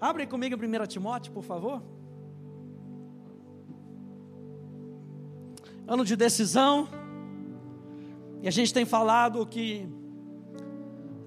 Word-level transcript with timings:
Abre 0.00 0.26
comigo 0.26 0.56
1 0.56 0.86
Timóteo, 0.86 1.32
por 1.32 1.42
favor. 1.42 1.82
Ano 5.86 6.04
de 6.04 6.16
decisão. 6.16 6.88
E 8.42 8.48
a 8.48 8.50
gente 8.50 8.74
tem 8.74 8.84
falado 8.84 9.46
que 9.46 9.88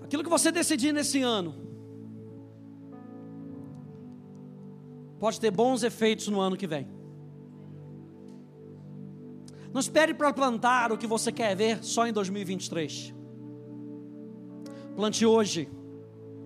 aquilo 0.03 0.23
que 0.23 0.29
você 0.29 0.51
decidir 0.51 0.91
nesse 0.91 1.21
ano 1.21 1.55
pode 5.19 5.39
ter 5.39 5.51
bons 5.51 5.83
efeitos 5.83 6.27
no 6.27 6.39
ano 6.39 6.55
que 6.55 6.67
vem. 6.67 6.87
Não 9.73 9.79
espere 9.79 10.13
para 10.13 10.31
plantar 10.33 10.91
o 10.91 10.97
que 10.97 11.05
você 11.05 11.31
quer 11.31 11.55
ver 11.55 11.83
só 11.83 12.07
em 12.07 12.13
2023. 12.13 13.13
Plante 14.95 15.25
hoje. 15.25 15.69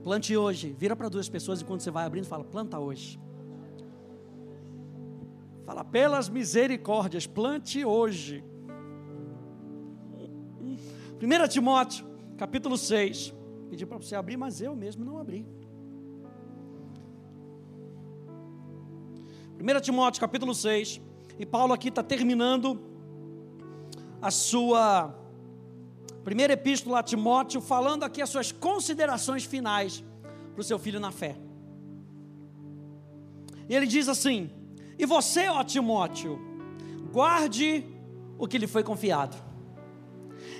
Plante 0.03 0.35
hoje. 0.35 0.73
Vira 0.77 0.95
para 0.95 1.09
duas 1.09 1.29
pessoas 1.29 1.61
e 1.61 1.65
quando 1.65 1.81
você 1.81 1.91
vai 1.91 2.05
abrindo, 2.05 2.25
fala: 2.25 2.43
planta 2.43 2.79
hoje. 2.79 3.19
Fala, 5.65 5.83
pelas 5.83 6.27
misericórdias, 6.27 7.27
plante 7.27 7.85
hoje. 7.85 8.43
1 11.21 11.47
Timóteo, 11.47 12.05
capítulo 12.37 12.77
6. 12.77 13.33
Pedi 13.69 13.85
para 13.85 13.97
você 13.97 14.15
abrir, 14.15 14.37
mas 14.37 14.59
eu 14.59 14.75
mesmo 14.75 15.05
não 15.05 15.17
abri. 15.17 15.45
1 19.59 19.81
Timóteo, 19.81 20.19
capítulo 20.19 20.53
6. 20.53 20.99
E 21.37 21.45
Paulo 21.45 21.73
aqui 21.73 21.89
está 21.89 22.01
terminando 22.01 22.81
a 24.21 24.31
sua 24.31 25.15
primeira 26.23 26.53
epístola 26.53 26.99
a 26.99 27.03
Timóteo, 27.03 27.61
falando 27.61 28.03
aqui 28.03 28.21
as 28.21 28.29
suas 28.29 28.51
considerações 28.51 29.43
finais 29.43 30.03
para 30.53 30.61
o 30.61 30.63
seu 30.63 30.77
filho 30.77 30.99
na 30.99 31.11
fé. 31.11 31.35
E 33.67 33.75
ele 33.75 33.87
diz 33.87 34.07
assim: 34.07 34.49
E 34.97 35.05
você, 35.05 35.47
ó 35.47 35.63
Timóteo, 35.63 36.39
guarde 37.11 37.85
o 38.37 38.47
que 38.47 38.57
lhe 38.57 38.67
foi 38.67 38.83
confiado, 38.83 39.35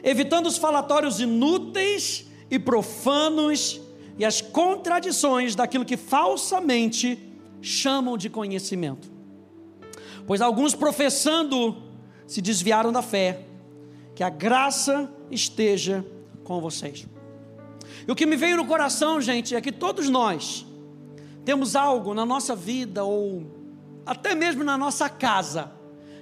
evitando 0.04 0.48
os 0.48 0.58
falatórios 0.58 1.20
inúteis 1.20 2.28
e 2.50 2.60
profanos 2.60 3.82
e 4.18 4.26
as 4.26 4.42
contradições 4.42 5.56
daquilo 5.56 5.86
que 5.86 5.98
falsamente 5.98 7.32
chamam 7.62 8.18
de 8.18 8.30
conhecimento. 8.30 9.12
Pois 10.26 10.42
alguns 10.42 10.76
professando 10.76 11.84
se 12.28 12.42
desviaram 12.42 12.92
da 12.92 13.02
fé 13.02 13.46
que 14.16 14.24
a 14.24 14.30
graça 14.30 15.12
esteja 15.30 16.06
com 16.44 16.60
vocês. 16.60 17.08
E 18.08 18.12
o 18.12 18.16
que 18.16 18.26
me 18.26 18.36
veio 18.36 18.58
no 18.58 18.66
coração, 18.66 19.22
gente, 19.22 19.56
é 19.56 19.62
que 19.62 19.72
todos 19.72 20.10
nós 20.10 20.66
temos 21.46 21.76
algo 21.76 22.14
na 22.14 22.26
nossa 22.26 22.56
vida 22.56 23.04
ou 23.04 23.46
até 24.06 24.36
mesmo 24.36 24.64
na 24.64 24.78
nossa 24.78 25.10
casa 25.10 25.72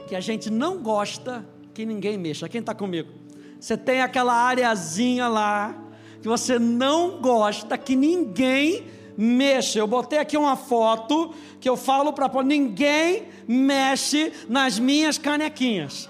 que 0.07 0.15
a 0.15 0.19
gente 0.19 0.49
não 0.49 0.77
gosta 0.79 1.47
que 1.73 1.85
ninguém 1.85 2.17
mexa. 2.17 2.49
Quem 2.49 2.61
está 2.61 2.73
comigo? 2.73 3.11
Você 3.59 3.77
tem 3.77 4.01
aquela 4.01 4.33
areazinha 4.33 5.27
lá 5.27 5.75
que 6.21 6.27
você 6.27 6.57
não 6.59 7.21
gosta 7.21 7.77
que 7.77 7.95
ninguém 7.95 8.85
mexa. 9.17 9.79
Eu 9.79 9.87
botei 9.87 10.19
aqui 10.19 10.37
uma 10.37 10.55
foto 10.55 11.33
que 11.59 11.67
eu 11.67 11.77
falo 11.77 12.13
para 12.13 12.43
ninguém 12.43 13.27
mexe 13.47 14.31
nas 14.47 14.79
minhas 14.79 15.17
canequinhas. 15.17 16.09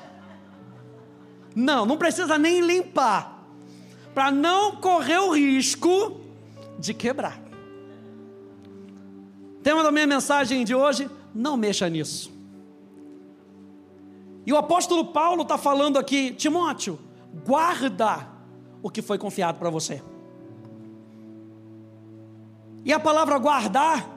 Não, 1.55 1.85
não 1.85 1.97
precisa 1.97 2.37
nem 2.37 2.61
limpar, 2.61 3.43
para 4.13 4.31
não 4.31 4.75
correr 4.77 5.17
o 5.17 5.31
risco 5.31 6.19
de 6.77 6.93
quebrar. 6.93 7.39
Tema 9.63 9.83
da 9.83 9.91
minha 9.91 10.07
mensagem 10.07 10.63
de 10.63 10.73
hoje: 10.73 11.09
não 11.33 11.57
mexa 11.57 11.89
nisso. 11.89 12.31
E 14.45 14.53
o 14.53 14.57
apóstolo 14.57 15.05
Paulo 15.05 15.43
está 15.43 15.57
falando 15.57 15.99
aqui, 15.99 16.31
Timóteo, 16.31 16.97
guarda 17.45 18.27
o 18.81 18.89
que 18.89 19.01
foi 19.01 19.17
confiado 19.17 19.59
para 19.59 19.69
você. 19.69 20.01
E 22.83 22.93
a 22.93 22.99
palavra 22.99 23.37
guardar 23.37 24.09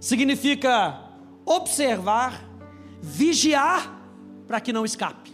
significa 0.00 1.00
observar, 1.44 2.44
vigiar 3.00 3.98
para 4.46 4.60
que 4.60 4.72
não 4.72 4.84
escape. 4.84 5.25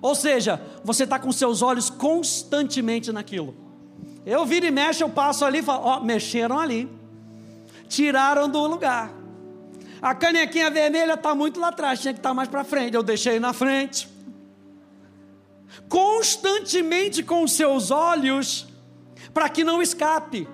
Ou 0.00 0.14
seja, 0.14 0.60
você 0.84 1.04
está 1.04 1.18
com 1.18 1.32
seus 1.32 1.62
olhos 1.62 1.90
constantemente 1.90 3.12
naquilo. 3.12 3.54
Eu 4.24 4.44
viro 4.44 4.66
e 4.66 4.70
mexo, 4.70 5.02
eu 5.02 5.08
passo 5.08 5.44
ali 5.44 5.58
e 5.58 5.62
falo: 5.62 5.84
Ó, 5.84 6.00
mexeram 6.00 6.58
ali, 6.58 6.88
tiraram 7.88 8.48
do 8.48 8.66
lugar. 8.66 9.12
A 10.00 10.14
canequinha 10.14 10.70
vermelha 10.70 11.14
está 11.14 11.34
muito 11.34 11.58
lá 11.58 11.68
atrás, 11.68 12.00
tinha 12.00 12.12
que 12.12 12.20
estar 12.20 12.30
tá 12.30 12.34
mais 12.34 12.48
para 12.48 12.62
frente. 12.62 12.94
Eu 12.94 13.02
deixei 13.02 13.40
na 13.40 13.52
frente. 13.52 14.08
Constantemente 15.88 17.22
com 17.22 17.46
seus 17.48 17.90
olhos, 17.90 18.68
para 19.32 19.48
que 19.48 19.64
não 19.64 19.82
escape. 19.82 20.46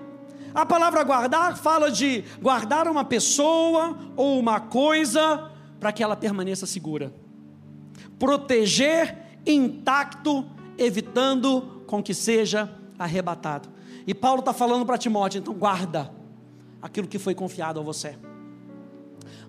A 0.53 0.65
palavra 0.65 1.03
guardar 1.03 1.57
fala 1.57 1.91
de 1.91 2.23
guardar 2.41 2.87
uma 2.87 3.03
pessoa 3.03 3.97
ou 4.15 4.39
uma 4.39 4.59
coisa 4.59 5.51
para 5.79 5.91
que 5.91 6.01
ela 6.01 6.15
permaneça 6.15 6.65
segura. 6.65 7.13
Proteger 8.17 9.24
intacto, 9.45 10.45
evitando 10.77 11.83
com 11.87 12.01
que 12.01 12.13
seja 12.13 12.69
arrebatado. 12.97 13.69
E 14.07 14.13
Paulo 14.13 14.39
está 14.39 14.53
falando 14.53 14.85
para 14.85 14.97
Timóteo: 14.97 15.39
então 15.39 15.53
guarda 15.53 16.11
aquilo 16.81 17.07
que 17.07 17.19
foi 17.19 17.33
confiado 17.33 17.79
a 17.79 17.83
você. 17.83 18.17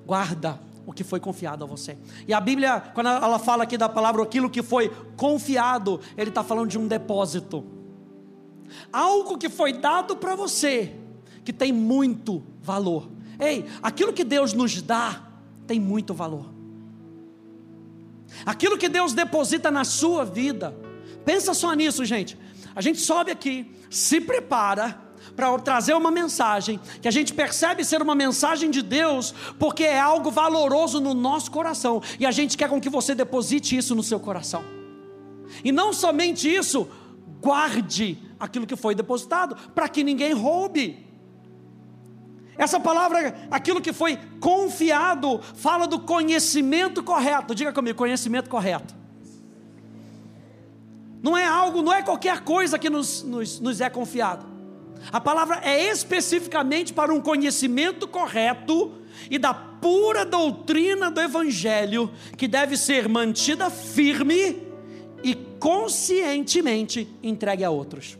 Guarda 0.04 0.60
o 0.86 0.92
que 0.92 1.02
foi 1.02 1.18
confiado 1.18 1.64
a 1.64 1.66
você. 1.66 1.98
E 2.28 2.32
a 2.32 2.40
Bíblia, 2.40 2.80
quando 2.94 3.08
ela 3.08 3.38
fala 3.38 3.64
aqui 3.64 3.76
da 3.76 3.88
palavra 3.88 4.22
aquilo 4.22 4.48
que 4.48 4.62
foi 4.62 4.88
confiado, 5.16 6.00
ele 6.16 6.30
está 6.30 6.44
falando 6.44 6.70
de 6.70 6.78
um 6.78 6.86
depósito. 6.86 7.64
Algo 8.92 9.36
que 9.36 9.48
foi 9.48 9.72
dado 9.72 10.16
para 10.16 10.34
você, 10.34 10.94
que 11.44 11.52
tem 11.52 11.72
muito 11.72 12.42
valor. 12.62 13.10
Ei, 13.38 13.66
aquilo 13.82 14.12
que 14.12 14.24
Deus 14.24 14.52
nos 14.52 14.80
dá 14.80 15.22
tem 15.66 15.80
muito 15.80 16.14
valor. 16.14 16.55
Aquilo 18.44 18.78
que 18.78 18.88
Deus 18.88 19.12
deposita 19.12 19.70
na 19.70 19.84
sua 19.84 20.24
vida. 20.24 20.76
Pensa 21.24 21.54
só 21.54 21.72
nisso, 21.72 22.04
gente. 22.04 22.38
A 22.74 22.80
gente 22.80 23.00
sobe 23.00 23.30
aqui, 23.30 23.70
se 23.88 24.20
prepara 24.20 25.00
para 25.34 25.58
trazer 25.58 25.94
uma 25.94 26.10
mensagem 26.10 26.80
que 27.00 27.08
a 27.08 27.10
gente 27.10 27.34
percebe 27.34 27.84
ser 27.84 28.00
uma 28.00 28.14
mensagem 28.14 28.70
de 28.70 28.82
Deus, 28.82 29.34
porque 29.58 29.84
é 29.84 29.98
algo 29.98 30.30
valoroso 30.30 31.00
no 31.00 31.14
nosso 31.14 31.50
coração, 31.50 32.02
e 32.18 32.26
a 32.26 32.30
gente 32.30 32.56
quer 32.56 32.68
com 32.68 32.80
que 32.80 32.88
você 32.88 33.14
deposite 33.14 33.76
isso 33.76 33.94
no 33.94 34.02
seu 34.02 34.20
coração. 34.20 34.64
E 35.64 35.72
não 35.72 35.92
somente 35.92 36.52
isso, 36.52 36.88
guarde 37.40 38.18
aquilo 38.38 38.66
que 38.66 38.76
foi 38.76 38.94
depositado, 38.94 39.56
para 39.74 39.88
que 39.88 40.04
ninguém 40.04 40.32
roube. 40.32 41.05
Essa 42.58 42.80
palavra, 42.80 43.36
aquilo 43.50 43.80
que 43.80 43.92
foi 43.92 44.18
confiado, 44.40 45.40
fala 45.54 45.86
do 45.86 46.00
conhecimento 46.00 47.02
correto. 47.02 47.54
Diga 47.54 47.72
comigo, 47.72 47.98
conhecimento 47.98 48.48
correto. 48.48 48.94
Não 51.22 51.36
é 51.36 51.44
algo, 51.44 51.82
não 51.82 51.92
é 51.92 52.02
qualquer 52.02 52.40
coisa 52.40 52.78
que 52.78 52.88
nos, 52.88 53.22
nos, 53.22 53.60
nos 53.60 53.80
é 53.80 53.90
confiado. 53.90 54.46
A 55.12 55.20
palavra 55.20 55.60
é 55.62 55.90
especificamente 55.90 56.92
para 56.92 57.12
um 57.12 57.20
conhecimento 57.20 58.08
correto 58.08 58.92
e 59.30 59.38
da 59.38 59.52
pura 59.52 60.24
doutrina 60.24 61.10
do 61.10 61.20
Evangelho, 61.20 62.10
que 62.36 62.48
deve 62.48 62.76
ser 62.76 63.08
mantida 63.08 63.68
firme 63.68 64.62
e 65.22 65.34
conscientemente 65.34 67.08
entregue 67.22 67.64
a 67.64 67.70
outros. 67.70 68.18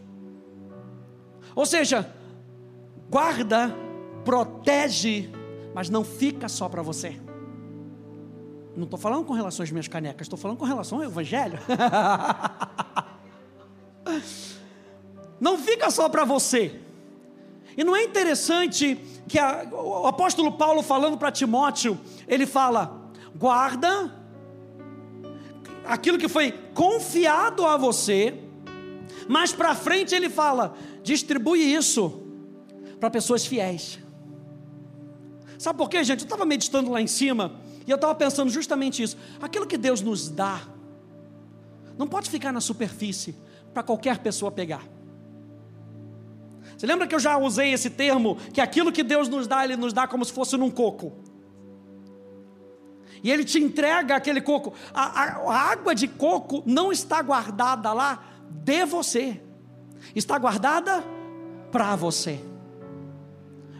Ou 1.55 1.65
seja, 1.65 2.13
guarda 3.09 3.75
protege, 4.27 5.31
mas 5.73 5.89
não 5.89 6.05
fica 6.05 6.49
só 6.49 6.69
para 6.69 6.83
você. 6.83 7.17
Não 8.77 8.85
estou 8.85 8.99
falando 8.99 9.25
com 9.25 9.33
relação 9.33 9.63
às 9.63 9.71
minhas 9.71 9.89
canecas, 9.89 10.27
estou 10.27 10.39
falando 10.39 10.59
com 10.59 10.65
relação 10.65 10.99
ao 10.99 11.05
Evangelho. 11.05 11.59
não 15.41 15.57
fica 15.57 15.91
só 15.91 16.09
para 16.09 16.25
você. 16.25 16.81
E 17.77 17.85
não 17.85 17.95
é 17.95 18.03
interessante 18.03 18.97
que 19.29 19.39
a, 19.39 19.69
o 19.71 20.07
apóstolo 20.07 20.53
Paulo 20.53 20.83
falando 20.83 21.17
para 21.17 21.31
Timóteo, 21.31 21.99
ele 22.27 22.47
fala: 22.47 23.11
guarda 23.35 24.13
aquilo 25.85 26.19
que 26.19 26.29
foi 26.29 26.53
confiado 26.75 27.65
a 27.65 27.77
você, 27.77 28.35
mas 29.29 29.53
para 29.53 29.75
frente 29.75 30.15
ele 30.15 30.29
fala: 30.29 30.75
distribui 31.03 31.61
isso 31.61 32.23
para 32.99 33.09
pessoas 33.09 33.47
fiéis. 33.47 34.06
Sabe 35.67 35.79
por 35.79 35.91
quê, 35.91 36.05
gente? 36.05 36.21
Eu 36.21 36.27
estava 36.27 36.45
meditando 36.45 36.93
lá 36.93 37.01
em 37.01 37.09
cima 37.09 37.57
e 37.85 37.91
eu 37.91 37.97
estava 37.97 38.15
pensando 38.15 38.49
justamente 38.49 39.03
isso. 39.03 39.17
Aquilo 39.43 39.67
que 39.67 39.77
Deus 39.77 40.01
nos 40.01 40.29
dá 40.29 40.63
não 41.99 42.07
pode 42.07 42.31
ficar 42.31 42.53
na 42.53 42.61
superfície 42.61 43.35
para 43.75 43.83
qualquer 43.83 44.19
pessoa 44.19 44.53
pegar. 44.53 44.85
Você 46.79 46.87
lembra 46.87 47.05
que 47.09 47.17
eu 47.17 47.19
já 47.19 47.37
usei 47.37 47.73
esse 47.73 47.91
termo? 47.91 48.37
Que 48.55 48.61
aquilo 48.61 48.93
que 48.93 49.03
Deus 49.03 49.29
nos 49.29 49.49
dá, 49.49 49.65
Ele 49.65 49.77
nos 49.77 49.93
dá 49.93 50.07
como 50.07 50.25
se 50.25 50.33
fosse 50.33 50.57
num 50.57 50.71
coco. 50.71 51.15
E 53.21 53.29
Ele 53.29 53.45
te 53.45 53.59
entrega 53.59 54.15
aquele 54.15 54.41
coco. 54.41 54.73
A, 54.95 55.21
a, 55.21 55.25
a 55.53 55.73
água 55.73 55.97
de 55.97 56.07
coco 56.07 56.63
não 56.65 56.93
está 56.93 57.21
guardada 57.21 57.93
lá 57.93 58.23
de 58.49 58.85
você, 58.85 59.43
está 60.15 60.39
guardada 60.39 61.03
para 61.73 61.97
você. 61.97 62.41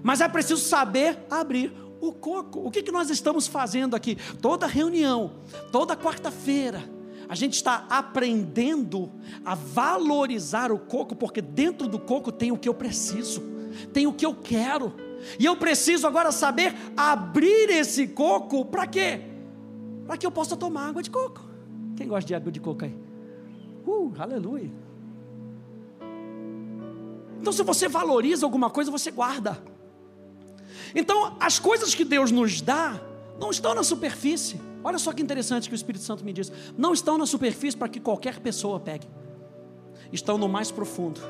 Mas 0.07 0.21
é 0.21 0.29
preciso 0.29 0.61
saber 0.61 1.19
abrir 1.29 1.75
o 2.01 2.13
coco. 2.13 2.61
O 2.61 2.71
que, 2.71 2.81
que 2.81 2.93
nós 2.93 3.11
estamos 3.11 3.49
fazendo 3.49 3.97
aqui? 3.97 4.17
Toda 4.41 4.65
reunião, 4.65 5.33
toda 5.73 5.97
quarta-feira, 5.97 6.89
a 7.29 7.35
gente 7.35 7.55
está 7.55 7.87
aprendendo 7.91 9.11
a 9.45 9.57
valorizar 9.57 10.71
o 10.71 10.79
coco, 10.79 11.17
porque 11.17 11.43
dentro 11.43 11.89
do 11.89 11.99
coco 11.99 12.31
tem 12.31 12.53
o 12.53 12.57
que 12.57 12.69
eu 12.69 12.75
preciso, 12.75 13.43
tem 13.93 14.07
o 14.07 14.13
que 14.13 14.25
eu 14.25 14.33
quero. 14.33 14.95
E 15.41 15.45
eu 15.45 15.57
preciso 15.57 16.07
agora 16.07 16.31
saber 16.31 16.73
abrir 16.97 17.69
esse 17.71 18.07
coco 18.07 18.65
para 18.65 18.87
quê? 18.87 19.23
Para 20.07 20.17
que 20.17 20.25
eu 20.25 20.31
possa 20.31 20.57
tomar 20.57 20.91
água 20.91 21.03
de 21.03 21.11
coco. 21.11 21.45
Quem 21.97 22.07
gosta 22.07 22.29
de 22.29 22.35
água 22.37 22.53
de 22.53 22.61
coco 22.61 22.85
aí? 22.85 22.97
Uh, 23.85 24.13
aleluia. 24.21 24.71
Então, 27.41 27.53
se 27.53 27.65
você 27.65 27.89
valoriza 27.89 28.47
alguma 28.47 28.71
coisa, 28.71 28.89
você 28.89 29.11
guarda. 29.11 29.75
Então, 30.95 31.37
as 31.41 31.59
coisas 31.59 31.95
que 31.95 32.05
Deus 32.05 32.31
nos 32.31 32.61
dá 32.61 33.01
não 33.39 33.51
estão 33.51 33.75
na 33.75 33.83
superfície. 33.83 34.61
Olha 34.83 34.99
só 34.99 35.13
que 35.13 35.23
interessante 35.23 35.69
que 35.69 35.75
o 35.75 35.77
Espírito 35.77 36.05
Santo 36.05 36.25
me 36.25 36.33
diz. 36.33 36.51
Não 36.77 36.93
estão 36.93 37.19
na 37.19 37.27
superfície 37.27 37.77
para 37.77 37.89
que 37.89 38.01
qualquer 38.01 38.41
pessoa 38.41 38.79
pegue. 38.79 39.07
Estão 40.13 40.39
no 40.39 40.49
mais 40.49 40.71
profundo. 40.71 41.21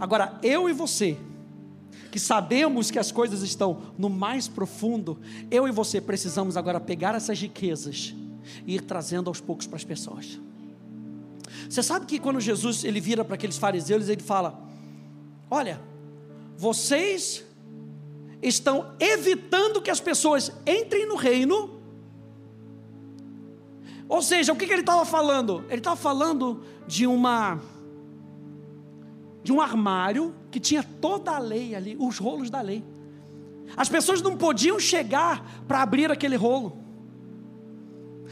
Agora, 0.00 0.38
eu 0.42 0.68
e 0.68 0.72
você, 0.72 1.18
que 2.10 2.18
sabemos 2.18 2.90
que 2.90 2.98
as 2.98 3.12
coisas 3.12 3.42
estão 3.42 3.82
no 3.98 4.08
mais 4.08 4.48
profundo, 4.48 5.18
eu 5.50 5.68
e 5.68 5.70
você 5.70 6.00
precisamos 6.00 6.56
agora 6.56 6.80
pegar 6.80 7.14
essas 7.14 7.38
riquezas 7.38 8.14
e 8.66 8.76
ir 8.76 8.80
trazendo 8.82 9.28
aos 9.28 9.40
poucos 9.40 9.66
para 9.66 9.76
as 9.76 9.84
pessoas. 9.84 10.40
Você 11.68 11.82
sabe 11.82 12.06
que 12.06 12.18
quando 12.18 12.40
Jesus 12.40 12.84
ele 12.84 13.00
vira 13.00 13.24
para 13.24 13.34
aqueles 13.34 13.58
fariseus, 13.58 14.08
ele 14.08 14.22
fala: 14.22 14.58
Olha, 15.50 15.80
vocês 16.56 17.44
estão 18.42 18.94
evitando 19.00 19.80
que 19.80 19.90
as 19.90 20.00
pessoas 20.00 20.52
entrem 20.66 21.06
no 21.06 21.16
reino. 21.16 21.80
Ou 24.08 24.22
seja, 24.22 24.52
o 24.52 24.56
que, 24.56 24.66
que 24.66 24.72
ele 24.72 24.82
estava 24.82 25.04
falando? 25.04 25.64
Ele 25.68 25.78
estava 25.78 25.96
falando 25.96 26.62
de 26.86 27.06
uma 27.06 27.60
de 29.42 29.52
um 29.52 29.60
armário 29.60 30.34
que 30.50 30.58
tinha 30.58 30.82
toda 30.82 31.30
a 31.30 31.38
lei 31.38 31.76
ali, 31.76 31.96
os 31.98 32.18
rolos 32.18 32.50
da 32.50 32.60
lei. 32.60 32.84
As 33.76 33.88
pessoas 33.88 34.20
não 34.20 34.36
podiam 34.36 34.78
chegar 34.78 35.64
para 35.68 35.82
abrir 35.82 36.10
aquele 36.10 36.34
rolo. 36.34 36.85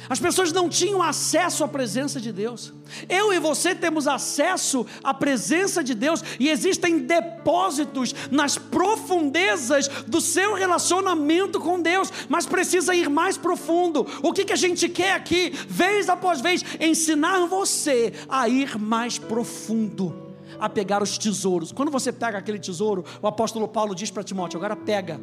As 0.08 0.20
pessoas 0.20 0.52
não 0.52 0.68
tinham 0.68 1.02
acesso 1.02 1.64
à 1.64 1.68
presença 1.68 2.20
de 2.20 2.32
Deus. 2.32 2.72
Eu 3.08 3.32
e 3.32 3.38
você 3.38 3.74
temos 3.74 4.06
acesso 4.06 4.86
à 5.02 5.14
presença 5.14 5.82
de 5.82 5.94
Deus 5.94 6.22
e 6.38 6.48
existem 6.48 6.98
depósitos 6.98 8.14
nas 8.30 8.58
profundezas 8.58 9.88
do 10.06 10.20
seu 10.20 10.54
relacionamento 10.54 11.58
com 11.60 11.80
Deus, 11.80 12.12
mas 12.28 12.46
precisa 12.46 12.94
ir 12.94 13.08
mais 13.08 13.36
profundo. 13.36 14.06
O 14.22 14.32
que, 14.32 14.44
que 14.44 14.52
a 14.52 14.56
gente 14.56 14.88
quer 14.88 15.14
aqui, 15.14 15.50
vez 15.68 16.08
após 16.08 16.40
vez, 16.40 16.62
ensinar 16.80 17.46
você 17.46 18.12
a 18.28 18.48
ir 18.48 18.78
mais 18.78 19.18
profundo, 19.18 20.34
a 20.58 20.68
pegar 20.68 21.02
os 21.02 21.16
tesouros. 21.16 21.72
Quando 21.72 21.90
você 21.90 22.12
pega 22.12 22.38
aquele 22.38 22.58
tesouro, 22.58 23.04
o 23.22 23.26
apóstolo 23.26 23.66
Paulo 23.66 23.94
diz 23.94 24.10
para 24.10 24.22
Timóteo: 24.22 24.58
agora 24.58 24.76
pega 24.76 25.20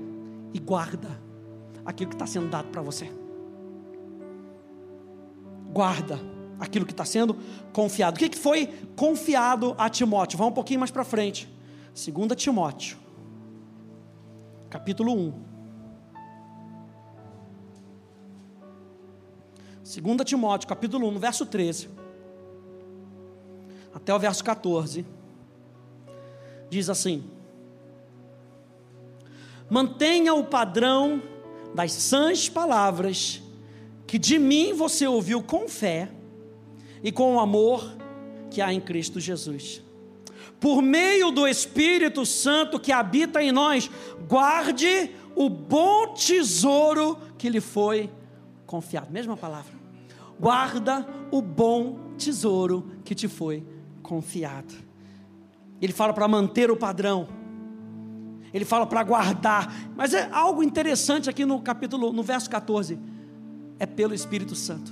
e 0.54 0.60
guarda 0.60 1.22
aquilo 1.86 2.10
que 2.10 2.16
está 2.16 2.28
sendo 2.28 2.48
dado 2.48 2.70
para 2.70 2.82
você 2.82 3.21
guarda 5.72 6.20
aquilo 6.60 6.86
que 6.86 6.92
está 6.92 7.06
sendo 7.06 7.36
confiado. 7.74 8.16
O 8.16 8.20
que 8.20 8.38
foi 8.38 8.68
confiado 8.96 9.74
a 9.78 9.90
Timóteo? 9.90 10.38
Vamos 10.38 10.52
um 10.52 10.56
pouquinho 10.56 10.80
mais 10.80 10.92
para 10.92 11.04
frente. 11.04 11.50
2 11.94 12.36
Timóteo, 12.36 12.98
capítulo 14.70 15.14
1. 15.14 15.52
2 19.84 20.18
Timóteo, 20.24 20.70
capítulo 20.70 21.10
1, 21.10 21.20
verso 21.20 21.46
13, 21.46 21.90
até 23.94 24.14
o 24.14 24.20
verso 24.20 24.42
14, 24.44 25.06
diz 26.70 26.90
assim: 26.90 27.30
Mantenha 29.70 30.34
o 30.34 30.46
padrão 30.46 31.22
das 31.76 31.92
sãs 31.92 32.48
palavras 32.48 33.41
que 34.12 34.20
de 34.20 34.38
mim 34.38 34.74
você 34.74 35.08
ouviu 35.08 35.42
com 35.42 35.70
fé 35.70 36.10
e 37.02 37.14
com 37.14 37.36
o 37.36 37.40
amor 37.40 37.96
que 38.50 38.62
há 38.62 38.74
em 38.74 38.82
Cristo 38.82 39.22
Jesus. 39.22 39.82
Por 40.60 40.82
meio 40.82 41.32
do 41.32 41.48
Espírito 41.48 42.26
Santo 42.26 42.78
que 42.78 42.92
habita 42.92 43.42
em 43.42 43.54
nós, 43.54 43.90
guarde 44.28 45.12
o 45.34 45.48
bom 45.48 46.14
tesouro 46.14 47.18
que 47.38 47.48
lhe 47.48 47.62
foi 47.62 48.10
confiado. 48.66 49.10
Mesma 49.10 49.38
palavra. 49.38 49.72
Guarda 50.38 51.08
o 51.32 51.42
bom 51.42 51.98
tesouro 52.18 52.92
que 53.06 53.16
te 53.16 53.30
foi 53.30 53.66
confiado. 54.04 54.74
Ele 55.82 55.94
fala 55.94 56.12
para 56.12 56.28
manter 56.28 56.70
o 56.70 56.76
padrão. 56.76 57.30
Ele 58.54 58.66
fala 58.66 58.86
para 58.86 59.04
guardar. 59.04 59.74
Mas 59.96 60.14
é 60.14 60.28
algo 60.34 60.62
interessante 60.62 61.30
aqui 61.30 61.46
no 61.46 61.62
capítulo, 61.62 62.12
no 62.12 62.22
verso 62.22 62.50
14 62.50 63.11
é 63.82 63.86
pelo 63.88 64.14
Espírito 64.14 64.54
Santo. 64.54 64.92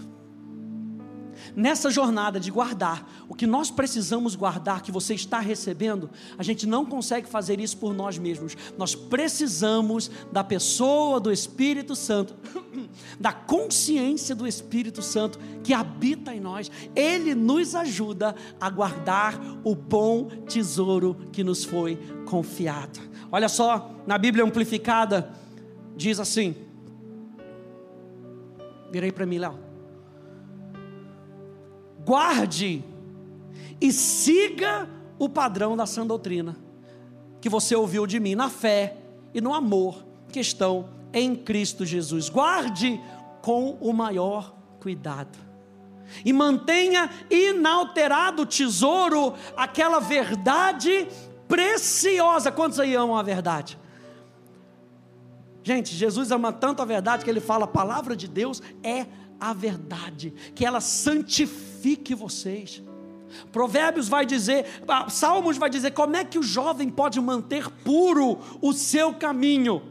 Nessa 1.56 1.92
jornada 1.92 2.40
de 2.40 2.50
guardar 2.50 3.08
o 3.30 3.36
que 3.36 3.46
nós 3.46 3.70
precisamos 3.70 4.36
guardar, 4.36 4.82
que 4.82 4.92
você 4.92 5.14
está 5.14 5.40
recebendo, 5.40 6.10
a 6.40 6.42
gente 6.42 6.66
não 6.66 6.84
consegue 6.84 7.30
fazer 7.30 7.60
isso 7.60 7.78
por 7.78 7.94
nós 7.94 8.18
mesmos. 8.18 8.58
Nós 8.80 8.96
precisamos 8.96 10.10
da 10.32 10.44
pessoa 10.44 11.20
do 11.20 11.32
Espírito 11.32 11.96
Santo, 11.96 12.36
da 13.20 13.32
consciência 13.32 14.36
do 14.36 14.48
Espírito 14.48 15.04
Santo 15.04 15.40
que 15.64 15.72
habita 15.72 16.34
em 16.34 16.40
nós. 16.40 16.72
Ele 16.96 17.36
nos 17.36 17.76
ajuda 17.76 18.36
a 18.60 18.72
guardar 18.72 19.40
o 19.64 19.76
bom 19.76 20.26
tesouro 20.48 21.16
que 21.32 21.44
nos 21.44 21.64
foi 21.64 21.96
confiado. 22.26 23.00
Olha 23.32 23.50
só, 23.50 23.92
na 24.08 24.18
Bíblia 24.18 24.44
Amplificada, 24.44 25.32
diz 25.96 26.20
assim: 26.20 26.56
Virei 28.92 29.12
para 29.12 29.26
mim, 29.26 29.38
Léo. 29.38 29.60
Guarde 32.06 32.84
e 33.80 33.92
siga 33.92 34.90
o 35.18 35.30
padrão 35.30 35.78
da 35.78 35.86
sã 35.86 36.06
doutrina 36.06 36.56
que 37.42 37.50
você 37.50 37.76
ouviu 37.76 38.06
de 38.06 38.20
mim 38.20 38.36
na 38.36 38.50
fé 38.50 38.98
e 39.34 39.40
no 39.40 39.54
amor 39.54 40.04
que 40.32 40.40
estão 40.40 40.90
em 41.14 41.36
Cristo 41.36 41.86
Jesus. 41.86 42.30
Guarde 42.30 43.00
com 43.42 43.78
o 43.80 43.94
maior 43.94 44.56
cuidado. 44.80 45.38
E 46.26 46.34
mantenha 46.34 47.10
inalterado 47.30 48.42
o 48.42 48.46
tesouro, 48.46 49.34
aquela 49.56 50.00
verdade 50.00 51.08
preciosa. 51.48 52.52
Quantos 52.52 52.80
aí 52.80 52.96
amam 52.96 53.16
a 53.16 53.22
verdade? 53.22 53.78
Gente, 55.70 55.96
Jesus 55.96 56.32
ama 56.32 56.52
tanto 56.52 56.82
a 56.82 56.86
verdade 56.86 57.24
que 57.24 57.30
ele 57.30 57.40
fala: 57.40 57.66
a 57.66 57.68
palavra 57.68 58.16
de 58.16 58.28
Deus 58.28 58.60
é 58.82 59.06
a 59.40 59.54
verdade, 59.54 60.34
que 60.56 60.66
ela 60.66 60.82
santifique 60.82 62.16
vocês. 62.16 62.82
Provérbios 63.52 64.10
vai 64.10 64.26
dizer, 64.26 64.66
ah, 64.88 65.08
Salmos 65.12 65.58
vai 65.58 65.70
dizer 65.70 65.92
como 65.92 66.16
é 66.16 66.26
que 66.26 66.40
o 66.40 66.42
jovem 66.42 66.90
pode 66.90 67.22
manter 67.22 67.70
puro 67.70 68.40
o 68.60 68.74
seu 68.74 69.14
caminho 69.14 69.84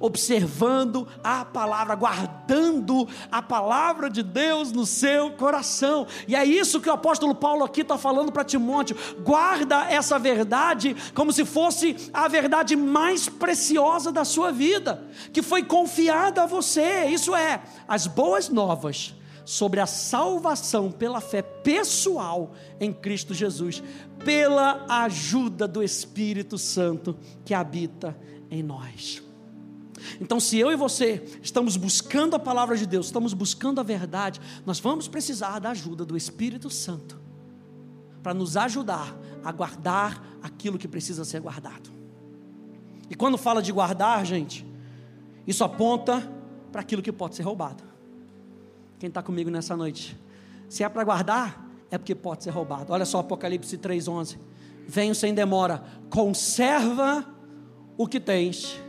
observando 0.00 1.06
a 1.22 1.44
palavra, 1.44 1.94
guardando 1.94 3.08
a 3.30 3.42
palavra 3.42 4.10
de 4.10 4.22
Deus 4.22 4.72
no 4.72 4.86
seu 4.86 5.32
coração. 5.32 6.06
E 6.26 6.34
é 6.34 6.44
isso 6.44 6.80
que 6.80 6.88
o 6.88 6.92
apóstolo 6.92 7.34
Paulo 7.34 7.64
aqui 7.64 7.82
está 7.82 7.98
falando 7.98 8.32
para 8.32 8.44
Timóteo: 8.44 8.96
guarda 9.22 9.84
essa 9.90 10.18
verdade 10.18 10.96
como 11.14 11.32
se 11.32 11.44
fosse 11.44 11.96
a 12.12 12.28
verdade 12.28 12.76
mais 12.76 13.28
preciosa 13.28 14.12
da 14.12 14.24
sua 14.24 14.52
vida, 14.52 15.04
que 15.32 15.42
foi 15.42 15.62
confiada 15.62 16.42
a 16.42 16.46
você. 16.46 17.06
Isso 17.06 17.34
é, 17.34 17.62
as 17.88 18.06
boas 18.06 18.48
novas 18.48 19.14
sobre 19.46 19.78
a 19.78 19.86
salvação 19.86 20.90
pela 20.90 21.20
fé 21.20 21.40
pessoal 21.40 22.52
em 22.80 22.92
Cristo 22.92 23.32
Jesus, 23.32 23.82
pela 24.24 24.84
ajuda 24.88 25.68
do 25.68 25.82
Espírito 25.82 26.58
Santo 26.58 27.16
que 27.44 27.54
habita 27.54 28.18
em 28.50 28.62
nós. 28.62 29.25
Então, 30.20 30.38
se 30.40 30.58
eu 30.58 30.70
e 30.70 30.76
você 30.76 31.24
estamos 31.42 31.76
buscando 31.76 32.36
a 32.36 32.38
palavra 32.38 32.76
de 32.76 32.86
Deus, 32.86 33.06
estamos 33.06 33.32
buscando 33.32 33.80
a 33.80 33.82
verdade, 33.82 34.40
nós 34.64 34.78
vamos 34.78 35.08
precisar 35.08 35.58
da 35.58 35.70
ajuda 35.70 36.04
do 36.04 36.16
Espírito 36.16 36.70
Santo 36.70 37.20
para 38.22 38.34
nos 38.34 38.56
ajudar 38.56 39.16
a 39.44 39.52
guardar 39.52 40.22
aquilo 40.42 40.78
que 40.78 40.88
precisa 40.88 41.24
ser 41.24 41.40
guardado. 41.40 41.90
E 43.08 43.14
quando 43.14 43.38
fala 43.38 43.62
de 43.62 43.70
guardar, 43.70 44.24
gente, 44.26 44.66
isso 45.46 45.62
aponta 45.62 46.28
para 46.72 46.80
aquilo 46.80 47.00
que 47.00 47.12
pode 47.12 47.36
ser 47.36 47.42
roubado. 47.42 47.84
Quem 48.98 49.08
está 49.08 49.22
comigo 49.22 49.50
nessa 49.50 49.76
noite? 49.76 50.16
Se 50.68 50.82
é 50.82 50.88
para 50.88 51.04
guardar, 51.04 51.64
é 51.90 51.98
porque 51.98 52.14
pode 52.14 52.42
ser 52.42 52.50
roubado. 52.50 52.92
Olha 52.92 53.04
só 53.04 53.20
Apocalipse 53.20 53.78
3,11. 53.78 54.38
Venho 54.88 55.14
sem 55.14 55.34
demora, 55.34 55.84
conserva 56.10 57.24
o 57.96 58.06
que 58.06 58.20
tens, 58.20 58.80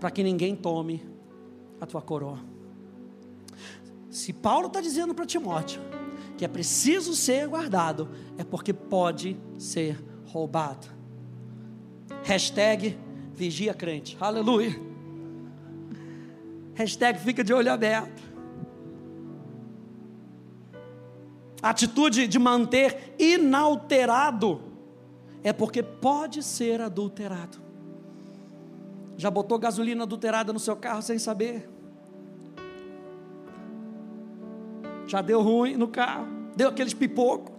para 0.00 0.10
que 0.10 0.22
ninguém 0.22 0.56
tome 0.56 1.06
a 1.80 1.86
tua 1.86 2.02
coroa. 2.02 2.40
Se 4.10 4.32
Paulo 4.32 4.66
está 4.66 4.80
dizendo 4.80 5.14
para 5.14 5.26
Timóteo 5.26 5.80
que 6.36 6.44
é 6.44 6.48
preciso 6.48 7.14
ser 7.14 7.46
guardado, 7.46 8.08
é 8.38 8.42
porque 8.42 8.72
pode 8.72 9.36
ser 9.58 10.02
roubado. 10.26 10.86
Hashtag 12.24 12.98
vigia 13.34 13.74
crente. 13.74 14.16
Aleluia. 14.18 14.74
Hashtag 16.74 17.18
fica 17.20 17.44
de 17.44 17.52
olho 17.52 17.70
aberto. 17.70 18.30
atitude 21.62 22.26
de 22.26 22.38
manter 22.38 23.14
inalterado 23.18 24.62
é 25.42 25.52
porque 25.52 25.82
pode 25.82 26.42
ser 26.42 26.80
adulterado. 26.80 27.69
Já 29.20 29.30
botou 29.30 29.58
gasolina 29.58 30.04
adulterada 30.04 30.50
no 30.50 30.58
seu 30.58 30.74
carro 30.74 31.02
sem 31.02 31.18
saber? 31.18 31.68
Já 35.06 35.20
deu 35.20 35.42
ruim 35.42 35.76
no 35.76 35.88
carro, 35.88 36.26
deu 36.56 36.70
aqueles 36.70 36.94
pipoco. 36.94 37.52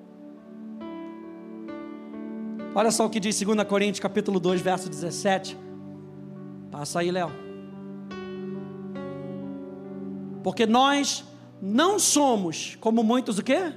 Olha 2.74 2.90
só 2.90 3.06
o 3.06 3.10
que 3.12 3.20
diz 3.20 3.40
2 3.40 3.64
Coríntios 3.66 4.00
capítulo 4.00 4.40
2, 4.40 4.60
verso 4.62 4.90
17. 4.90 5.56
Passa 6.72 7.02
aí, 7.02 7.12
Léo. 7.12 7.30
Porque 10.42 10.66
nós 10.66 11.24
não 11.62 12.00
somos 12.00 12.76
como 12.82 13.04
muitos 13.04 13.38
o 13.38 13.44
quê? 13.44 13.74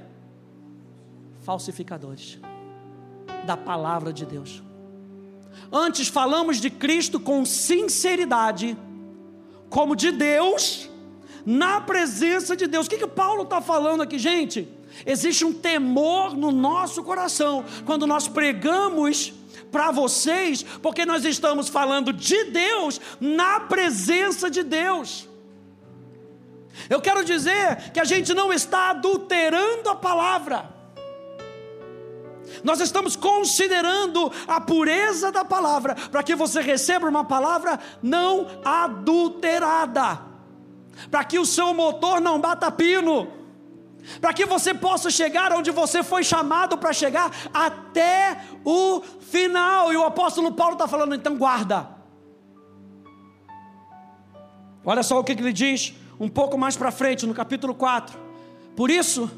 falsificadores 1.43 2.39
da 3.45 3.55
palavra 3.55 4.11
de 4.11 4.25
Deus. 4.25 4.63
Antes 5.71 6.07
falamos 6.07 6.57
de 6.57 6.69
Cristo 6.69 7.19
com 7.19 7.45
sinceridade, 7.45 8.77
como 9.69 9.95
de 9.95 10.11
Deus, 10.11 10.89
na 11.45 11.81
presença 11.81 12.55
de 12.55 12.67
Deus. 12.67 12.87
O 12.87 12.89
que, 12.89 12.97
que 12.97 13.07
Paulo 13.07 13.43
está 13.43 13.61
falando 13.61 14.01
aqui, 14.01 14.17
gente? 14.17 14.67
Existe 15.05 15.43
um 15.43 15.53
temor 15.53 16.35
no 16.35 16.51
nosso 16.51 17.03
coração 17.03 17.65
quando 17.85 18.07
nós 18.07 18.27
pregamos 18.27 19.33
para 19.71 19.91
vocês, 19.91 20.63
porque 20.81 21.05
nós 21.05 21.25
estamos 21.25 21.67
falando 21.67 22.13
de 22.13 22.45
Deus 22.45 23.01
na 23.19 23.59
presença 23.59 24.49
de 24.49 24.63
Deus. 24.63 25.27
Eu 26.89 27.01
quero 27.01 27.23
dizer 27.23 27.91
que 27.91 27.99
a 27.99 28.05
gente 28.05 28.33
não 28.33 28.53
está 28.53 28.91
adulterando 28.91 29.89
a 29.89 29.95
palavra. 29.95 30.74
Nós 32.65 32.81
estamos 32.81 33.15
considerando 33.15 34.31
a 34.47 34.59
pureza 34.59 35.31
da 35.31 35.45
palavra, 35.45 35.93
para 35.93 36.23
que 36.23 36.33
você 36.33 36.61
receba 36.61 37.07
uma 37.07 37.23
palavra 37.23 37.79
não 38.01 38.47
adulterada, 38.65 40.19
para 41.11 41.23
que 41.23 41.37
o 41.37 41.45
seu 41.45 41.75
motor 41.75 42.19
não 42.19 42.41
bata 42.41 42.71
pino, 42.71 43.27
para 44.19 44.33
que 44.33 44.47
você 44.47 44.73
possa 44.73 45.11
chegar 45.11 45.53
onde 45.53 45.69
você 45.69 46.01
foi 46.01 46.23
chamado 46.23 46.75
para 46.75 46.91
chegar 46.91 47.31
até 47.53 48.41
o 48.65 48.99
final. 49.21 49.93
E 49.93 49.97
o 49.97 50.03
apóstolo 50.03 50.51
Paulo 50.51 50.73
está 50.73 50.87
falando, 50.87 51.13
então 51.13 51.37
guarda. 51.37 51.87
Olha 54.83 55.03
só 55.03 55.19
o 55.19 55.23
que 55.23 55.33
ele 55.33 55.53
diz 55.53 55.93
um 56.19 56.27
pouco 56.27 56.57
mais 56.57 56.75
para 56.75 56.89
frente, 56.89 57.27
no 57.27 57.33
capítulo 57.35 57.75
4. 57.75 58.17
Por 58.75 58.89
isso, 58.89 59.29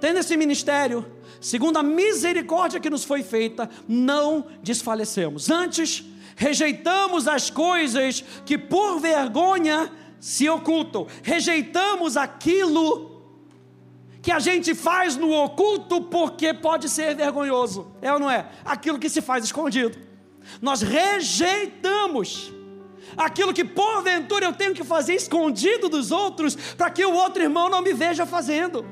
tendo 0.00 0.20
esse 0.20 0.36
ministério, 0.36 1.17
segundo 1.40 1.78
a 1.78 1.82
misericórdia 1.82 2.80
que 2.80 2.90
nos 2.90 3.04
foi 3.04 3.22
feita, 3.22 3.68
não 3.86 4.46
desfalecemos. 4.62 5.50
Antes, 5.50 6.04
rejeitamos 6.36 7.26
as 7.26 7.50
coisas 7.50 8.24
que 8.44 8.56
por 8.56 9.00
vergonha 9.00 9.90
se 10.20 10.48
ocultam, 10.48 11.06
rejeitamos 11.22 12.16
aquilo 12.16 13.22
que 14.20 14.32
a 14.32 14.38
gente 14.38 14.74
faz 14.74 15.16
no 15.16 15.32
oculto 15.32 16.00
porque 16.02 16.52
pode 16.52 16.88
ser 16.88 17.14
vergonhoso, 17.14 17.92
é 18.02 18.12
ou 18.12 18.18
não 18.18 18.30
é? 18.30 18.48
Aquilo 18.64 18.98
que 18.98 19.08
se 19.08 19.20
faz 19.20 19.44
escondido. 19.44 19.96
Nós 20.60 20.82
rejeitamos 20.82 22.52
aquilo 23.16 23.54
que 23.54 23.64
porventura 23.64 24.46
eu 24.46 24.52
tenho 24.52 24.74
que 24.74 24.84
fazer 24.84 25.14
escondido 25.14 25.88
dos 25.88 26.10
outros, 26.10 26.56
para 26.76 26.90
que 26.90 27.04
o 27.04 27.14
outro 27.14 27.42
irmão 27.42 27.70
não 27.70 27.80
me 27.80 27.92
veja 27.92 28.26
fazendo 28.26 28.84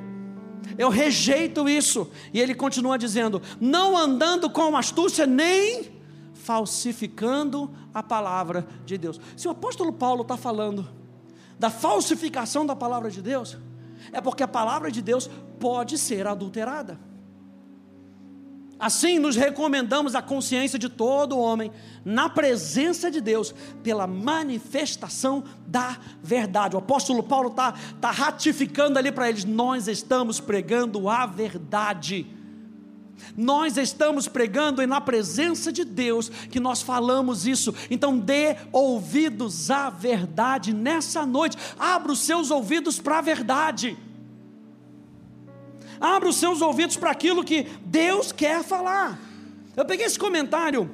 eu 0.79 0.89
rejeito 0.89 1.69
isso. 1.69 2.11
E 2.33 2.41
ele 2.41 2.55
continua 2.55 2.99
dizendo: 2.99 3.41
não 3.61 3.97
andando 3.97 4.51
com 4.51 4.77
astúcia, 4.77 5.27
nem 5.27 5.93
falsificando 6.35 7.71
a 7.93 8.03
palavra 8.03 8.67
de 8.85 8.97
Deus. 8.97 9.21
Se 9.37 9.49
o 9.49 9.51
apóstolo 9.51 9.93
Paulo 9.93 10.23
está 10.23 10.37
falando 10.37 10.89
da 11.59 11.71
falsificação 11.71 12.67
da 12.67 12.77
palavra 12.77 13.11
de 13.11 13.23
Deus, 13.23 13.57
é 14.13 14.21
porque 14.21 14.43
a 14.43 14.49
palavra 14.49 14.91
de 14.91 15.03
Deus 15.03 15.29
pode 15.59 15.99
ser 15.99 16.27
adulterada. 16.27 16.99
Assim, 18.78 19.18
nos 19.18 19.37
recomendamos 19.37 20.14
a 20.14 20.21
consciência 20.21 20.78
de 20.78 20.88
todo 20.88 21.38
homem, 21.38 21.73
na 22.04 22.28
presença 22.28 23.11
de 23.11 23.23
Deus, 23.23 23.54
pela 23.83 24.06
manifestação 24.06 25.45
da 25.66 25.97
verdade. 26.23 26.76
O 26.76 26.78
apóstolo 26.78 27.23
Paulo 27.23 27.49
está 27.49 27.73
tá 28.00 28.11
ratificando 28.11 28.99
ali 28.99 29.11
para 29.11 29.30
eles: 29.30 29.45
nós 29.45 29.88
estamos 29.88 30.40
pregando 30.40 31.09
a 31.09 31.25
verdade. 31.25 32.26
Nós 33.35 33.78
estamos 33.78 34.28
pregando 34.28 34.83
e 34.83 34.87
na 34.87 35.00
presença 35.00 35.73
de 35.73 35.85
Deus 35.85 36.28
que 36.28 36.61
nós 36.61 36.83
falamos 36.83 37.47
isso. 37.47 37.75
Então 37.90 38.18
dê 38.18 38.56
ouvidos 38.71 39.71
à 39.71 39.88
verdade 39.88 40.75
nessa 40.75 41.25
noite. 41.25 41.56
Abra 41.78 42.12
os 42.12 42.21
seus 42.21 42.50
ouvidos 42.50 43.00
para 43.00 43.18
a 43.18 43.23
verdade. 43.23 43.97
Abra 46.00 46.29
os 46.29 46.37
seus 46.37 46.61
ouvidos 46.61 46.97
para 46.97 47.11
aquilo 47.11 47.45
que 47.45 47.65
Deus 47.85 48.33
quer 48.33 48.62
falar. 48.62 49.19
Eu 49.76 49.85
peguei 49.85 50.07
esse 50.07 50.19
comentário 50.19 50.91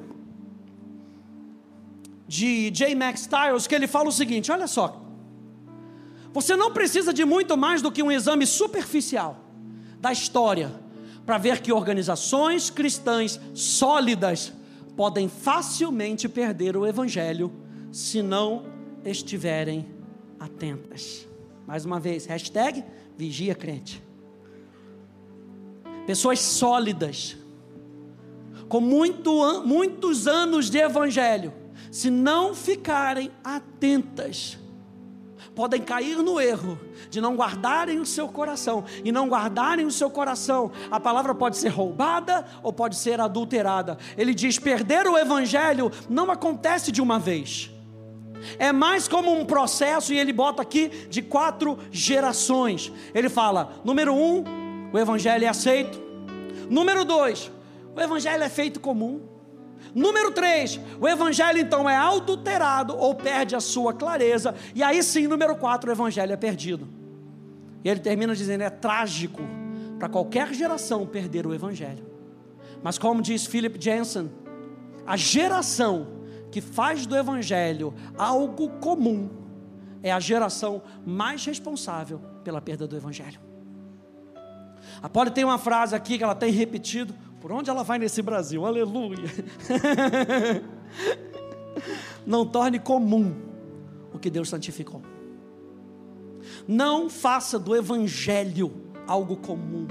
de 2.27 2.69
J. 2.71 2.95
Max 2.95 3.21
Stiles, 3.21 3.67
que 3.67 3.75
ele 3.75 3.87
fala 3.87 4.09
o 4.09 4.11
seguinte: 4.11 4.51
olha 4.51 4.67
só. 4.67 5.01
Você 6.31 6.55
não 6.55 6.71
precisa 6.71 7.13
de 7.13 7.23
muito 7.23 7.55
mais 7.55 7.81
do 7.81 7.91
que 7.91 8.01
um 8.01 8.11
exame 8.11 8.45
superficial 8.47 9.39
da 9.99 10.11
história 10.11 10.71
para 11.25 11.37
ver 11.37 11.61
que 11.61 11.71
organizações 11.71 12.69
cristãs 12.69 13.39
sólidas 13.53 14.51
podem 14.97 15.29
facilmente 15.29 16.27
perder 16.27 16.75
o 16.75 16.87
evangelho 16.87 17.51
se 17.91 18.21
não 18.21 18.65
estiverem 19.05 19.87
atentas. 20.39 21.27
Mais 21.67 21.85
uma 21.85 21.99
vez, 21.99 22.25
hashtag 22.25 22.83
vigia 23.15 23.53
crente 23.53 24.01
pessoas 26.05 26.39
sólidas, 26.39 27.37
com 28.67 28.81
muito, 28.81 29.63
muitos 29.65 30.27
anos 30.27 30.69
de 30.69 30.79
evangelho, 30.79 31.53
se 31.91 32.09
não 32.09 32.55
ficarem 32.55 33.31
atentas, 33.43 34.57
podem 35.53 35.81
cair 35.81 36.17
no 36.17 36.39
erro 36.41 36.79
de 37.09 37.21
não 37.21 37.35
guardarem 37.35 37.99
o 37.99 38.05
seu 38.05 38.27
coração, 38.27 38.83
e 39.03 39.11
não 39.11 39.29
guardarem 39.29 39.85
o 39.85 39.91
seu 39.91 40.09
coração, 40.09 40.71
a 40.89 40.99
palavra 40.99 41.35
pode 41.35 41.57
ser 41.57 41.69
roubada 41.69 42.45
ou 42.63 42.73
pode 42.73 42.95
ser 42.95 43.21
adulterada. 43.21 43.97
Ele 44.17 44.33
diz: 44.33 44.57
perder 44.57 45.05
o 45.07 45.17
evangelho 45.17 45.91
não 46.09 46.31
acontece 46.31 46.91
de 46.91 47.01
uma 47.01 47.19
vez. 47.19 47.69
É 48.57 48.71
mais 48.71 49.07
como 49.07 49.31
um 49.31 49.45
processo, 49.45 50.13
e 50.13 50.19
ele 50.19 50.33
bota 50.33 50.61
aqui 50.61 50.89
de 51.09 51.21
quatro 51.21 51.77
gerações. 51.91 52.91
Ele 53.13 53.29
fala: 53.29 53.73
número 53.83 54.13
um, 54.13 54.43
o 54.93 54.99
evangelho 54.99 55.43
é 55.43 55.47
aceito. 55.47 55.99
Número 56.69 57.03
dois, 57.03 57.51
o 57.95 57.99
evangelho 57.99 58.43
é 58.43 58.49
feito 58.49 58.79
comum. 58.79 59.21
Número 59.93 60.31
três, 60.31 60.79
o 61.01 61.07
evangelho 61.07 61.59
então 61.59 61.89
é 61.89 61.97
adulterado 61.97 62.95
ou 62.95 63.15
perde 63.15 63.55
a 63.55 63.59
sua 63.59 63.93
clareza. 63.93 64.55
E 64.73 64.83
aí 64.83 65.01
sim, 65.03 65.27
número 65.27 65.55
quatro, 65.55 65.89
o 65.89 65.93
evangelho 65.93 66.31
é 66.31 66.37
perdido. 66.37 66.87
E 67.83 67.89
ele 67.89 67.99
termina 67.99 68.35
dizendo: 68.35 68.61
é 68.61 68.69
trágico 68.69 69.41
para 69.97 70.07
qualquer 70.07 70.53
geração 70.53 71.05
perder 71.05 71.45
o 71.47 71.53
evangelho. 71.53 72.05
Mas 72.81 72.97
como 72.97 73.21
diz 73.21 73.45
Philip 73.45 73.83
Jensen, 73.83 74.31
a 75.05 75.17
geração 75.17 76.07
que 76.51 76.61
faz 76.61 77.05
do 77.05 77.15
evangelho 77.15 77.93
algo 78.17 78.69
comum 78.79 79.29
é 80.03 80.11
a 80.11 80.19
geração 80.19 80.83
mais 81.05 81.45
responsável 81.45 82.21
pela 82.43 82.61
perda 82.61 82.85
do 82.85 82.95
evangelho. 82.95 83.52
A 85.01 85.09
Polly 85.09 85.31
tem 85.31 85.43
uma 85.43 85.57
frase 85.57 85.95
aqui 85.95 86.17
que 86.17 86.23
ela 86.23 86.35
tem 86.35 86.51
repetido 86.51 87.13
Por 87.39 87.51
onde 87.51 87.69
ela 87.69 87.83
vai 87.83 87.99
nesse 87.99 88.21
Brasil? 88.21 88.65
Aleluia. 88.65 89.29
Não 92.25 92.45
torne 92.45 92.79
comum 92.79 93.35
o 94.13 94.19
que 94.19 94.29
Deus 94.29 94.47
santificou. 94.47 95.01
Não 96.67 97.09
faça 97.09 97.59
do 97.59 97.75
evangelho 97.75 98.71
algo 99.07 99.35
comum. 99.37 99.87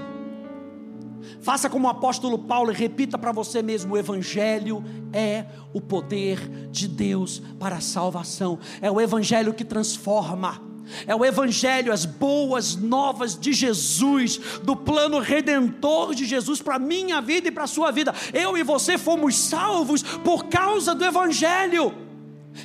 Faça 1.41 1.69
como 1.69 1.87
o 1.87 1.89
apóstolo 1.89 2.39
Paulo 2.39 2.71
e 2.71 2.75
repita 2.75 3.17
para 3.17 3.31
você 3.31 3.61
mesmo: 3.61 3.93
o 3.93 3.97
Evangelho 3.97 4.83
é 5.11 5.45
o 5.73 5.79
poder 5.81 6.39
de 6.69 6.87
Deus 6.87 7.41
para 7.59 7.77
a 7.77 7.81
salvação, 7.81 8.59
é 8.81 8.91
o 8.91 8.99
Evangelho 8.99 9.53
que 9.53 9.63
transforma. 9.63 10.72
É 11.07 11.15
o 11.15 11.23
Evangelho, 11.23 11.93
as 11.93 12.05
boas 12.05 12.75
novas 12.75 13.37
de 13.37 13.53
Jesus, 13.53 14.37
do 14.63 14.75
plano 14.75 15.19
redentor 15.19 16.13
de 16.13 16.25
Jesus 16.25 16.61
para 16.61 16.75
a 16.75 16.79
minha 16.79 17.21
vida 17.21 17.47
e 17.47 17.51
para 17.51 17.63
a 17.63 17.67
sua 17.67 17.91
vida. 17.91 18.13
Eu 18.33 18.57
e 18.57 18.63
você 18.63 18.97
fomos 18.97 19.35
salvos 19.35 20.03
por 20.03 20.45
causa 20.45 20.93
do 20.93 21.05
Evangelho. 21.05 21.93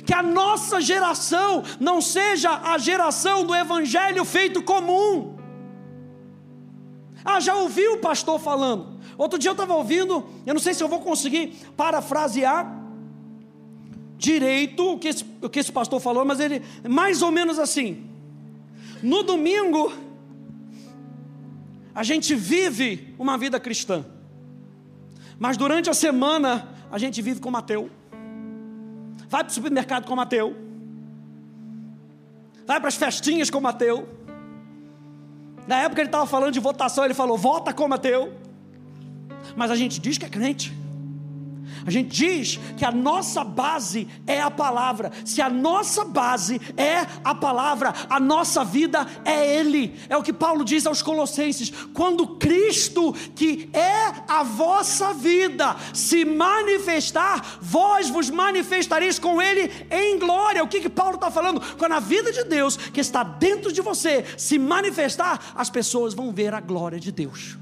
Que 0.05 0.13
a 0.13 0.21
nossa 0.21 0.79
geração 0.79 1.63
não 1.79 1.99
seja 1.99 2.51
a 2.51 2.77
geração 2.77 3.43
do 3.43 3.55
Evangelho 3.55 4.23
feito 4.23 4.61
comum 4.61 5.39
ah, 7.23 7.39
já 7.39 7.55
ouvi 7.55 7.87
o 7.87 7.97
pastor 7.97 8.39
falando. 8.39 8.99
Outro 9.17 9.37
dia 9.37 9.49
eu 9.49 9.53
estava 9.53 9.73
ouvindo, 9.73 10.25
eu 10.45 10.53
não 10.53 10.61
sei 10.61 10.73
se 10.73 10.83
eu 10.83 10.87
vou 10.87 10.99
conseguir 10.99 11.53
parafrasear 11.75 12.77
direito 14.17 14.93
o 14.93 14.99
que, 14.99 15.07
esse, 15.07 15.25
o 15.41 15.49
que 15.49 15.59
esse 15.59 15.71
pastor 15.71 15.99
falou, 15.99 16.25
mas 16.25 16.39
ele, 16.39 16.61
mais 16.87 17.21
ou 17.21 17.31
menos 17.31 17.59
assim. 17.59 18.08
No 19.01 19.23
domingo, 19.23 19.93
a 21.93 22.03
gente 22.03 22.35
vive 22.35 23.13
uma 23.17 23.37
vida 23.37 23.59
cristã, 23.59 24.05
mas 25.37 25.57
durante 25.57 25.89
a 25.89 25.93
semana, 25.93 26.69
a 26.91 26.97
gente 26.97 27.21
vive 27.21 27.39
como 27.39 27.57
ateu. 27.57 27.89
Vai 29.29 29.43
para 29.43 29.51
o 29.51 29.53
supermercado 29.53 30.05
como 30.05 30.21
ateu, 30.21 30.55
vai 32.65 32.79
para 32.79 32.87
as 32.87 32.95
festinhas 32.95 33.49
como 33.49 33.67
ateu 33.67 34.19
na 35.69 35.83
época 35.83 36.01
ele 36.01 36.07
estava 36.07 36.25
falando 36.25 36.51
de 36.51 36.59
votação, 36.59 37.05
ele 37.05 37.13
falou: 37.13 37.37
vota 37.37 37.71
como 37.71 37.93
ateu. 37.93 38.33
Mas 39.55 39.69
a 39.69 39.75
gente 39.75 39.99
diz 39.99 40.17
que 40.17 40.25
é 40.25 40.29
crente. 40.29 40.75
A 41.85 41.91
gente 41.91 42.09
diz 42.09 42.59
que 42.77 42.85
a 42.85 42.91
nossa 42.91 43.43
base 43.43 44.07
é 44.27 44.41
a 44.41 44.51
palavra. 44.51 45.11
Se 45.25 45.41
a 45.41 45.49
nossa 45.49 46.03
base 46.03 46.59
é 46.75 47.05
a 47.23 47.33
palavra, 47.33 47.93
a 48.09 48.19
nossa 48.19 48.63
vida 48.63 49.05
é 49.25 49.57
Ele. 49.57 49.99
É 50.09 50.17
o 50.17 50.23
que 50.23 50.33
Paulo 50.33 50.63
diz 50.63 50.85
aos 50.85 51.01
Colossenses: 51.01 51.71
quando 51.93 52.37
Cristo, 52.37 53.13
que 53.35 53.69
é 53.73 54.13
a 54.27 54.43
vossa 54.43 55.13
vida, 55.13 55.75
se 55.93 56.25
manifestar, 56.25 57.59
vós 57.61 58.09
vos 58.09 58.29
manifestareis 58.29 59.19
com 59.19 59.41
Ele 59.41 59.71
em 59.89 60.19
glória. 60.19 60.63
O 60.63 60.67
que, 60.67 60.81
que 60.81 60.89
Paulo 60.89 61.15
está 61.15 61.31
falando? 61.31 61.61
Quando 61.77 61.93
a 61.93 61.99
vida 61.99 62.31
de 62.31 62.43
Deus, 62.43 62.77
que 62.77 62.99
está 62.99 63.23
dentro 63.23 63.71
de 63.71 63.81
você, 63.81 64.25
se 64.37 64.57
manifestar, 64.57 65.53
as 65.55 65.69
pessoas 65.69 66.13
vão 66.13 66.31
ver 66.31 66.53
a 66.53 66.59
glória 66.59 66.99
de 66.99 67.11
Deus. 67.11 67.57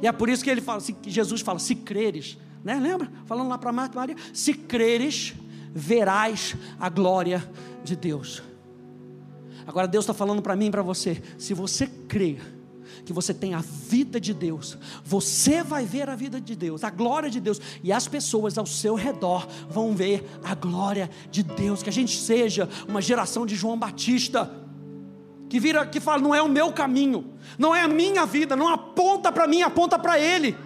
E 0.00 0.06
é 0.06 0.12
por 0.12 0.28
isso 0.28 0.44
que 0.44 0.50
ele 0.50 0.60
fala, 0.60 0.82
Jesus 1.06 1.40
fala: 1.40 1.58
se 1.58 1.74
creres, 1.74 2.38
né? 2.64 2.74
Lembra? 2.76 3.10
Falando 3.24 3.48
lá 3.48 3.58
para 3.58 3.72
Marta 3.72 3.94
e 3.94 3.96
Maria: 3.96 4.16
se 4.32 4.54
creres, 4.54 5.34
verás 5.74 6.54
a 6.78 6.88
glória 6.88 7.48
de 7.84 7.96
Deus. 7.96 8.42
Agora 9.66 9.88
Deus 9.88 10.04
está 10.04 10.14
falando 10.14 10.40
para 10.40 10.56
mim 10.56 10.66
e 10.66 10.70
para 10.70 10.82
você: 10.82 11.22
se 11.38 11.54
você 11.54 11.86
crer 11.86 12.54
que 13.04 13.12
você 13.12 13.32
tem 13.32 13.54
a 13.54 13.60
vida 13.60 14.20
de 14.20 14.34
Deus, 14.34 14.76
você 15.04 15.62
vai 15.62 15.84
ver 15.84 16.10
a 16.10 16.16
vida 16.16 16.40
de 16.40 16.56
Deus, 16.56 16.82
a 16.82 16.90
glória 16.90 17.30
de 17.30 17.40
Deus, 17.40 17.60
e 17.82 17.92
as 17.92 18.08
pessoas 18.08 18.58
ao 18.58 18.66
seu 18.66 18.96
redor 18.96 19.46
vão 19.68 19.94
ver 19.94 20.28
a 20.42 20.54
glória 20.54 21.08
de 21.30 21.42
Deus. 21.42 21.82
Que 21.82 21.88
a 21.88 21.92
gente 21.92 22.16
seja 22.16 22.68
uma 22.88 23.00
geração 23.00 23.46
de 23.46 23.54
João 23.54 23.78
Batista 23.78 24.50
que 25.48 25.60
vira, 25.60 25.86
que 25.86 26.00
fala, 26.00 26.20
não 26.20 26.34
é 26.34 26.42
o 26.42 26.48
meu 26.48 26.72
caminho, 26.72 27.32
não 27.56 27.74
é 27.74 27.82
a 27.82 27.88
minha 27.88 28.26
vida, 28.26 28.56
não 28.56 28.68
aponta 28.68 29.30
para 29.30 29.46
mim, 29.46 29.62
aponta 29.62 29.96
para 29.98 30.18
Ele. 30.18 30.56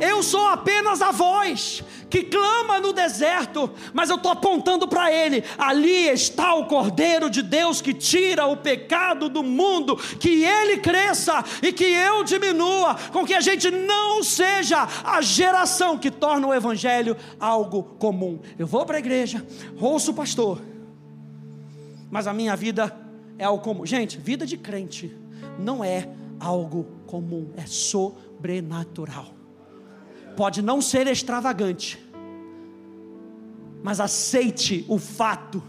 Eu 0.00 0.22
sou 0.22 0.46
apenas 0.46 1.02
a 1.02 1.10
voz 1.10 1.82
que 2.08 2.22
clama 2.22 2.80
no 2.80 2.92
deserto, 2.92 3.70
mas 3.92 4.10
eu 4.10 4.16
estou 4.16 4.32
apontando 4.32 4.88
para 4.88 5.12
Ele. 5.12 5.44
Ali 5.56 6.08
está 6.08 6.54
o 6.54 6.66
Cordeiro 6.66 7.28
de 7.28 7.42
Deus 7.42 7.80
que 7.80 7.92
tira 7.92 8.46
o 8.46 8.56
pecado 8.56 9.28
do 9.28 9.42
mundo. 9.42 9.96
Que 9.96 10.44
Ele 10.44 10.78
cresça 10.78 11.44
e 11.62 11.72
que 11.72 11.84
eu 11.84 12.24
diminua, 12.24 12.96
com 13.12 13.24
que 13.24 13.34
a 13.34 13.40
gente 13.40 13.70
não 13.70 14.22
seja 14.22 14.88
a 15.04 15.20
geração 15.20 15.98
que 15.98 16.10
torna 16.10 16.46
o 16.46 16.54
Evangelho 16.54 17.16
algo 17.38 17.82
comum. 17.82 18.40
Eu 18.58 18.66
vou 18.66 18.86
para 18.86 18.96
a 18.96 19.00
igreja, 19.00 19.44
ouço 19.80 20.12
o 20.12 20.14
pastor, 20.14 20.60
mas 22.10 22.26
a 22.26 22.32
minha 22.32 22.56
vida 22.56 22.94
é 23.38 23.44
algo 23.44 23.62
comum. 23.62 23.84
Gente, 23.84 24.18
vida 24.18 24.46
de 24.46 24.56
crente 24.56 25.14
não 25.58 25.84
é 25.84 26.08
algo 26.40 26.86
comum, 27.06 27.52
é 27.56 27.66
sobrenatural 27.66 29.37
pode 30.38 30.62
não 30.62 30.80
ser 30.80 31.08
extravagante, 31.08 31.98
mas 33.82 33.98
aceite 33.98 34.84
o 34.86 34.96
fato 34.96 35.60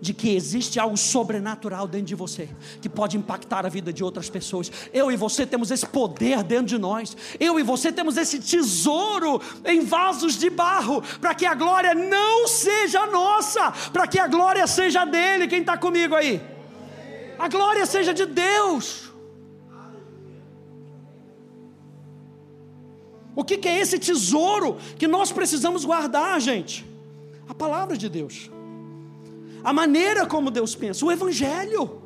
de 0.00 0.14
que 0.14 0.34
existe 0.34 0.80
algo 0.80 0.96
sobrenatural 0.96 1.86
dentro 1.86 2.06
de 2.06 2.14
você, 2.14 2.48
que 2.80 2.88
pode 2.88 3.18
impactar 3.18 3.66
a 3.66 3.68
vida 3.68 3.92
de 3.92 4.02
outras 4.02 4.30
pessoas. 4.30 4.72
Eu 4.90 5.12
e 5.12 5.16
você 5.16 5.44
temos 5.44 5.70
esse 5.70 5.84
poder 5.84 6.42
dentro 6.42 6.64
de 6.64 6.78
nós, 6.78 7.14
eu 7.38 7.60
e 7.60 7.62
você 7.62 7.92
temos 7.92 8.16
esse 8.16 8.38
tesouro 8.38 9.38
em 9.66 9.84
vasos 9.84 10.38
de 10.38 10.48
barro, 10.48 11.02
para 11.20 11.34
que 11.34 11.44
a 11.44 11.54
glória 11.54 11.94
não 11.94 12.48
seja 12.48 13.04
nossa, 13.08 13.70
para 13.92 14.06
que 14.06 14.18
a 14.18 14.26
glória 14.26 14.66
seja 14.66 15.04
dele. 15.04 15.46
Quem 15.46 15.60
está 15.60 15.76
comigo 15.76 16.14
aí? 16.14 16.40
A 17.38 17.48
glória 17.48 17.84
seja 17.84 18.14
de 18.14 18.24
Deus. 18.24 19.03
O 23.36 23.44
que, 23.44 23.58
que 23.58 23.68
é 23.68 23.80
esse 23.80 23.98
tesouro 23.98 24.76
que 24.96 25.08
nós 25.08 25.32
precisamos 25.32 25.84
guardar, 25.84 26.40
gente? 26.40 26.86
A 27.48 27.54
palavra 27.54 27.96
de 27.96 28.08
Deus, 28.08 28.50
a 29.62 29.72
maneira 29.72 30.26
como 30.26 30.50
Deus 30.50 30.74
pensa, 30.74 31.04
o 31.04 31.10
Evangelho. 31.10 32.02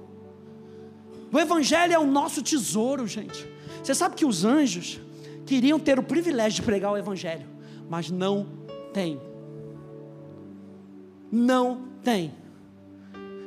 O 1.33 1.39
Evangelho 1.39 1.93
é 1.93 1.99
o 1.99 2.07
nosso 2.07 2.43
tesouro, 2.43 3.07
gente. 3.07 3.47
Você 3.83 3.95
sabe 3.95 4.15
que 4.15 4.25
os 4.25 4.45
anjos 4.45 5.01
queriam 5.45 5.79
ter 5.79 5.99
o 5.99 6.03
privilégio 6.03 6.61
de 6.61 6.63
pregar 6.63 6.93
o 6.93 6.97
Evangelho, 6.97 7.47
mas 7.89 8.11
não 8.11 8.47
tem. 8.93 9.21
Não 11.31 11.85
tem. 12.03 12.35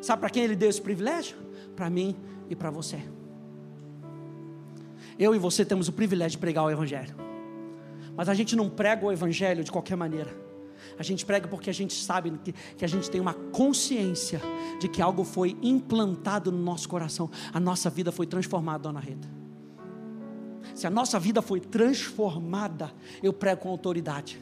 Sabe 0.01 0.19
para 0.19 0.29
quem 0.29 0.43
ele 0.43 0.55
deu 0.55 0.69
esse 0.69 0.81
privilégio? 0.81 1.37
Para 1.75 1.89
mim 1.89 2.15
e 2.49 2.55
para 2.55 2.69
você. 2.69 2.99
Eu 5.17 5.35
e 5.35 5.39
você 5.39 5.65
temos 5.65 5.87
o 5.87 5.91
privilégio 5.91 6.31
de 6.31 6.37
pregar 6.37 6.63
o 6.63 6.69
Evangelho. 6.69 7.30
Mas 8.15 8.29
a 8.29 8.33
gente 8.33 8.55
não 8.55 8.69
prega 8.69 9.05
o 9.05 9.11
Evangelho 9.11 9.63
de 9.63 9.71
qualquer 9.71 9.95
maneira. 9.95 10.35
A 10.97 11.03
gente 11.03 11.25
prega 11.25 11.47
porque 11.47 11.69
a 11.69 11.73
gente 11.73 11.93
sabe 11.93 12.31
que, 12.43 12.53
que 12.53 12.85
a 12.85 12.87
gente 12.87 13.09
tem 13.09 13.21
uma 13.21 13.33
consciência 13.33 14.41
de 14.79 14.87
que 14.87 15.01
algo 15.01 15.23
foi 15.23 15.57
implantado 15.61 16.51
no 16.51 16.57
nosso 16.57 16.87
coração. 16.89 17.29
A 17.53 17.59
nossa 17.59 17.89
vida 17.89 18.11
foi 18.11 18.27
transformada, 18.27 18.83
dona 18.83 18.99
Rita. 18.99 19.27
Se 20.75 20.87
a 20.87 20.89
nossa 20.89 21.19
vida 21.19 21.41
foi 21.41 21.59
transformada, 21.59 22.91
eu 23.21 23.33
prego 23.33 23.61
com 23.61 23.69
autoridade. 23.69 24.41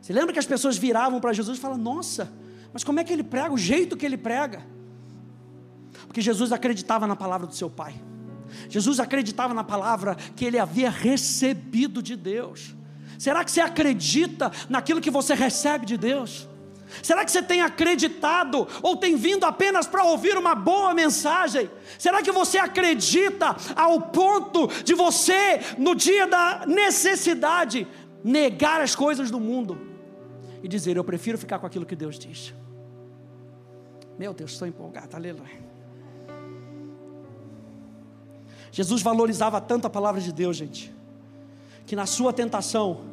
Você 0.00 0.12
lembra 0.12 0.32
que 0.32 0.38
as 0.38 0.46
pessoas 0.46 0.76
viravam 0.76 1.20
para 1.20 1.32
Jesus 1.32 1.58
e 1.58 1.60
falavam: 1.60 1.82
Nossa, 1.82 2.32
mas 2.72 2.84
como 2.84 3.00
é 3.00 3.04
que 3.04 3.12
ele 3.12 3.22
prega? 3.22 3.52
O 3.52 3.58
jeito 3.58 3.96
que 3.96 4.06
ele 4.06 4.16
prega. 4.16 4.66
Porque 6.06 6.20
Jesus 6.20 6.52
acreditava 6.52 7.06
na 7.06 7.16
palavra 7.16 7.46
do 7.46 7.54
seu 7.54 7.70
Pai. 7.70 7.94
Jesus 8.68 9.00
acreditava 9.00 9.54
na 9.54 9.64
palavra 9.64 10.16
que 10.34 10.44
ele 10.44 10.58
havia 10.58 10.90
recebido 10.90 12.02
de 12.02 12.16
Deus. 12.16 12.74
Será 13.18 13.44
que 13.44 13.50
você 13.50 13.60
acredita 13.60 14.50
naquilo 14.68 15.00
que 15.00 15.10
você 15.10 15.34
recebe 15.34 15.86
de 15.86 15.96
Deus? 15.96 16.48
Será 17.02 17.24
que 17.24 17.30
você 17.30 17.42
tem 17.42 17.62
acreditado 17.62 18.66
ou 18.82 18.96
tem 18.96 19.16
vindo 19.16 19.44
apenas 19.44 19.86
para 19.86 20.04
ouvir 20.04 20.36
uma 20.36 20.54
boa 20.54 20.94
mensagem? 20.94 21.70
Será 21.98 22.22
que 22.22 22.30
você 22.30 22.58
acredita 22.58 23.56
ao 23.74 24.00
ponto 24.00 24.68
de 24.84 24.94
você, 24.94 25.60
no 25.78 25.94
dia 25.94 26.26
da 26.26 26.64
necessidade, 26.66 27.86
negar 28.22 28.80
as 28.80 28.94
coisas 28.94 29.30
do 29.30 29.40
mundo 29.40 29.80
e 30.62 30.68
dizer: 30.68 30.96
Eu 30.96 31.04
prefiro 31.04 31.36
ficar 31.36 31.58
com 31.58 31.66
aquilo 31.66 31.86
que 31.86 31.96
Deus 31.96 32.18
diz? 32.18 32.54
Meu 34.18 34.32
Deus, 34.32 34.52
estou 34.52 34.66
empolgado, 34.66 35.14
aleluia. 35.14 35.65
Jesus 38.76 39.00
valorizava 39.00 39.58
tanto 39.58 39.86
a 39.86 39.90
palavra 39.90 40.20
de 40.20 40.30
Deus, 40.30 40.54
gente, 40.54 40.94
que 41.86 41.96
na 41.96 42.04
sua 42.04 42.30
tentação, 42.30 43.06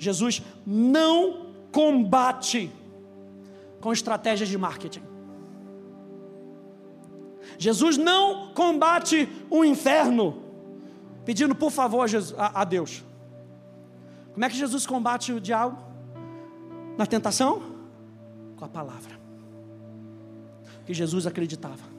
Jesus 0.00 0.42
não 0.66 1.46
combate 1.70 2.72
com 3.80 3.92
estratégias 3.92 4.48
de 4.48 4.58
marketing. 4.58 5.02
Jesus 7.56 7.96
não 7.96 8.52
combate 8.52 9.28
o 9.48 9.64
inferno 9.64 10.42
pedindo 11.24 11.54
por 11.54 11.70
favor 11.70 12.04
a, 12.36 12.64
Deus. 12.64 13.04
Como 14.32 14.44
é 14.44 14.48
que 14.48 14.56
Jesus 14.56 14.88
combate 14.88 15.32
o 15.32 15.40
diabo 15.40 15.78
na 16.98 17.06
tentação? 17.06 17.62
Com 18.56 18.64
a 18.64 18.68
palavra. 18.68 19.16
Que 20.84 20.92
Jesus 20.92 21.28
acreditava. 21.28 21.95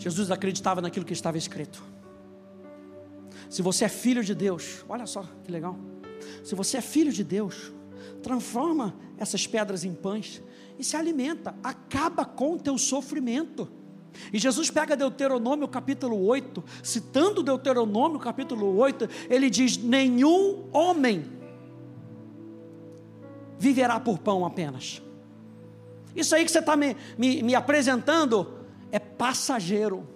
Jesus 0.00 0.30
acreditava 0.30 0.80
naquilo 0.80 1.04
que 1.04 1.12
estava 1.12 1.36
escrito. 1.36 1.82
Se 3.50 3.60
você 3.60 3.84
é 3.84 3.88
filho 3.88 4.24
de 4.24 4.34
Deus, 4.34 4.82
olha 4.88 5.04
só 5.06 5.24
que 5.44 5.52
legal. 5.52 5.78
Se 6.42 6.54
você 6.54 6.78
é 6.78 6.80
filho 6.80 7.12
de 7.12 7.22
Deus, 7.22 7.70
transforma 8.22 8.94
essas 9.18 9.46
pedras 9.46 9.84
em 9.84 9.92
pães 9.92 10.42
e 10.78 10.82
se 10.82 10.96
alimenta, 10.96 11.54
acaba 11.62 12.24
com 12.24 12.54
o 12.54 12.58
teu 12.58 12.78
sofrimento. 12.78 13.68
E 14.32 14.38
Jesus 14.38 14.70
pega 14.70 14.96
Deuteronômio 14.96 15.68
capítulo 15.68 16.24
8, 16.24 16.64
citando 16.82 17.42
Deuteronômio 17.42 18.18
capítulo 18.18 18.78
8, 18.78 19.06
ele 19.28 19.50
diz: 19.50 19.76
Nenhum 19.76 20.64
homem 20.72 21.26
viverá 23.58 24.00
por 24.00 24.18
pão 24.18 24.46
apenas. 24.46 25.02
Isso 26.16 26.34
aí 26.34 26.42
que 26.46 26.50
você 26.50 26.60
está 26.60 26.74
me, 26.74 26.96
me, 27.18 27.42
me 27.42 27.54
apresentando 27.54 28.59
é 28.92 28.98
passageiro. 28.98 30.08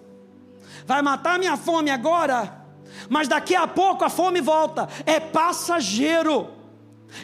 Vai 0.86 1.02
matar 1.02 1.38
minha 1.38 1.56
fome 1.56 1.90
agora, 1.90 2.64
mas 3.08 3.28
daqui 3.28 3.54
a 3.54 3.66
pouco 3.66 4.04
a 4.04 4.10
fome 4.10 4.40
volta. 4.40 4.88
É 5.06 5.18
passageiro. 5.20 6.50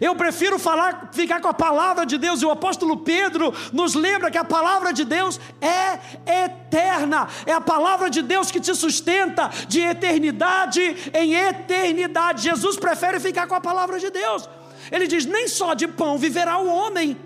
Eu 0.01 0.15
prefiro 0.15 0.59
falar, 0.59 1.11
ficar 1.13 1.41
com 1.41 1.49
a 1.49 1.55
palavra 1.55 2.07
de 2.07 2.17
Deus, 2.17 2.41
e 2.41 2.47
o 2.47 2.51
apóstolo 2.51 2.99
Pedro 2.99 3.53
nos 3.73 3.95
lembra 3.95 4.31
que 4.31 4.39
a 4.39 4.45
palavra 4.45 4.93
de 4.93 5.05
Deus 5.05 5.41
é 5.61 6.45
eterna, 6.45 7.27
é 7.45 7.53
a 7.53 7.61
palavra 7.61 8.09
de 8.09 8.23
Deus 8.23 8.51
que 8.51 8.61
te 8.61 8.75
sustenta 8.75 9.51
de 9.67 9.81
eternidade 9.81 11.11
em 11.13 11.35
eternidade. 11.35 12.43
Jesus 12.43 12.77
prefere 12.77 13.19
ficar 13.19 13.49
com 13.49 13.55
a 13.55 13.61
palavra 13.61 13.99
de 13.99 14.11
Deus. 14.11 14.49
Ele 14.93 15.07
diz: 15.07 15.25
nem 15.27 15.49
só 15.49 15.75
de 15.75 15.89
pão 15.89 16.17
viverá 16.17 16.59
o 16.59 16.69
homem, 16.69 17.17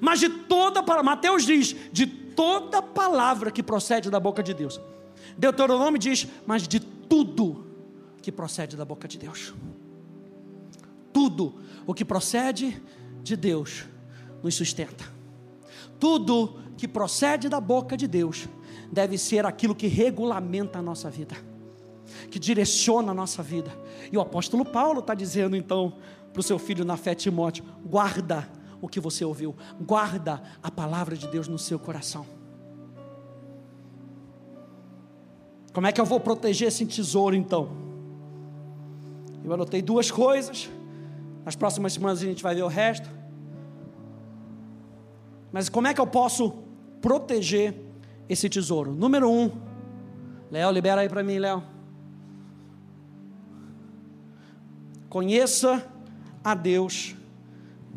mas 0.00 0.20
de 0.20 0.28
toda 0.28 0.82
palavra. 0.82 1.02
Mateus 1.02 1.44
diz: 1.44 1.74
de 1.90 2.06
toda 2.38 2.80
palavra 2.80 3.50
que 3.50 3.64
procede 3.64 4.08
da 4.08 4.20
boca 4.20 4.44
de 4.44 4.54
Deus. 4.54 4.80
Deuteronômio 5.36 5.98
diz: 5.98 6.28
mas 6.46 6.68
de 6.68 6.78
tudo 6.78 7.66
que 8.22 8.30
procede 8.30 8.76
da 8.76 8.84
boca 8.84 9.08
de 9.08 9.18
Deus. 9.18 9.52
Tudo 11.12 11.56
o 11.84 11.92
que 11.92 12.04
procede 12.04 12.80
de 13.24 13.34
Deus 13.34 13.86
nos 14.40 14.54
sustenta. 14.54 15.04
Tudo 15.98 16.60
que 16.76 16.86
procede 16.86 17.48
da 17.48 17.60
boca 17.60 17.96
de 17.96 18.06
Deus 18.06 18.48
deve 18.92 19.18
ser 19.18 19.44
aquilo 19.44 19.74
que 19.74 19.88
regulamenta 19.88 20.78
a 20.78 20.82
nossa 20.82 21.10
vida, 21.10 21.34
que 22.30 22.38
direciona 22.38 23.10
a 23.10 23.14
nossa 23.14 23.42
vida. 23.42 23.72
E 24.12 24.16
o 24.16 24.20
apóstolo 24.20 24.64
Paulo 24.64 25.00
está 25.00 25.12
dizendo 25.12 25.56
então 25.56 25.94
para 26.32 26.38
o 26.38 26.44
seu 26.44 26.56
filho 26.56 26.84
na 26.84 26.96
fé 26.96 27.16
Timóteo: 27.16 27.64
guarda 27.84 28.48
o 28.80 28.88
que 28.88 29.00
você 29.00 29.24
ouviu, 29.24 29.54
guarda 29.80 30.42
a 30.62 30.70
palavra 30.70 31.16
de 31.16 31.26
Deus 31.28 31.48
no 31.48 31.58
seu 31.58 31.78
coração. 31.78 32.26
Como 35.72 35.86
é 35.86 35.92
que 35.92 36.00
eu 36.00 36.04
vou 36.04 36.18
proteger 36.18 36.68
esse 36.68 36.84
tesouro 36.86 37.36
então? 37.36 37.68
Eu 39.44 39.52
anotei 39.52 39.80
duas 39.80 40.10
coisas. 40.10 40.68
Nas 41.44 41.56
próximas 41.56 41.92
semanas 41.92 42.20
a 42.20 42.24
gente 42.24 42.42
vai 42.42 42.54
ver 42.54 42.62
o 42.62 42.68
resto. 42.68 43.08
Mas 45.52 45.68
como 45.68 45.86
é 45.86 45.94
que 45.94 46.00
eu 46.00 46.06
posso 46.06 46.52
proteger 47.00 47.74
esse 48.28 48.48
tesouro? 48.48 48.92
Número 48.92 49.30
um, 49.30 49.50
Léo, 50.50 50.70
libera 50.70 51.02
aí 51.02 51.08
para 51.08 51.22
mim, 51.22 51.38
Léo. 51.38 51.62
Conheça 55.08 55.86
a 56.42 56.54
Deus 56.54 57.14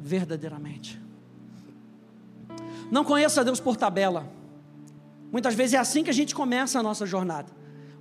verdadeiramente. 0.01 0.99
Não 2.89 3.05
conheça 3.05 3.43
Deus 3.43 3.59
por 3.59 3.77
tabela. 3.77 4.27
Muitas 5.31 5.55
vezes 5.55 5.75
é 5.75 5.77
assim 5.77 6.03
que 6.03 6.09
a 6.09 6.13
gente 6.13 6.35
começa 6.35 6.79
a 6.79 6.83
nossa 6.83 7.05
jornada. 7.05 7.51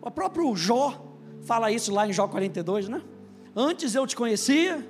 O 0.00 0.10
próprio 0.10 0.54
Jó 0.56 1.16
fala 1.42 1.70
isso 1.70 1.92
lá 1.92 2.08
em 2.08 2.12
Jó 2.12 2.26
42, 2.26 2.88
né? 2.88 3.02
Antes 3.54 3.94
eu 3.94 4.06
te 4.06 4.16
conhecia, 4.16 4.84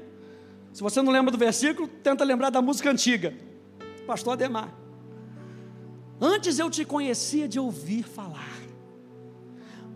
se 0.72 0.82
você 0.82 1.02
não 1.02 1.12
lembra 1.12 1.30
do 1.30 1.38
versículo, 1.38 1.88
tenta 1.88 2.24
lembrar 2.24 2.50
da 2.50 2.62
música 2.62 2.90
antiga. 2.90 3.34
Pastor 4.06 4.34
Ademar. 4.34 4.72
Antes 6.20 6.58
eu 6.58 6.70
te 6.70 6.84
conhecia 6.84 7.48
de 7.48 7.58
ouvir 7.58 8.02
falar, 8.02 8.58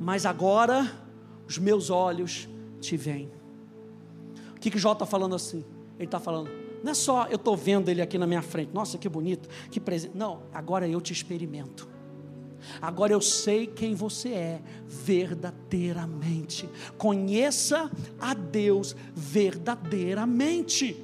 mas 0.01 0.25
agora 0.25 0.91
os 1.47 1.59
meus 1.59 1.91
olhos 1.91 2.49
te 2.81 2.97
veem. 2.97 3.31
O 4.57 4.61
que, 4.61 4.71
que 4.71 4.79
Jó 4.79 4.93
está 4.93 5.05
falando 5.05 5.35
assim? 5.35 5.65
Ele 5.99 6.07
está 6.07 6.19
falando, 6.19 6.51
não 6.85 6.93
é 6.93 6.95
só 6.95 7.27
eu 7.31 7.37
estou 7.37 7.57
vendo 7.57 7.89
ele 7.89 8.03
aqui 8.03 8.19
na 8.19 8.27
minha 8.27 8.43
frente, 8.43 8.71
nossa 8.75 8.99
que 8.99 9.09
bonito, 9.09 9.49
que 9.71 9.81
presente. 9.81 10.15
Não, 10.15 10.43
agora 10.53 10.87
eu 10.87 11.01
te 11.01 11.15
experimento. 11.15 11.89
Agora 12.81 13.11
eu 13.11 13.23
sei 13.23 13.67
quem 13.67 13.95
você 13.95 14.29
é 14.29 14.61
verdadeiramente. 14.87 16.69
Conheça 16.99 17.91
a 18.21 18.35
Deus 18.35 18.95
verdadeiramente. 19.15 21.03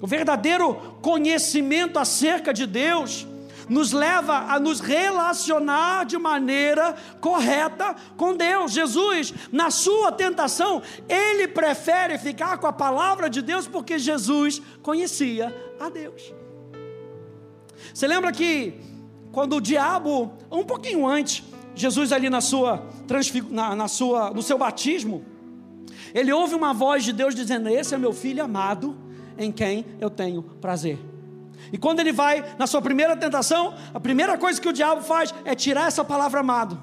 O 0.00 0.06
verdadeiro 0.06 0.74
conhecimento 1.02 1.98
acerca 1.98 2.54
de 2.54 2.66
Deus 2.66 3.26
nos 3.68 3.92
leva 3.92 4.52
a 4.52 4.60
nos 4.60 4.80
relacionar 4.80 6.04
de 6.04 6.18
maneira 6.18 6.94
correta 7.20 7.94
com 8.16 8.36
Deus. 8.36 8.72
Jesus, 8.72 9.34
na 9.50 9.70
sua 9.70 10.12
tentação, 10.12 10.82
ele 11.08 11.48
prefere 11.48 12.18
ficar 12.18 12.58
com 12.58 12.66
a 12.66 12.72
palavra 12.72 13.28
de 13.28 13.42
Deus 13.42 13.66
porque 13.66 13.98
Jesus 13.98 14.62
conhecia 14.82 15.54
a 15.80 15.88
Deus. 15.88 16.32
Você 17.92 18.06
lembra 18.06 18.32
que 18.32 18.74
quando 19.32 19.56
o 19.56 19.60
diabo, 19.60 20.32
um 20.50 20.64
pouquinho 20.64 21.06
antes, 21.06 21.42
Jesus 21.74 22.12
ali 22.12 22.30
na 22.30 22.40
sua, 22.40 22.86
na, 23.50 23.76
na 23.76 23.88
sua, 23.88 24.30
no 24.30 24.42
seu 24.42 24.56
batismo, 24.56 25.24
ele 26.14 26.32
ouve 26.32 26.54
uma 26.54 26.72
voz 26.72 27.04
de 27.04 27.12
Deus 27.12 27.34
dizendo: 27.34 27.68
Esse 27.68 27.94
é 27.94 27.98
meu 27.98 28.12
filho 28.12 28.42
amado, 28.42 28.96
em 29.36 29.52
quem 29.52 29.84
eu 30.00 30.08
tenho 30.08 30.42
prazer. 30.42 30.98
E 31.72 31.78
quando 31.78 32.00
ele 32.00 32.12
vai 32.12 32.44
na 32.58 32.66
sua 32.66 32.80
primeira 32.80 33.16
tentação, 33.16 33.74
a 33.92 34.00
primeira 34.00 34.38
coisa 34.38 34.60
que 34.60 34.68
o 34.68 34.72
diabo 34.72 35.02
faz 35.02 35.34
é 35.44 35.54
tirar 35.54 35.88
essa 35.88 36.04
palavra 36.04 36.40
amado. 36.40 36.82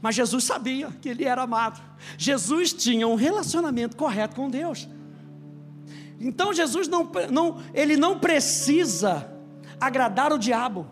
Mas 0.00 0.14
Jesus 0.14 0.44
sabia 0.44 0.88
que 1.00 1.08
ele 1.08 1.24
era 1.24 1.42
amado. 1.42 1.80
Jesus 2.16 2.72
tinha 2.72 3.06
um 3.06 3.14
relacionamento 3.14 3.96
correto 3.96 4.36
com 4.36 4.48
Deus. 4.48 4.88
Então 6.20 6.52
Jesus 6.52 6.88
não, 6.88 7.10
não, 7.30 7.62
ele 7.72 7.96
não 7.96 8.18
precisa 8.18 9.30
agradar 9.80 10.32
o 10.32 10.38
diabo. 10.38 10.86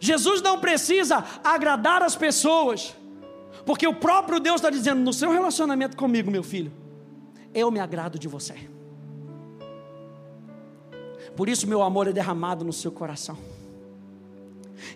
Jesus 0.00 0.42
não 0.42 0.58
precisa 0.58 1.24
agradar 1.44 2.02
as 2.02 2.16
pessoas, 2.16 2.94
porque 3.64 3.86
o 3.86 3.94
próprio 3.94 4.40
Deus 4.40 4.56
está 4.56 4.70
dizendo: 4.70 5.00
no 5.00 5.12
seu 5.12 5.30
relacionamento 5.30 5.96
comigo, 5.96 6.30
meu 6.30 6.42
filho, 6.42 6.72
eu 7.54 7.70
me 7.70 7.80
agrado 7.80 8.18
de 8.18 8.28
você. 8.28 8.68
Por 11.36 11.48
isso, 11.48 11.66
meu 11.66 11.82
amor 11.82 12.08
é 12.08 12.12
derramado 12.12 12.64
no 12.64 12.72
seu 12.72 12.90
coração. 12.90 13.36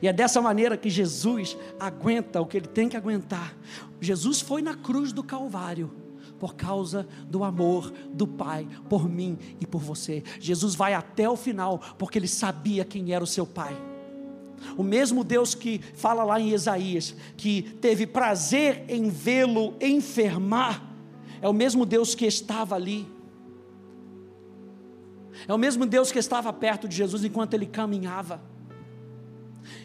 E 0.00 0.08
é 0.08 0.12
dessa 0.12 0.40
maneira 0.40 0.76
que 0.76 0.88
Jesus 0.88 1.56
aguenta 1.78 2.40
o 2.40 2.46
que 2.46 2.56
ele 2.56 2.66
tem 2.66 2.88
que 2.88 2.96
aguentar. 2.96 3.54
Jesus 4.00 4.40
foi 4.40 4.62
na 4.62 4.74
cruz 4.74 5.12
do 5.12 5.22
Calvário 5.22 5.90
por 6.38 6.54
causa 6.54 7.06
do 7.28 7.44
amor 7.44 7.92
do 8.12 8.26
Pai 8.26 8.66
por 8.88 9.06
mim 9.08 9.38
e 9.60 9.66
por 9.66 9.80
você. 9.80 10.22
Jesus 10.38 10.74
vai 10.74 10.94
até 10.94 11.28
o 11.28 11.36
final 11.36 11.78
porque 11.98 12.18
ele 12.18 12.28
sabia 12.28 12.84
quem 12.84 13.12
era 13.12 13.22
o 13.22 13.26
seu 13.26 13.46
Pai. 13.46 13.76
O 14.76 14.82
mesmo 14.82 15.24
Deus 15.24 15.54
que 15.54 15.80
fala 15.94 16.24
lá 16.24 16.40
em 16.40 16.52
Isaías, 16.52 17.14
que 17.36 17.62
teve 17.80 18.06
prazer 18.06 18.84
em 18.88 19.08
vê-lo 19.08 19.74
enfermar, 19.80 20.86
é 21.42 21.48
o 21.48 21.52
mesmo 21.52 21.86
Deus 21.86 22.14
que 22.14 22.26
estava 22.26 22.74
ali. 22.74 23.06
É 25.46 25.54
o 25.54 25.58
mesmo 25.58 25.86
Deus 25.86 26.10
que 26.12 26.18
estava 26.18 26.52
perto 26.52 26.88
de 26.88 26.96
Jesus 26.96 27.24
enquanto 27.24 27.54
ele 27.54 27.66
caminhava. 27.66 28.42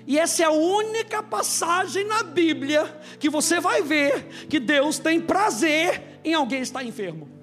E 0.08 0.18
essa 0.18 0.44
é 0.44 0.46
a 0.46 0.52
única 0.52 1.22
passagem 1.22 2.06
na 2.06 2.24
Bíblia 2.24 2.86
que 3.20 3.30
você 3.30 3.60
vai 3.60 3.82
ver 3.82 4.48
que 4.50 4.60
Deus 4.60 5.00
tem 5.00 5.20
prazer 5.20 6.20
em 6.24 6.34
alguém 6.34 6.62
estar 6.62 6.84
enfermo 6.84 7.36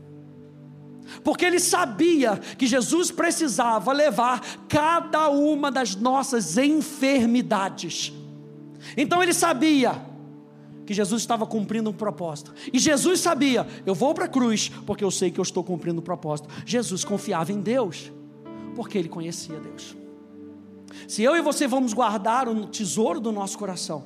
porque 1.23 1.45
ele 1.45 1.61
sabia 1.61 2.37
que 2.37 2.67
Jesus 2.67 3.11
precisava 3.11 3.93
levar 3.93 4.41
cada 4.69 5.29
uma 5.29 5.71
das 5.71 5.95
nossas 5.95 6.57
enfermidades. 6.57 8.13
Então 8.97 9.23
ele 9.23 9.33
sabia 9.33 9.95
que 10.87 10.95
Jesus 10.95 11.23
estava 11.23 11.47
cumprindo 11.47 11.91
um 11.91 11.93
propósito. 11.93 12.53
E 12.73 12.79
Jesus 12.79 13.21
sabia, 13.21 13.67
eu 13.87 13.95
vou 13.95 14.15
para 14.15 14.25
a 14.25 14.29
cruz 14.29 14.71
porque 14.87 15.05
eu 15.05 15.11
sei 15.11 15.31
que 15.31 15.39
eu 15.39 15.43
estou 15.43 15.63
cumprindo 15.63 16.01
um 16.01 16.05
propósito. 16.05 16.49
Jesus 16.67 17.05
confiava 17.05 17.53
em 17.53 17.61
Deus, 17.61 18.13
porque 18.75 18.99
ele 18.99 19.09
conhecia 19.09 19.59
Deus. 19.59 19.97
Se 21.09 21.23
eu 21.23 21.37
e 21.37 21.41
você 21.41 21.67
vamos 21.67 21.93
guardar 21.93 22.49
o 22.49 22.67
tesouro 22.67 23.21
do 23.21 23.33
nosso 23.33 23.59
coração, 23.59 24.05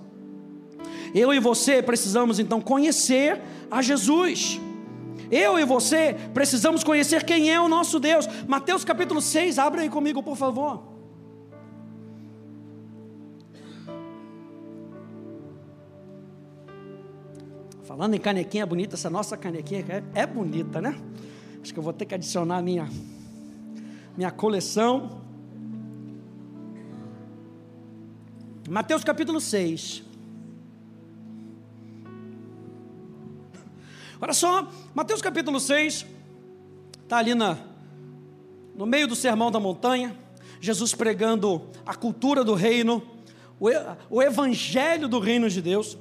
eu 1.15 1.33
e 1.33 1.41
você 1.41 1.83
precisamos 1.83 2.39
então 2.39 2.61
conhecer 2.61 3.41
a 3.71 3.83
Jesus. 3.83 4.61
Eu 5.31 5.59
e 5.59 5.65
você 5.65 6.15
precisamos 6.33 6.85
conhecer 6.85 7.25
quem 7.25 7.51
é 7.51 7.61
o 7.61 7.69
nosso 7.69 7.99
Deus. 7.99 8.29
Mateus 8.47 8.85
capítulo 8.85 9.21
6, 9.21 9.59
abre 9.59 9.83
aí 9.83 9.89
comigo, 9.89 10.23
por 10.23 10.37
favor. 10.37 10.96
Falando 17.97 18.13
em 18.13 18.21
canequinha 18.21 18.67
bonita, 18.67 18.95
essa 18.95 19.09
nossa 19.09 19.39
canequinha 19.39 19.83
é, 19.89 20.21
é 20.21 20.27
bonita, 20.27 20.83
né? 20.83 21.01
Acho 21.63 21.73
que 21.73 21.79
eu 21.79 21.83
vou 21.83 21.95
ter 21.95 22.05
que 22.05 22.15
adicionar 22.15 22.61
minha 22.61 22.87
minha 24.15 24.31
coleção. 24.31 25.23
Mateus 28.69 29.03
capítulo 29.03 29.41
6. 29.41 30.03
Olha 34.21 34.35
só, 34.35 34.71
Mateus 34.95 35.23
capítulo 35.23 35.59
6, 35.59 36.05
está 37.03 37.17
ali 37.17 37.35
na, 37.35 37.57
no 38.75 38.85
meio 38.85 39.09
do 39.09 39.17
sermão 39.17 39.51
da 39.51 39.59
montanha, 39.59 40.15
Jesus 40.61 40.93
pregando 40.93 41.63
a 41.87 41.95
cultura 41.95 42.45
do 42.45 42.53
reino, 42.53 43.03
o, 43.59 43.69
o 44.11 44.23
evangelho 44.23 45.09
do 45.09 45.19
reino 45.19 45.49
de 45.49 45.63
Deus. 45.63 45.97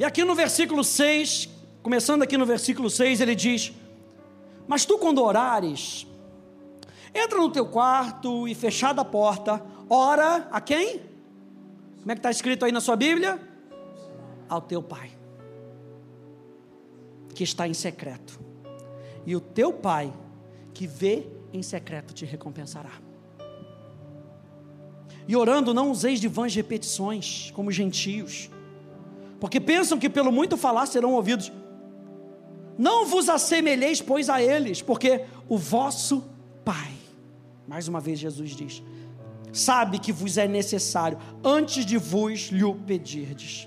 E 0.00 0.04
aqui 0.04 0.24
no 0.24 0.34
versículo 0.34 0.82
6, 0.82 1.46
começando 1.82 2.22
aqui 2.22 2.38
no 2.38 2.46
versículo 2.46 2.88
6, 2.88 3.20
ele 3.20 3.34
diz: 3.34 3.70
Mas 4.66 4.86
tu, 4.86 4.96
quando 4.96 5.22
orares, 5.22 6.06
entra 7.14 7.38
no 7.38 7.52
teu 7.52 7.66
quarto 7.66 8.48
e 8.48 8.54
fechada 8.54 9.02
a 9.02 9.04
porta, 9.04 9.62
ora 9.90 10.48
a 10.50 10.58
quem? 10.58 11.00
Como 12.00 12.10
é 12.10 12.14
que 12.14 12.20
está 12.20 12.30
escrito 12.30 12.64
aí 12.64 12.72
na 12.72 12.80
sua 12.80 12.96
Bíblia? 12.96 13.38
Ao 14.48 14.62
teu 14.62 14.82
pai 14.82 15.10
que 17.34 17.44
está 17.44 17.68
em 17.68 17.74
secreto. 17.74 18.40
E 19.26 19.36
o 19.36 19.40
teu 19.40 19.70
pai, 19.70 20.10
que 20.72 20.86
vê 20.86 21.26
em 21.52 21.62
secreto, 21.62 22.14
te 22.14 22.24
recompensará. 22.24 22.92
E 25.28 25.36
orando, 25.36 25.74
não 25.74 25.90
useis 25.90 26.18
de 26.20 26.26
vãs 26.26 26.54
repetições, 26.54 27.50
como 27.52 27.70
gentios, 27.70 28.50
porque 29.40 29.58
pensam 29.58 29.98
que 29.98 30.08
pelo 30.08 30.30
muito 30.30 30.56
falar 30.56 30.86
serão 30.86 31.14
ouvidos. 31.14 31.50
Não 32.78 33.06
vos 33.06 33.28
assemelheis, 33.28 34.00
pois, 34.00 34.28
a 34.28 34.40
eles, 34.42 34.80
porque 34.82 35.24
o 35.48 35.58
vosso 35.58 36.24
Pai, 36.64 36.92
mais 37.66 37.88
uma 37.88 38.00
vez 38.00 38.18
Jesus 38.18 38.50
diz, 38.50 38.82
sabe 39.52 39.98
que 39.98 40.12
vos 40.12 40.36
é 40.36 40.46
necessário, 40.46 41.18
antes 41.42 41.84
de 41.86 41.96
vos 41.96 42.50
lhe 42.50 42.74
pedirdes. 42.86 43.66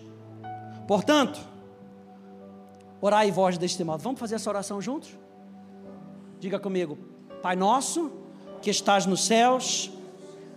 Portanto, 0.88 1.40
Orai 3.04 3.32
vós 3.32 3.58
deste 3.58 3.84
modo. 3.84 4.02
Vamos 4.02 4.18
fazer 4.18 4.36
essa 4.36 4.50
oração 4.50 4.82
juntos? 4.82 5.10
Diga 6.40 6.58
comigo. 6.58 6.98
Pai 7.42 7.54
nosso, 7.54 8.10
que 8.62 8.70
estás 8.70 9.06
nos 9.06 9.26
céus, 9.26 9.92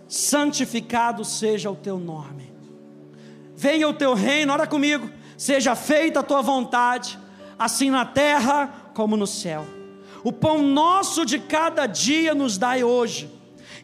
santificado 0.07 1.25
seja 1.25 1.69
o 1.69 1.75
teu 1.75 1.99
nome. 1.99 2.49
Venha 3.57 3.89
o 3.89 3.93
teu 3.93 4.13
reino, 4.13 4.53
ora 4.53 4.67
comigo. 4.67 5.09
Seja 5.35 5.75
feita 5.75 6.19
a 6.19 6.23
tua 6.23 6.43
vontade, 6.43 7.17
assim 7.57 7.89
na 7.89 8.05
terra 8.05 8.91
como 8.93 9.17
no 9.17 9.25
céu. 9.25 9.65
O 10.23 10.31
pão 10.31 10.61
nosso 10.61 11.25
de 11.25 11.39
cada 11.39 11.87
dia 11.87 12.35
nos 12.35 12.55
dai 12.57 12.83
hoje. 12.83 13.31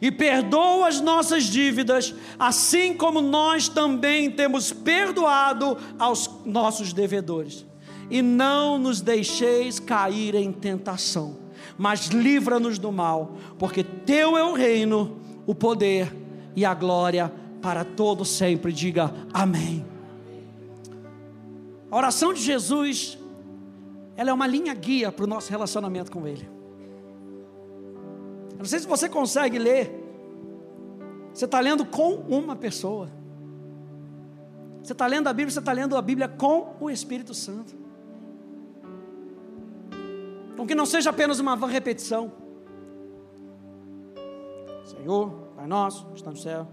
E 0.00 0.12
perdoa 0.12 0.86
as 0.86 1.00
nossas 1.00 1.44
dívidas, 1.44 2.14
assim 2.38 2.94
como 2.94 3.20
nós 3.20 3.68
também 3.68 4.30
temos 4.30 4.72
perdoado 4.72 5.76
aos 5.98 6.30
nossos 6.44 6.92
devedores 6.92 7.66
e 8.10 8.22
não 8.22 8.78
nos 8.78 9.00
deixeis 9.00 9.80
cair 9.80 10.34
em 10.34 10.52
tentação, 10.52 11.36
mas 11.76 12.08
livra-nos 12.08 12.78
do 12.78 12.92
mal, 12.92 13.36
porque 13.58 13.82
teu 13.82 14.36
é 14.36 14.44
o 14.44 14.52
reino, 14.52 15.16
o 15.46 15.54
poder 15.54 16.14
e 16.54 16.64
a 16.64 16.74
glória 16.74 17.32
para 17.64 17.82
todo 17.82 18.26
sempre. 18.26 18.70
Diga 18.70 19.10
amém. 19.32 19.86
A 21.90 21.96
oração 21.96 22.34
de 22.34 22.42
Jesus, 22.42 23.18
ela 24.14 24.28
é 24.28 24.32
uma 24.34 24.46
linha 24.46 24.74
guia 24.74 25.10
para 25.10 25.24
o 25.24 25.26
nosso 25.26 25.50
relacionamento 25.50 26.12
com 26.12 26.26
Ele. 26.26 26.46
Eu 28.50 28.58
não 28.58 28.64
sei 28.66 28.80
se 28.80 28.86
você 28.86 29.08
consegue 29.08 29.58
ler. 29.58 30.02
Você 31.32 31.46
está 31.46 31.58
lendo 31.58 31.86
com 31.86 32.16
uma 32.28 32.54
pessoa. 32.54 33.08
Você 34.82 34.92
está 34.92 35.06
lendo 35.06 35.28
a 35.28 35.32
Bíblia, 35.32 35.50
você 35.50 35.58
está 35.58 35.72
lendo 35.72 35.96
a 35.96 36.02
Bíblia 36.02 36.28
com 36.28 36.76
o 36.78 36.90
Espírito 36.90 37.32
Santo. 37.32 37.74
Com 40.54 40.66
que 40.66 40.74
não 40.74 40.84
seja 40.84 41.08
apenas 41.08 41.40
uma 41.40 41.56
repetição. 41.66 42.30
Senhor, 44.84 45.30
Pai 45.56 45.66
nosso, 45.66 46.06
está 46.14 46.30
no 46.30 46.36
céu, 46.36 46.68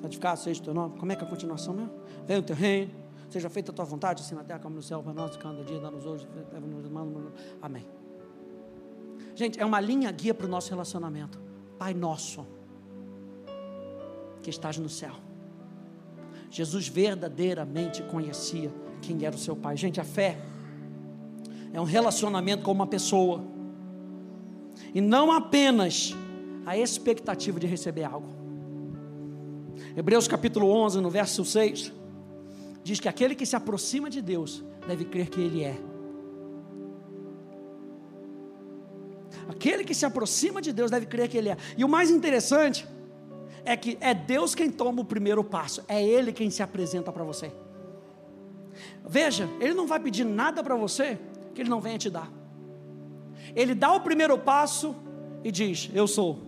santificado 0.00 0.40
seja 0.40 0.60
o 0.60 0.64
teu 0.64 0.74
nome. 0.74 0.98
Como 0.98 1.10
é 1.12 1.16
que 1.16 1.22
é 1.22 1.26
a 1.26 1.30
continuação 1.30 1.74
mesmo? 1.74 1.92
Venha 2.26 2.40
o 2.40 2.42
teu 2.42 2.56
reino, 2.56 2.92
seja 3.28 3.48
feita 3.48 3.70
a 3.70 3.74
tua 3.74 3.84
vontade, 3.84 4.22
assim 4.22 4.34
na 4.34 4.44
terra 4.44 4.58
como 4.58 4.74
no 4.74 4.82
céu, 4.82 5.02
para 5.02 5.12
nós, 5.12 5.36
cada 5.36 5.62
dia, 5.64 5.78
dá-nos 5.80 6.06
hoje, 6.06 6.26
amém. 7.60 7.86
Gente, 9.34 9.60
é 9.60 9.64
uma 9.64 9.80
linha 9.80 10.10
guia 10.10 10.34
para 10.34 10.46
o 10.46 10.48
nosso 10.48 10.70
relacionamento. 10.70 11.38
Pai 11.78 11.94
nosso, 11.94 12.44
que 14.42 14.50
estás 14.50 14.78
no 14.78 14.88
céu. 14.88 15.12
Jesus 16.50 16.88
verdadeiramente 16.88 18.02
conhecia 18.02 18.72
quem 19.00 19.24
era 19.24 19.36
o 19.36 19.38
seu 19.38 19.54
Pai. 19.54 19.76
Gente, 19.76 20.00
a 20.00 20.04
fé 20.04 20.38
é 21.72 21.80
um 21.80 21.84
relacionamento 21.84 22.62
com 22.62 22.72
uma 22.72 22.86
pessoa, 22.86 23.44
e 24.94 25.00
não 25.00 25.30
apenas 25.30 26.14
a 26.64 26.76
expectativa 26.76 27.60
de 27.60 27.66
receber 27.66 28.04
algo. 28.04 28.28
Hebreus 29.98 30.28
capítulo 30.28 30.70
11, 30.70 31.00
no 31.00 31.10
verso 31.10 31.44
6, 31.44 31.92
diz 32.84 33.00
que 33.00 33.08
aquele 33.08 33.34
que 33.34 33.44
se 33.44 33.56
aproxima 33.56 34.08
de 34.08 34.22
Deus 34.22 34.64
deve 34.86 35.04
crer 35.04 35.28
que 35.28 35.40
Ele 35.40 35.64
é. 35.64 35.76
Aquele 39.48 39.82
que 39.82 39.92
se 39.92 40.06
aproxima 40.06 40.62
de 40.62 40.72
Deus 40.72 40.88
deve 40.88 41.04
crer 41.04 41.28
que 41.28 41.36
Ele 41.36 41.48
é. 41.48 41.56
E 41.76 41.82
o 41.82 41.88
mais 41.88 42.12
interessante 42.12 42.86
é 43.64 43.76
que 43.76 43.98
é 44.00 44.14
Deus 44.14 44.54
quem 44.54 44.70
toma 44.70 45.02
o 45.02 45.04
primeiro 45.04 45.42
passo, 45.42 45.82
é 45.88 46.00
Ele 46.00 46.32
quem 46.32 46.48
se 46.48 46.62
apresenta 46.62 47.10
para 47.10 47.24
você. 47.24 47.50
Veja, 49.04 49.48
Ele 49.58 49.74
não 49.74 49.88
vai 49.88 49.98
pedir 49.98 50.22
nada 50.22 50.62
para 50.62 50.76
você 50.76 51.18
que 51.52 51.60
Ele 51.60 51.70
não 51.70 51.80
venha 51.80 51.98
te 51.98 52.08
dar. 52.08 52.30
Ele 53.52 53.74
dá 53.74 53.92
o 53.92 54.00
primeiro 54.00 54.38
passo 54.38 54.94
e 55.42 55.50
diz: 55.50 55.90
Eu 55.92 56.06
sou. 56.06 56.38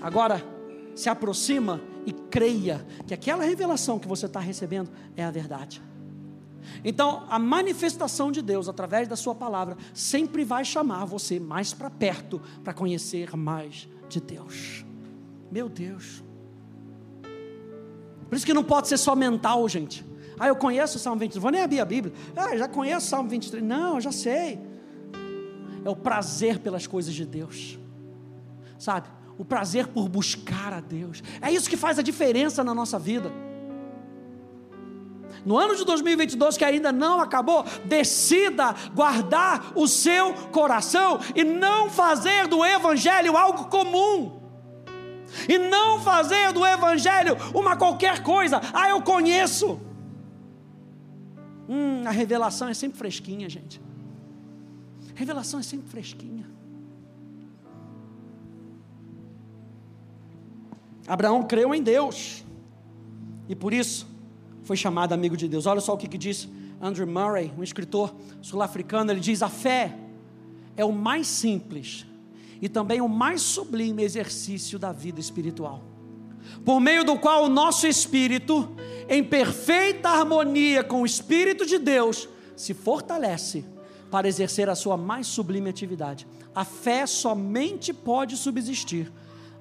Agora, 0.00 0.53
se 0.94 1.08
aproxima 1.08 1.80
e 2.06 2.12
creia 2.12 2.86
que 3.06 3.14
aquela 3.14 3.44
revelação 3.44 3.98
que 3.98 4.08
você 4.08 4.26
está 4.26 4.40
recebendo 4.40 4.90
é 5.16 5.24
a 5.24 5.30
verdade. 5.30 5.82
Então, 6.84 7.24
a 7.28 7.38
manifestação 7.38 8.32
de 8.32 8.40
Deus 8.40 8.68
através 8.68 9.06
da 9.06 9.16
Sua 9.16 9.34
palavra 9.34 9.76
sempre 9.92 10.44
vai 10.44 10.64
chamar 10.64 11.04
você 11.04 11.38
mais 11.38 11.72
para 11.74 11.90
perto 11.90 12.40
para 12.62 12.72
conhecer 12.72 13.36
mais 13.36 13.88
de 14.08 14.20
Deus. 14.20 14.84
Meu 15.50 15.68
Deus. 15.68 16.22
Por 18.28 18.36
isso 18.36 18.46
que 18.46 18.54
não 18.54 18.64
pode 18.64 18.88
ser 18.88 18.96
só 18.96 19.14
mental, 19.14 19.68
gente. 19.68 20.04
Ah, 20.38 20.48
eu 20.48 20.56
conheço 20.56 20.96
o 20.96 21.00
Salmo 21.00 21.20
23, 21.20 21.40
vou 21.40 21.52
nem 21.52 21.62
abrir 21.62 21.80
a 21.80 21.84
Bíblia. 21.84 22.14
Ah, 22.34 22.56
já 22.56 22.66
conheço 22.66 23.06
o 23.06 23.10
Salmo 23.10 23.28
23. 23.28 23.62
Não, 23.62 24.00
já 24.00 24.10
sei. 24.10 24.58
É 25.84 25.88
o 25.88 25.94
prazer 25.94 26.58
pelas 26.58 26.86
coisas 26.86 27.14
de 27.14 27.24
Deus. 27.24 27.78
Sabe? 28.78 29.08
O 29.38 29.44
prazer 29.44 29.88
por 29.88 30.08
buscar 30.08 30.72
a 30.72 30.80
Deus. 30.80 31.22
É 31.40 31.50
isso 31.50 31.68
que 31.68 31.76
faz 31.76 31.98
a 31.98 32.02
diferença 32.02 32.62
na 32.62 32.74
nossa 32.74 32.98
vida. 32.98 33.32
No 35.44 35.58
ano 35.58 35.74
de 35.74 35.84
2022 35.84 36.56
que 36.56 36.64
ainda 36.64 36.92
não 36.92 37.20
acabou, 37.20 37.64
decida 37.84 38.74
guardar 38.94 39.72
o 39.74 39.86
seu 39.86 40.32
coração 40.52 41.18
e 41.34 41.44
não 41.44 41.90
fazer 41.90 42.46
do 42.46 42.64
evangelho 42.64 43.36
algo 43.36 43.66
comum 43.66 44.44
e 45.48 45.58
não 45.58 46.00
fazer 46.00 46.52
do 46.52 46.64
Evangelho 46.64 47.36
uma 47.54 47.76
qualquer 47.76 48.22
coisa. 48.22 48.60
Ah, 48.72 48.88
eu 48.88 49.02
conheço. 49.02 49.80
Hum, 51.68 52.02
a 52.06 52.10
revelação 52.10 52.68
é 52.68 52.74
sempre 52.74 52.98
fresquinha, 52.98 53.48
gente. 53.48 53.80
Revelação 55.14 55.60
é 55.60 55.62
sempre 55.62 55.88
fresquinha. 55.88 56.53
Abraão 61.06 61.42
creu 61.42 61.74
em 61.74 61.82
Deus 61.82 62.44
e 63.48 63.54
por 63.54 63.72
isso 63.72 64.06
foi 64.62 64.76
chamado 64.76 65.12
amigo 65.12 65.36
de 65.36 65.46
Deus. 65.46 65.66
Olha 65.66 65.80
só 65.80 65.94
o 65.94 65.98
que, 65.98 66.08
que 66.08 66.16
diz 66.16 66.48
Andrew 66.80 67.06
Murray, 67.06 67.52
um 67.56 67.62
escritor 67.62 68.14
sul-africano. 68.40 69.10
Ele 69.10 69.20
diz: 69.20 69.42
a 69.42 69.48
fé 69.48 69.96
é 70.76 70.84
o 70.84 70.92
mais 70.92 71.26
simples 71.26 72.06
e 72.60 72.68
também 72.68 73.00
o 73.00 73.08
mais 73.08 73.42
sublime 73.42 74.02
exercício 74.02 74.78
da 74.78 74.92
vida 74.92 75.20
espiritual, 75.20 75.82
por 76.64 76.80
meio 76.80 77.04
do 77.04 77.18
qual 77.18 77.44
o 77.44 77.48
nosso 77.48 77.86
espírito 77.86 78.74
em 79.08 79.22
perfeita 79.22 80.08
harmonia 80.08 80.82
com 80.82 81.02
o 81.02 81.06
Espírito 81.06 81.66
de 81.66 81.78
Deus, 81.78 82.28
se 82.56 82.72
fortalece 82.72 83.64
para 84.10 84.28
exercer 84.28 84.68
a 84.68 84.74
sua 84.74 84.96
mais 84.96 85.26
sublime 85.26 85.68
atividade. 85.68 86.26
A 86.54 86.64
fé 86.64 87.04
somente 87.06 87.92
pode 87.92 88.36
subsistir 88.36 89.12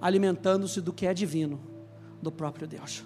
alimentando-se 0.03 0.81
do 0.81 0.91
que 0.91 1.07
é 1.07 1.13
divino, 1.13 1.61
do 2.21 2.29
próprio 2.29 2.67
Deus. 2.67 3.05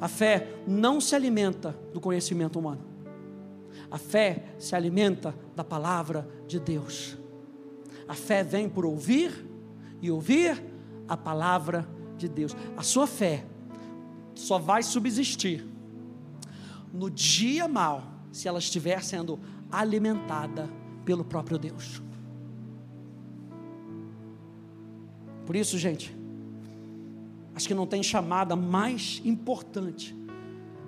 A 0.00 0.08
fé 0.08 0.48
não 0.66 1.00
se 1.00 1.14
alimenta 1.14 1.78
do 1.92 2.00
conhecimento 2.00 2.58
humano. 2.58 2.80
A 3.88 3.98
fé 3.98 4.46
se 4.58 4.74
alimenta 4.74 5.32
da 5.54 5.62
palavra 5.62 6.28
de 6.48 6.58
Deus. 6.58 7.16
A 8.08 8.14
fé 8.14 8.42
vem 8.42 8.68
por 8.68 8.84
ouvir 8.84 9.46
e 10.02 10.10
ouvir 10.10 10.60
a 11.06 11.16
palavra 11.16 11.88
de 12.18 12.28
Deus. 12.28 12.56
A 12.76 12.82
sua 12.82 13.06
fé 13.06 13.44
só 14.34 14.58
vai 14.58 14.82
subsistir 14.82 15.64
no 16.92 17.08
dia 17.08 17.68
mal 17.68 18.12
se 18.32 18.48
ela 18.48 18.58
estiver 18.58 19.04
sendo 19.04 19.38
alimentada 19.70 20.68
pelo 21.04 21.24
próprio 21.24 21.58
Deus. 21.58 22.02
Por 25.46 25.54
isso, 25.54 25.78
gente, 25.78 26.23
acho 27.54 27.68
que 27.68 27.74
não 27.74 27.86
tem 27.86 28.02
chamada 28.02 28.56
mais 28.56 29.20
importante 29.24 30.16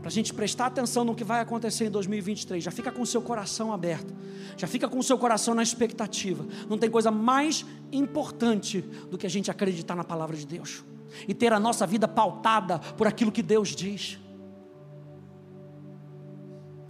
para 0.06 0.08
a 0.08 0.12
gente 0.12 0.32
prestar 0.32 0.66
atenção 0.66 1.04
no 1.04 1.16
que 1.16 1.24
vai 1.24 1.40
acontecer 1.40 1.86
em 1.86 1.90
2023. 1.90 2.62
Já 2.62 2.70
fica 2.70 2.92
com 2.92 3.02
o 3.02 3.06
seu 3.06 3.20
coração 3.20 3.72
aberto, 3.72 4.14
já 4.56 4.68
fica 4.68 4.86
com 4.86 5.00
o 5.00 5.02
seu 5.02 5.18
coração 5.18 5.52
na 5.52 5.64
expectativa. 5.64 6.46
Não 6.68 6.78
tem 6.78 6.88
coisa 6.88 7.10
mais 7.10 7.66
importante 7.90 8.82
do 9.10 9.18
que 9.18 9.26
a 9.26 9.28
gente 9.28 9.50
acreditar 9.50 9.96
na 9.96 10.04
palavra 10.04 10.36
de 10.36 10.46
Deus 10.46 10.84
e 11.26 11.34
ter 11.34 11.52
a 11.52 11.58
nossa 11.58 11.84
vida 11.86 12.06
pautada 12.06 12.78
por 12.78 13.08
aquilo 13.08 13.32
que 13.32 13.42
Deus 13.42 13.70
diz. 13.70 14.16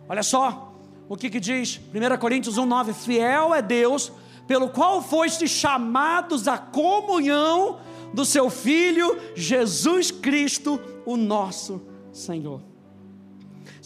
Olha 0.06 0.22
só 0.22 0.74
o 1.08 1.16
que, 1.16 1.30
que 1.30 1.40
diz 1.40 1.80
1 1.94 2.18
Coríntios 2.18 2.58
1,9: 2.58 2.92
Fiel 2.92 3.54
é 3.54 3.62
Deus, 3.62 4.12
pelo 4.46 4.68
qual 4.68 5.00
foste 5.00 5.48
chamados 5.48 6.46
à 6.46 6.58
comunhão 6.58 7.80
do 8.16 8.24
seu 8.24 8.48
Filho 8.48 9.20
Jesus 9.34 10.10
Cristo, 10.10 10.80
o 11.04 11.18
nosso 11.18 11.82
Senhor. 12.10 12.62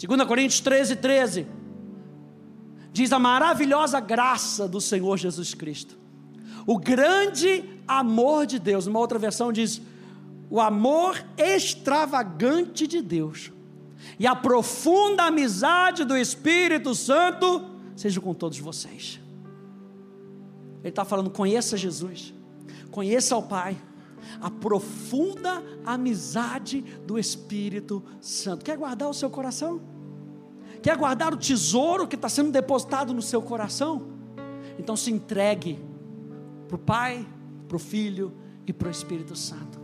2 0.01 0.23
Coríntios 0.23 0.61
13, 0.61 0.95
13 0.95 1.47
diz 2.93 3.13
a 3.13 3.19
maravilhosa 3.19 3.99
graça 3.99 4.69
do 4.69 4.81
Senhor 4.81 5.17
Jesus 5.17 5.53
Cristo, 5.53 5.99
o 6.65 6.79
grande 6.79 7.65
amor 7.89 8.47
de 8.47 8.61
Deus. 8.61 8.87
Uma 8.87 9.01
outra 9.01 9.19
versão 9.19 9.53
diz 9.53 9.83
o 10.49 10.61
amor 10.61 11.21
extravagante 11.37 12.87
de 12.87 13.03
Deus 13.03 13.51
e 14.17 14.29
a 14.29 14.37
profunda 14.37 15.25
amizade 15.25 16.05
do 16.05 16.17
Espírito 16.17 16.95
Santo 16.95 17.65
seja 17.97 18.21
com 18.21 18.33
todos 18.33 18.61
vocês. 18.61 19.19
Ele 20.83 20.89
está 20.89 21.05
falando: 21.05 21.31
conheça 21.31 21.77
Jesus, 21.77 22.33
conheça 22.93 23.37
o 23.37 23.43
Pai, 23.43 23.77
a 24.41 24.51
profunda 24.51 25.63
amizade 25.85 26.83
do 27.07 27.19
Espírito 27.19 28.03
Santo. 28.21 28.65
Quer 28.65 28.77
guardar 28.77 29.09
o 29.09 29.15
seu 29.15 29.31
coração? 29.31 29.81
Quer 30.83 30.97
guardar 30.97 31.33
o 31.33 31.37
tesouro 31.37 32.09
que 32.09 32.17
está 32.17 32.29
sendo 32.29 32.51
depositado 32.51 33.13
no 33.13 33.23
seu 33.23 33.43
coração? 33.43 34.09
Então 34.79 34.97
se 34.97 35.11
entregue 35.11 35.79
para 36.67 36.77
o 36.77 36.79
Pai, 36.79 37.27
para 37.69 37.77
o 37.77 37.81
Filho 37.81 38.33
e 38.67 38.73
para 38.73 38.89
o 38.89 38.91
Espírito 38.91 39.37
Santo 39.37 39.81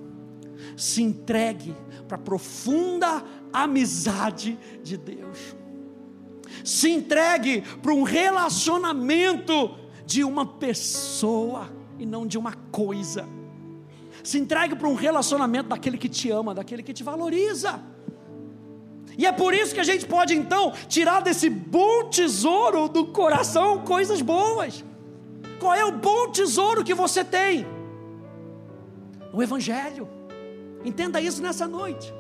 se 0.77 1.03
entregue 1.03 1.75
para 2.09 2.16
a 2.16 2.21
profunda 2.21 3.23
amizade 3.53 4.59
de 4.83 4.97
Deus. 4.97 5.57
Se 6.64 6.90
entregue 6.90 7.62
para 7.83 7.92
um 7.92 8.03
relacionamento 8.03 9.75
de 10.05 10.25
uma 10.25 10.47
pessoa 10.47 11.71
e 11.99 12.07
não 12.07 12.27
de 12.27 12.38
uma 12.38 12.53
coisa. 12.53 13.29
Se 14.27 14.39
entregue 14.39 14.75
para 14.75 14.89
um 14.89 14.95
relacionamento 14.95 15.69
daquele 15.69 15.97
que 15.97 16.09
te 16.09 16.29
ama, 16.33 16.53
daquele 16.53 16.83
que 16.83 16.93
te 16.93 17.05
valoriza. 17.05 17.81
E 19.17 19.25
é 19.25 19.31
por 19.31 19.55
isso 19.55 19.73
que 19.73 19.79
a 19.79 19.85
gente 19.85 20.05
pode 20.05 20.35
então 20.35 20.73
tirar 20.89 21.21
desse 21.21 21.49
bom 21.49 22.11
tesouro 22.11 22.89
do 22.89 23.07
coração 23.07 23.85
coisas 23.85 24.21
boas. 24.21 24.85
Qual 25.61 25.73
é 25.73 25.85
o 25.85 25.93
bom 25.93 26.29
tesouro 26.33 26.83
que 26.83 26.93
você 26.93 27.23
tem? 27.25 27.65
O 29.33 29.41
Evangelho. 29.41 30.09
Entenda 30.85 31.21
isso 31.21 31.41
nessa 31.41 31.69
noite. 31.69 32.12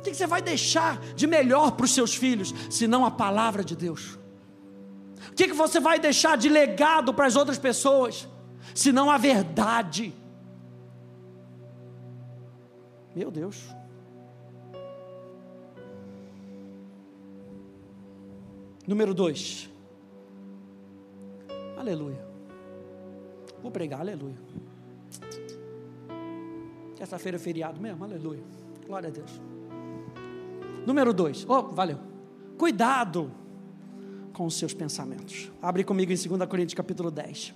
O 0.00 0.02
que 0.02 0.12
você 0.12 0.26
vai 0.26 0.42
deixar 0.42 1.00
de 1.14 1.28
melhor 1.28 1.70
para 1.76 1.84
os 1.84 1.92
seus 1.92 2.12
filhos, 2.12 2.52
se 2.68 2.88
não 2.88 3.04
a 3.04 3.10
palavra 3.12 3.62
de 3.62 3.76
Deus? 3.76 4.18
O 5.30 5.32
que 5.32 5.46
você 5.52 5.78
vai 5.78 6.00
deixar 6.00 6.36
de 6.36 6.48
legado 6.48 7.14
para 7.14 7.26
as 7.26 7.36
outras 7.36 7.56
pessoas, 7.56 8.28
se 8.74 8.90
não 8.90 9.08
a 9.08 9.16
verdade? 9.16 10.12
Meu 13.16 13.30
Deus. 13.30 13.74
Número 18.86 19.14
dois. 19.14 19.70
Aleluia. 21.78 22.22
Vou 23.62 23.72
pregar, 23.72 24.00
aleluia. 24.00 24.36
Terça-feira 26.94 27.36
é 27.36 27.38
feriado 27.38 27.80
mesmo, 27.80 28.04
aleluia. 28.04 28.42
Glória 28.86 29.08
a 29.08 29.12
Deus. 29.12 29.40
Número 30.86 31.14
dois, 31.14 31.46
oh, 31.48 31.62
valeu. 31.62 31.98
Cuidado 32.58 33.32
com 34.34 34.44
os 34.44 34.56
seus 34.58 34.74
pensamentos. 34.74 35.50
Abre 35.62 35.82
comigo 35.84 36.12
em 36.12 36.16
2 36.16 36.46
Coríntios 36.46 36.74
capítulo 36.74 37.10
10. 37.10 37.54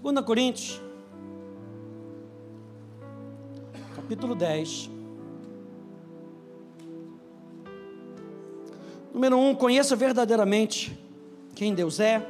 2 0.00 0.24
Coríntios, 0.24 0.80
capítulo 4.12 4.34
10. 4.34 4.90
Número 9.14 9.38
1, 9.38 9.48
um, 9.48 9.54
conheça 9.54 9.96
verdadeiramente 9.96 10.98
quem 11.54 11.74
Deus 11.74 11.98
é 11.98 12.26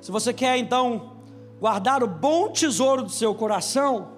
Se 0.00 0.12
você 0.12 0.32
quer 0.32 0.56
então 0.58 1.16
guardar 1.58 2.04
o 2.04 2.06
bom 2.06 2.50
tesouro 2.50 3.02
do 3.02 3.10
seu 3.10 3.34
coração, 3.34 4.12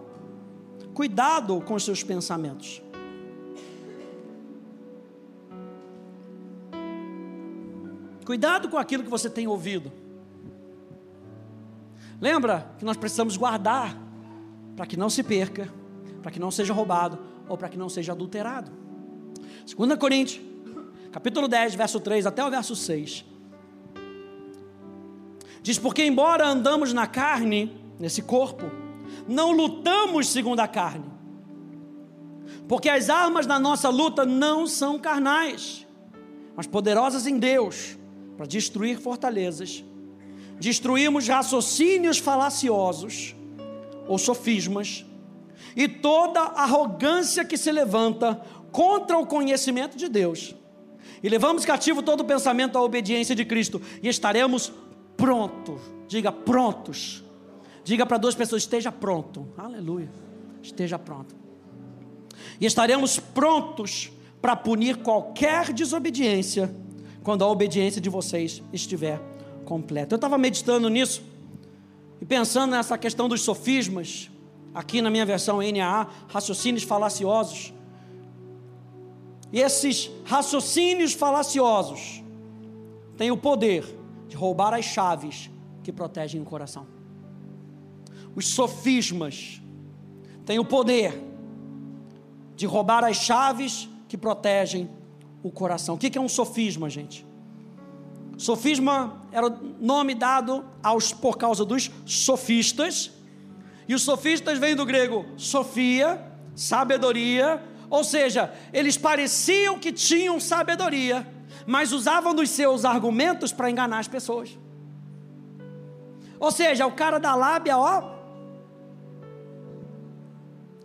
cuidado 0.93 1.59
com 1.63 1.73
os 1.73 1.85
seus 1.85 2.03
pensamentos. 2.03 2.83
Cuidado 8.27 8.69
com 8.69 8.77
aquilo 8.77 9.03
que 9.03 9.11
você 9.11 9.31
tem 9.31 9.47
ouvido. 9.49 10.04
Lembra 12.21 12.75
que 12.79 12.85
nós 12.85 12.97
precisamos 12.97 13.37
guardar 13.37 13.97
para 14.77 14.87
que 14.87 14.97
não 14.97 15.11
se 15.11 15.23
perca, 15.23 15.73
para 16.23 16.31
que 16.31 16.41
não 16.41 16.51
seja 16.51 16.73
roubado 16.73 17.19
ou 17.49 17.57
para 17.57 17.69
que 17.69 17.77
não 17.77 17.89
seja 17.89 18.13
adulterado. 18.13 18.71
2 19.77 19.99
Coríntios, 19.99 20.41
capítulo 21.13 21.49
10, 21.49 21.75
verso 21.75 22.01
3 22.01 22.27
até 22.27 22.45
o 22.45 22.51
verso 22.51 22.75
6. 22.75 23.25
Diz: 25.63 25.79
Porque, 25.79 26.05
embora 26.05 26.47
andamos 26.47 26.93
na 26.93 27.07
carne, 27.07 27.75
nesse 27.99 28.23
corpo, 28.23 28.71
não 29.27 29.53
lutamos 29.53 30.29
segundo 30.29 30.61
a 30.61 30.69
carne. 30.69 31.07
Porque 32.69 32.89
as 32.89 33.11
armas 33.11 33.47
da 33.47 33.59
nossa 33.59 33.89
luta 33.89 34.25
não 34.25 34.67
são 34.67 34.99
carnais, 34.99 35.87
mas 36.55 36.67
poderosas 36.67 37.27
em 37.27 37.39
Deus 37.39 37.99
para 38.37 38.47
destruir 38.47 38.99
fortalezas. 38.99 39.85
Destruímos 40.59 41.27
raciocínios 41.29 42.19
falaciosos 42.19 43.35
ou 44.07 44.19
sofismas 44.19 45.05
e 45.77 45.89
toda 45.89 46.41
arrogância 46.41 47.45
que 47.45 47.57
se 47.57 47.73
levanta 47.73 48.41
contra 48.71 49.19
o 49.19 49.27
conhecimento 49.27 49.97
de 49.97 50.09
Deus. 50.09 50.55
E 51.23 51.29
levamos 51.29 51.65
cativo 51.65 52.03
todo 52.03 52.25
pensamento 52.25 52.77
à 52.77 52.83
obediência 52.83 53.35
de 53.35 53.45
Cristo 53.45 53.81
e 54.03 54.09
estaremos 54.09 54.73
pronto. 55.17 55.81
Diga 56.07 56.31
prontos. 56.31 57.25
Diga 57.83 58.05
para 58.07 58.19
duas 58.19 58.35
pessoas: 58.35 58.63
esteja 58.63 58.93
pronto. 58.93 59.49
Aleluia. 59.57 60.11
Esteja 60.63 60.99
pronto. 60.99 61.35
E 62.61 62.67
estaremos 62.67 63.19
prontos 63.19 64.13
para 64.41 64.55
punir 64.55 64.99
qualquer 64.99 65.73
desobediência 65.73 66.75
quando 67.23 67.43
a 67.43 67.49
obediência 67.49 68.01
de 68.01 68.11
vocês 68.11 68.63
estiver 68.73 69.19
completa. 69.65 70.15
Eu 70.15 70.17
estava 70.17 70.39
meditando 70.39 70.89
nisso 70.89 71.23
e 72.21 72.25
pensando 72.25 72.71
nessa 72.71 72.97
questão 72.97 73.29
dos 73.29 73.43
sofismas, 73.43 74.31
aqui 74.75 75.03
na 75.03 75.11
minha 75.11 75.27
versão 75.27 75.59
NAA, 75.59 76.07
raciocínios 76.29 76.85
falaciosos. 76.85 77.73
E 79.53 79.61
esses 79.61 80.11
raciocínios 80.25 81.13
falaciosos 81.13 82.23
têm 83.17 83.31
o 83.31 83.37
poder 83.37 83.85
de 84.29 84.37
roubar 84.37 84.75
as 84.75 84.85
chaves 84.85 85.51
que 85.83 85.93
protegem 85.93 86.41
o 86.41 86.45
coração. 86.45 86.87
Os 88.35 88.49
sofismas 88.49 89.61
têm 90.45 90.59
o 90.59 90.65
poder 90.65 91.23
de 92.57 92.67
roubar 92.67 93.05
as 93.05 93.17
chaves 93.17 93.89
que 94.09 94.17
protegem 94.17 94.91
o 95.43 95.51
coração. 95.51 95.95
O 95.95 95.99
que 95.99 96.17
é 96.17 96.21
um 96.21 96.29
sofisma, 96.29 96.89
gente? 96.89 97.25
Sofisma 98.37 99.21
era 99.31 99.47
o 99.47 99.75
nome 99.81 100.15
dado 100.15 100.65
aos 100.83 101.13
por 101.13 101.37
causa 101.37 101.65
dos 101.65 101.91
sofistas. 102.05 103.11
E 103.89 103.95
os 103.95 104.03
sofistas 104.03 104.59
vêm 104.59 104.75
do 104.75 104.85
grego 104.85 105.27
sofia, 105.37 106.21
sabedoria, 106.55 107.63
ou 107.91 108.03
seja, 108.03 108.53
eles 108.73 108.97
pareciam 108.97 109.79
que 109.79 109.93
tinham 109.93 110.41
sabedoria, 110.41 111.27
mas 111.67 111.93
usavam 111.93 112.35
dos 112.35 112.51
seus 112.51 112.85
argumentos 112.85 113.53
para 113.53 113.71
enganar 113.71 113.99
as 113.99 114.09
pessoas. 114.09 114.59
Ou 116.41 116.51
seja, 116.51 116.87
o 116.87 116.93
cara 116.93 117.19
da 117.19 117.35
lábia, 117.35 117.79
ó, 117.79 118.15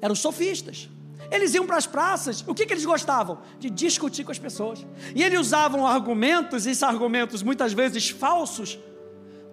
eram 0.02 0.16
sofistas. 0.16 0.89
Eles 1.32 1.53
iam 1.53 1.65
para 1.65 1.78
as 1.78 1.86
praças, 1.86 2.43
o 2.47 2.55
que, 2.55 2.65
que 2.65 2.74
eles 2.74 2.86
gostavam? 2.86 3.39
De 3.59 3.70
discutir 3.70 4.24
com 4.24 4.32
as 4.32 4.39
pessoas. 4.39 4.86
E 5.13 5.24
eles 5.24 5.39
usavam 5.39 5.86
argumentos, 5.86 6.65
esses 6.65 6.82
argumentos 6.82 7.43
muitas 7.43 7.74
vezes 7.74 8.09
falsos, 8.09 8.80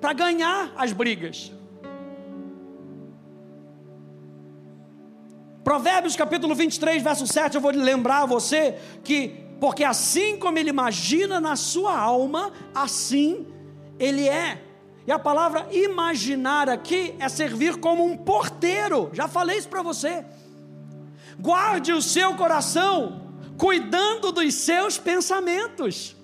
para 0.01 0.13
ganhar 0.13 0.73
as 0.77 0.93
brigas. 0.93 1.53
Provérbios 5.63 6.15
capítulo 6.15 6.55
23, 6.55 7.03
verso 7.03 7.27
7, 7.27 7.57
eu 7.57 7.61
vou 7.61 7.73
lembrar 7.73 8.23
a 8.23 8.27
você 8.27 8.79
que, 9.03 9.35
porque 9.61 9.83
assim 9.83 10.39
como 10.39 10.59
ele 10.59 10.71
imagina 10.71 11.41
na 11.41 11.57
sua 11.57 11.99
alma, 11.99 12.53
assim 12.73 13.45
ele 13.99 14.29
é. 14.29 14.63
E 15.07 15.13
a 15.13 15.19
palavra 15.19 15.67
imaginar 15.73 16.69
aqui 16.69 17.15
é 17.19 17.29
servir 17.29 17.77
como 17.79 18.05
um 18.05 18.17
porteiro. 18.17 19.11
Já 19.13 19.29
falei 19.29 19.59
isso 19.59 19.69
para 19.69 19.83
você. 19.83 20.25
Guarde 21.39 21.93
o 21.93 22.03
seu 22.03 22.35
coração, 22.35 23.23
cuidando 23.57 24.33
dos 24.33 24.55
seus 24.55 24.99
pensamentos. 24.99 26.17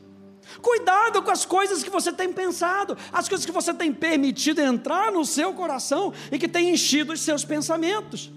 Cuidado 0.61 1.23
com 1.23 1.31
as 1.31 1.45
coisas 1.45 1.83
que 1.83 1.91
você 1.91 2.13
tem 2.13 2.33
pensado, 2.33 2.97
as 3.13 3.29
coisas 3.29 3.47
que 3.47 3.53
você 3.53 3.73
tem 3.73 3.93
permitido 3.93 4.61
entrar 4.61 5.11
no 5.11 5.25
seu 5.25 5.53
coração 5.55 6.13
e 6.31 6.39
que 6.39 6.49
tem 6.49 6.71
enchido 6.71 7.13
os 7.13 7.21
seus 7.21 7.45
pensamentos. 7.45 8.31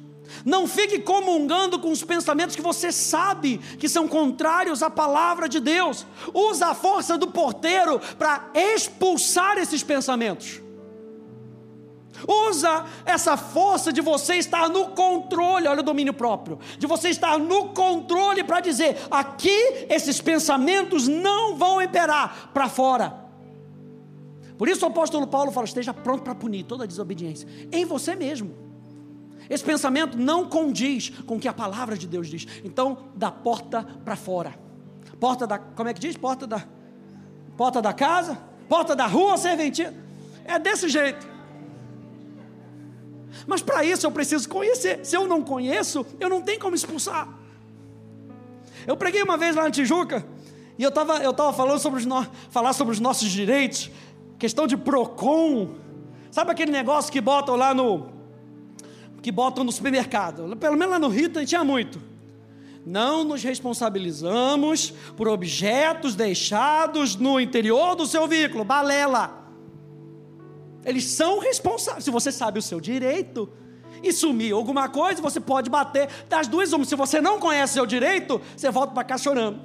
Não 0.43 0.67
fique 0.67 0.99
comungando 0.99 1.80
com 1.80 1.91
os 1.91 2.03
pensamentos 2.03 2.55
que 2.55 2.61
você 2.61 2.91
sabe 2.91 3.57
que 3.80 3.88
são 3.88 4.07
contrários 4.07 4.82
à 4.82 4.89
palavra 4.89 5.47
de 5.47 5.59
Deus. 5.59 6.05
Usa 6.34 6.67
a 6.67 6.76
força 6.76 7.17
do 7.17 7.28
porteiro 7.28 7.99
para 8.17 8.49
expulsar 8.53 9.57
esses 9.57 9.84
pensamentos. 9.84 10.64
Usa 12.28 12.86
essa 13.05 13.38
força 13.38 13.91
de 13.93 14.01
você 14.01 14.36
estar 14.36 14.69
no 14.69 14.89
controle, 14.89 15.67
olha 15.67 15.80
o 15.80 15.84
domínio 15.84 16.13
próprio, 16.13 16.59
de 16.78 16.88
você 16.88 17.09
estar 17.09 17.38
no 17.38 17.69
controle 17.69 18.43
para 18.43 18.59
dizer: 18.59 18.97
aqui 19.11 19.86
esses 19.89 20.19
pensamentos 20.21 21.07
não 21.07 21.55
vão 21.55 21.82
imperar 21.82 22.49
para 22.53 22.67
fora. 22.67 23.26
Por 24.57 24.69
isso 24.69 24.86
o 24.86 24.89
apóstolo 24.89 25.28
Paulo 25.28 25.51
fala: 25.51 25.65
esteja 25.65 25.93
pronto 25.93 26.23
para 26.23 26.34
punir 26.34 26.63
toda 26.63 26.88
desobediência 26.88 27.47
em 27.71 27.86
você 27.86 28.15
mesmo. 28.15 28.65
Esse 29.49 29.63
pensamento 29.63 30.17
não 30.17 30.45
condiz 30.45 31.09
com 31.26 31.36
o 31.36 31.39
que 31.39 31.47
a 31.47 31.53
palavra 31.53 31.95
de 31.95 32.07
Deus 32.07 32.28
diz. 32.28 32.47
Então, 32.63 32.97
da 33.15 33.30
porta 33.30 33.84
para 34.03 34.15
fora. 34.15 34.57
Porta 35.19 35.45
da, 35.45 35.59
como 35.59 35.88
é 35.88 35.93
que 35.93 35.99
diz? 35.99 36.17
Porta 36.17 36.47
da 36.47 36.63
porta 37.55 37.82
da 37.82 37.93
casa, 37.93 38.38
porta 38.67 38.95
da 38.95 39.05
rua, 39.05 39.38
serventia. 39.38 39.93
É 40.43 40.59
desse 40.59 40.89
jeito. 40.89 41.34
Mas 43.47 43.61
para 43.61 43.83
isso 43.83 44.05
eu 44.05 44.11
preciso 44.11 44.47
conhecer. 44.49 45.05
Se 45.05 45.15
eu 45.15 45.27
não 45.27 45.41
conheço, 45.41 46.05
eu 46.19 46.29
não 46.29 46.41
tenho 46.41 46.59
como 46.59 46.75
expulsar. 46.75 47.27
Eu 48.87 48.95
preguei 48.97 49.21
uma 49.23 49.37
vez 49.37 49.55
lá 49.55 49.63
na 49.63 49.71
Tijuca 49.71 50.25
e 50.77 50.83
eu 50.83 50.89
estava 50.89 51.17
eu 51.23 51.33
tava 51.33 51.53
falando 51.53 51.79
sobre 51.79 51.99
os, 51.99 52.05
no, 52.05 52.25
falar 52.49 52.73
sobre 52.73 52.93
os 52.93 52.99
nossos 52.99 53.29
direitos, 53.29 53.89
questão 54.37 54.67
de 54.67 54.75
PROCON. 54.75 55.75
Sabe 56.31 56.51
aquele 56.51 56.71
negócio 56.71 57.11
que 57.11 57.21
botam 57.21 57.55
lá 57.55 57.73
no, 57.73 58.09
que 59.21 59.31
botam 59.31 59.63
no 59.63 59.71
supermercado. 59.71 60.55
Pelo 60.57 60.75
menos 60.75 60.91
lá 60.93 60.99
no 60.99 61.07
Rio 61.07 61.29
tinha 61.45 61.63
muito. 61.63 61.99
Não 62.85 63.23
nos 63.23 63.41
responsabilizamos 63.41 64.93
por 65.17 65.27
objetos 65.27 66.13
deixados 66.13 67.15
no 67.15 67.39
interior 67.39 67.95
do 67.95 68.05
seu 68.05 68.27
veículo. 68.27 68.63
Balela. 68.63 69.44
Eles 70.86 71.05
são 71.05 71.39
responsáveis. 71.39 72.03
Se 72.03 72.11
você 72.11 72.31
sabe 72.31 72.59
o 72.59 72.61
seu 72.61 72.79
direito 72.79 73.49
e 74.03 74.13
sumir 74.13 74.53
alguma 74.53 74.88
coisa, 74.88 75.21
você 75.21 75.39
pode 75.39 75.69
bater 75.69 76.07
das 76.29 76.47
duas 76.47 76.71
uma. 76.71 76.86
Se 76.86 76.95
você 76.95 77.19
não 77.19 77.39
conhece 77.39 77.73
o 77.73 77.75
seu 77.75 77.86
direito, 77.86 78.39
você 78.55 78.69
volta 78.69 78.93
para 78.93 79.03
cá 79.03 79.17
chorando. 79.17 79.59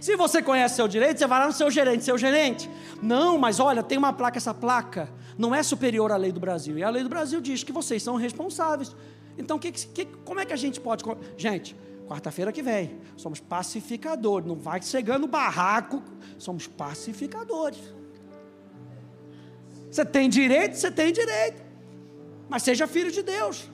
Se 0.00 0.14
você 0.14 0.42
conhece 0.42 0.76
seu 0.76 0.86
direito, 0.86 1.18
você 1.18 1.26
vai 1.26 1.40
lá 1.40 1.46
no 1.46 1.52
seu 1.52 1.70
gerente, 1.70 2.04
seu 2.04 2.16
gerente. 2.16 2.70
Não, 3.02 3.36
mas 3.38 3.58
olha, 3.58 3.82
tem 3.82 3.98
uma 3.98 4.12
placa, 4.12 4.38
essa 4.38 4.54
placa 4.54 5.08
não 5.36 5.54
é 5.54 5.62
superior 5.62 6.12
à 6.12 6.16
lei 6.16 6.32
do 6.32 6.38
Brasil. 6.38 6.78
E 6.78 6.84
a 6.84 6.90
lei 6.90 7.02
do 7.02 7.08
Brasil 7.08 7.40
diz 7.40 7.64
que 7.64 7.72
vocês 7.72 8.02
são 8.02 8.14
responsáveis. 8.16 8.94
Então, 9.38 9.58
que, 9.58 9.72
que, 9.72 10.04
como 10.24 10.40
é 10.40 10.46
que 10.46 10.52
a 10.52 10.56
gente 10.56 10.80
pode. 10.80 11.04
Gente, 11.36 11.76
quarta-feira 12.06 12.52
que 12.52 12.62
vem, 12.62 13.00
somos 13.16 13.40
pacificadores. 13.40 14.46
Não 14.46 14.56
vai 14.56 14.80
chegando 14.82 15.26
barraco, 15.26 16.02
somos 16.38 16.66
pacificadores. 16.66 17.95
Você 19.96 20.04
tem 20.04 20.28
direito, 20.28 20.76
você 20.76 20.90
tem 20.90 21.10
direito. 21.10 21.62
Mas 22.50 22.62
seja 22.62 22.86
filho 22.86 23.10
de 23.10 23.22
Deus. 23.22 23.66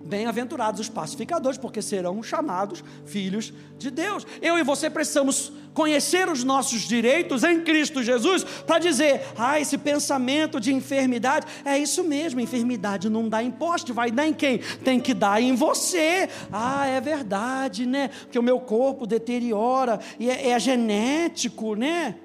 Bem-aventurados 0.00 0.80
os 0.80 0.88
pacificadores, 0.88 1.58
porque 1.58 1.82
serão 1.82 2.22
chamados 2.22 2.84
filhos 3.04 3.52
de 3.76 3.90
Deus. 3.90 4.24
Eu 4.40 4.56
e 4.56 4.62
você 4.62 4.88
precisamos 4.88 5.52
conhecer 5.74 6.28
os 6.28 6.44
nossos 6.44 6.82
direitos 6.82 7.42
em 7.42 7.64
Cristo 7.64 8.00
Jesus 8.00 8.44
para 8.44 8.78
dizer: 8.78 9.22
ah, 9.36 9.58
esse 9.60 9.76
pensamento 9.76 10.60
de 10.60 10.72
enfermidade, 10.72 11.48
é 11.64 11.76
isso 11.76 12.04
mesmo, 12.04 12.38
enfermidade 12.38 13.10
não 13.10 13.28
dá 13.28 13.42
imposto, 13.42 13.92
vai 13.92 14.12
dar 14.12 14.28
em 14.28 14.32
quem? 14.32 14.58
Tem 14.84 15.00
que 15.00 15.12
dar 15.12 15.42
em 15.42 15.56
você. 15.56 16.28
Ah, 16.52 16.86
é 16.86 17.00
verdade, 17.00 17.84
né? 17.84 18.06
Porque 18.20 18.38
o 18.38 18.42
meu 18.42 18.60
corpo 18.60 19.04
deteriora 19.04 19.98
e 20.16 20.30
é, 20.30 20.50
é 20.50 20.60
genético, 20.60 21.74
né? 21.74 22.20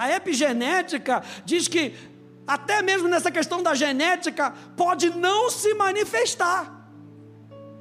A 0.00 0.10
epigenética 0.16 1.22
diz 1.44 1.68
que 1.68 1.82
até 2.46 2.80
mesmo 2.82 3.06
nessa 3.06 3.30
questão 3.30 3.62
da 3.62 3.74
genética, 3.74 4.52
pode 4.76 5.10
não 5.10 5.50
se 5.50 5.74
manifestar, 5.74 6.62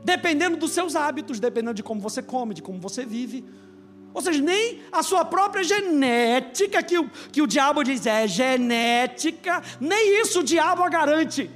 dependendo 0.04 0.58
dos 0.58 0.72
seus 0.72 0.98
hábitos, 0.98 1.40
dependendo 1.40 1.74
de 1.74 1.82
como 1.82 2.02
você 2.02 2.22
come, 2.22 2.54
de 2.54 2.62
como 2.62 2.78
você 2.80 3.06
vive. 3.06 3.46
Ou 4.14 4.22
seja, 4.22 4.42
nem 4.42 4.82
a 4.92 5.02
sua 5.02 5.24
própria 5.24 5.64
genética, 5.64 6.84
que 6.84 7.00
o, 7.00 7.10
que 7.32 7.42
o 7.42 7.48
diabo 7.48 7.84
diz 7.84 8.06
é 8.06 8.28
genética, 8.28 9.64
nem 9.80 10.22
isso 10.22 10.42
o 10.42 10.44
diabo 10.44 10.84
a 10.84 10.90
garante. 10.90 11.50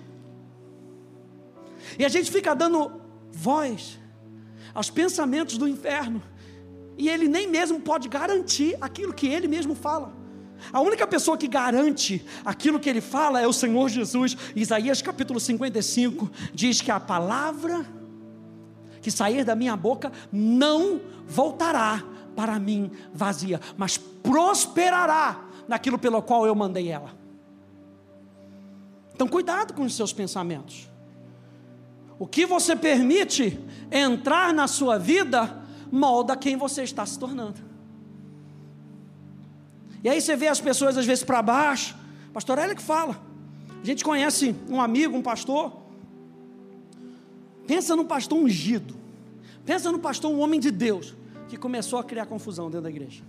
E 1.99 2.05
a 2.05 2.09
gente 2.09 2.31
fica 2.31 2.55
dando 2.55 3.01
voz 3.29 3.99
aos 4.73 4.89
pensamentos 4.89 5.57
do 5.57 5.67
inferno, 5.67 6.23
e 6.97 7.09
ele 7.09 7.27
nem 7.27 7.47
mesmo 7.47 7.81
pode 7.81 8.07
garantir 8.07 8.77
aquilo 8.79 9.13
que 9.13 9.27
ele 9.27 9.47
mesmo 9.47 9.75
fala. 9.75 10.22
A 10.71 10.79
única 10.81 11.05
pessoa 11.05 11.37
que 11.37 11.47
garante 11.47 12.25
aquilo 12.45 12.79
que 12.79 12.89
ele 12.89 13.01
fala 13.01 13.41
é 13.41 13.47
o 13.47 13.53
Senhor 13.53 13.89
Jesus. 13.89 14.37
Isaías 14.55 15.01
capítulo 15.01 15.39
55 15.39 16.29
diz 16.53 16.81
que 16.81 16.91
a 16.91 16.99
palavra 16.99 17.85
que 19.01 19.11
sair 19.11 19.43
da 19.43 19.55
minha 19.55 19.75
boca 19.75 20.11
não 20.31 21.01
voltará 21.27 22.03
para 22.35 22.57
mim 22.57 22.89
vazia, 23.13 23.59
mas 23.77 23.97
prosperará 23.97 25.45
naquilo 25.67 25.99
pelo 25.99 26.21
qual 26.21 26.47
eu 26.47 26.55
mandei 26.55 26.89
ela. 26.89 27.11
Então, 29.13 29.27
cuidado 29.27 29.73
com 29.73 29.83
os 29.83 29.95
seus 29.95 30.11
pensamentos. 30.11 30.89
O 32.17 32.25
que 32.25 32.45
você 32.45 32.75
permite 32.75 33.59
entrar 33.91 34.53
na 34.53 34.67
sua 34.67 34.97
vida 34.97 35.63
molda 35.91 36.35
quem 36.35 36.55
você 36.55 36.83
está 36.83 37.05
se 37.05 37.19
tornando. 37.19 37.72
E 40.03 40.09
aí 40.09 40.19
você 40.19 40.35
vê 40.35 40.47
as 40.47 40.59
pessoas 40.59 40.97
às 40.97 41.05
vezes 41.05 41.23
para 41.23 41.41
baixo. 41.41 41.95
Pastor 42.33 42.57
Hélio 42.57 42.75
que 42.75 42.81
fala. 42.81 43.19
A 43.81 43.85
gente 43.85 44.03
conhece 44.03 44.55
um 44.69 44.81
amigo, 44.81 45.15
um 45.15 45.21
pastor. 45.21 45.71
Pensa 47.65 47.95
no 47.95 48.05
pastor 48.05 48.37
ungido. 48.37 48.95
Pensa 49.65 49.91
no 49.91 49.99
pastor, 49.99 50.31
um 50.31 50.39
homem 50.39 50.59
de 50.59 50.69
Deus, 50.69 51.15
que 51.47 51.55
começou 51.55 51.97
a 51.97 52.03
criar 52.03 52.25
confusão 52.25 52.65
dentro 52.65 52.81
da 52.83 52.89
igreja. 52.89 53.23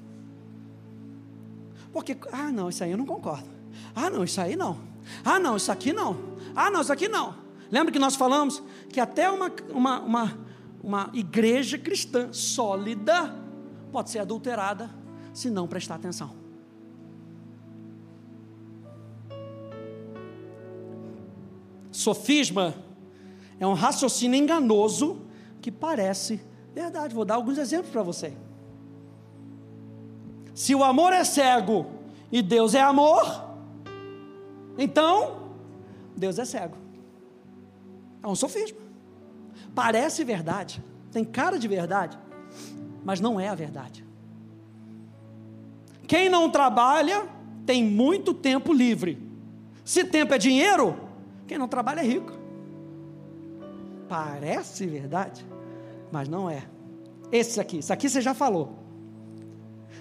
Porque, 1.93 2.17
ah, 2.33 2.51
não, 2.51 2.69
isso 2.69 2.83
aí 2.83 2.91
eu 2.91 2.99
não 2.99 3.07
concordo. 3.07 3.49
Ah, 3.95 4.11
não, 4.11 4.25
isso 4.25 4.41
aí 4.41 4.57
não. 4.57 4.79
Ah, 5.25 5.39
não, 5.39 5.57
isso 5.57 5.71
aqui 5.71 5.93
não. 5.93 6.19
Ah, 6.57 6.71
não, 6.71 6.81
isso 6.81 6.93
aqui 6.93 7.09
não. 7.09 7.37
Lembra 7.71 7.93
que 7.93 7.99
nós 7.99 8.17
falamos 8.17 8.63
que 8.89 8.99
até 8.99 9.31
uma, 9.31 9.53
uma, 9.71 10.01
uma, 10.01 10.39
uma 10.83 11.11
igreja 11.13 11.79
cristã 11.79 12.33
sólida 12.33 13.33
pode 13.93 14.11
ser 14.11 14.19
adulterada 14.19 14.91
se 15.33 15.49
não 15.51 15.69
prestar 15.69 15.95
atenção. 15.95 16.44
Sofisma 21.95 22.75
é 23.61 23.65
um 23.65 23.73
raciocínio 23.73 24.37
enganoso 24.37 25.23
que 25.63 25.71
parece 25.71 26.41
verdade. 26.75 27.15
Vou 27.15 27.25
dar 27.25 27.37
alguns 27.37 27.57
exemplos 27.57 27.93
para 27.93 28.03
você. 28.03 28.33
Se 30.53 30.75
o 30.75 30.83
amor 30.83 31.13
é 31.13 31.23
cego 31.23 31.87
e 32.33 32.43
Deus 32.43 32.75
é 32.75 32.81
amor, 32.81 33.49
então 34.77 35.53
Deus 36.17 36.37
é 36.41 36.45
cego. 36.45 36.77
É 38.25 38.27
um 38.27 38.35
sofisma. 38.35 38.79
Parece 39.73 40.25
verdade, 40.25 40.83
tem 41.13 41.25
cara 41.25 41.61
de 41.61 41.69
verdade, 41.69 42.19
mas 43.05 43.21
não 43.21 43.39
é 43.39 43.49
a 43.49 43.55
verdade. 43.55 44.05
Quem 46.09 46.29
não 46.29 46.51
trabalha 46.51 47.29
tem 47.65 47.85
muito 47.85 48.35
tempo 48.35 48.73
livre. 48.73 49.17
Se 49.85 50.03
tempo 50.03 50.35
é 50.35 50.39
dinheiro, 50.39 51.04
quem 51.47 51.59
não 51.59 51.69
trabalha 51.69 52.01
é 52.01 52.05
rico. 52.05 52.33
Parece 54.09 54.87
verdade, 54.87 55.45
mas 56.11 56.29
não 56.29 56.49
é. 56.49 56.65
Esse 57.31 57.61
aqui, 57.61 57.79
isso 57.79 57.93
aqui 57.93 58.09
você 58.09 58.21
já 58.21 58.35
falou. 58.35 58.79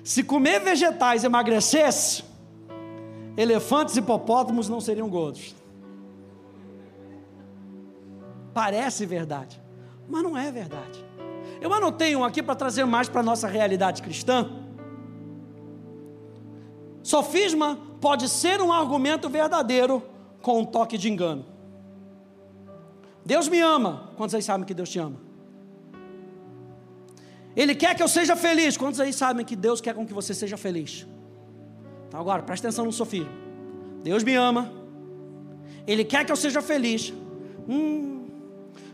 Se 0.04 0.24
comer 0.24 0.60
vegetais 0.60 1.24
emagrecesse, 1.24 2.24
elefantes 3.38 3.96
e 3.96 4.00
hipopótamos 4.00 4.68
não 4.68 4.82
seriam 4.82 5.10
gordos. 5.10 5.56
Parece 8.54 9.06
verdade, 9.06 9.62
mas 10.08 10.22
não 10.22 10.38
é 10.38 10.52
verdade. 10.52 11.04
Eu 11.60 11.74
anotei 11.74 12.16
um 12.16 12.24
aqui 12.24 12.44
para 12.44 12.56
trazer 12.56 12.86
mais 12.86 13.08
para 13.08 13.22
a 13.22 13.24
nossa 13.24 13.48
realidade 13.48 14.02
cristã. 14.02 14.50
Sofisma 17.02 17.78
pode 18.00 18.30
ser 18.30 18.62
um 18.62 18.72
argumento 18.72 19.30
verdadeiro 19.30 20.04
com 20.44 20.60
um 20.60 20.66
toque 20.66 20.98
de 20.98 21.10
engano. 21.10 21.46
Deus 23.26 23.48
me 23.48 23.60
ama. 23.62 24.12
Quantos 24.18 24.36
aí 24.36 24.44
sabem 24.44 24.68
que 24.68 24.74
Deus 24.74 24.90
te 24.90 25.00
ama? 25.00 25.16
Ele 27.56 27.74
quer 27.74 27.96
que 27.96 28.04
eu 28.04 28.08
seja 28.10 28.36
feliz. 28.36 28.76
Quantos 28.76 29.00
aí 29.00 29.14
sabem 29.14 29.46
que 29.46 29.56
Deus 29.56 29.80
quer 29.80 29.96
com 29.96 30.06
que 30.06 30.14
você 30.14 30.34
seja 30.34 30.58
feliz? 30.58 31.08
Então 32.08 32.20
agora, 32.20 32.44
presta 32.44 32.68
atenção 32.68 32.84
no 32.86 32.92
sofisma. 32.92 33.32
Deus 34.04 34.22
me 34.22 34.36
ama. 34.36 34.72
Ele 35.88 36.04
quer 36.04 36.26
que 36.26 36.32
eu 36.32 36.36
seja 36.36 36.62
feliz. 36.62 37.14
Hum, 37.68 38.28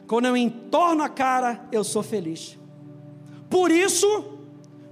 quando 0.06 0.26
eu 0.26 0.38
entorno 0.38 1.02
a 1.04 1.10
cara, 1.10 1.68
eu 1.72 1.84
sou 1.84 2.04
feliz. 2.04 2.60
Por 3.50 3.72
isso, 3.72 4.38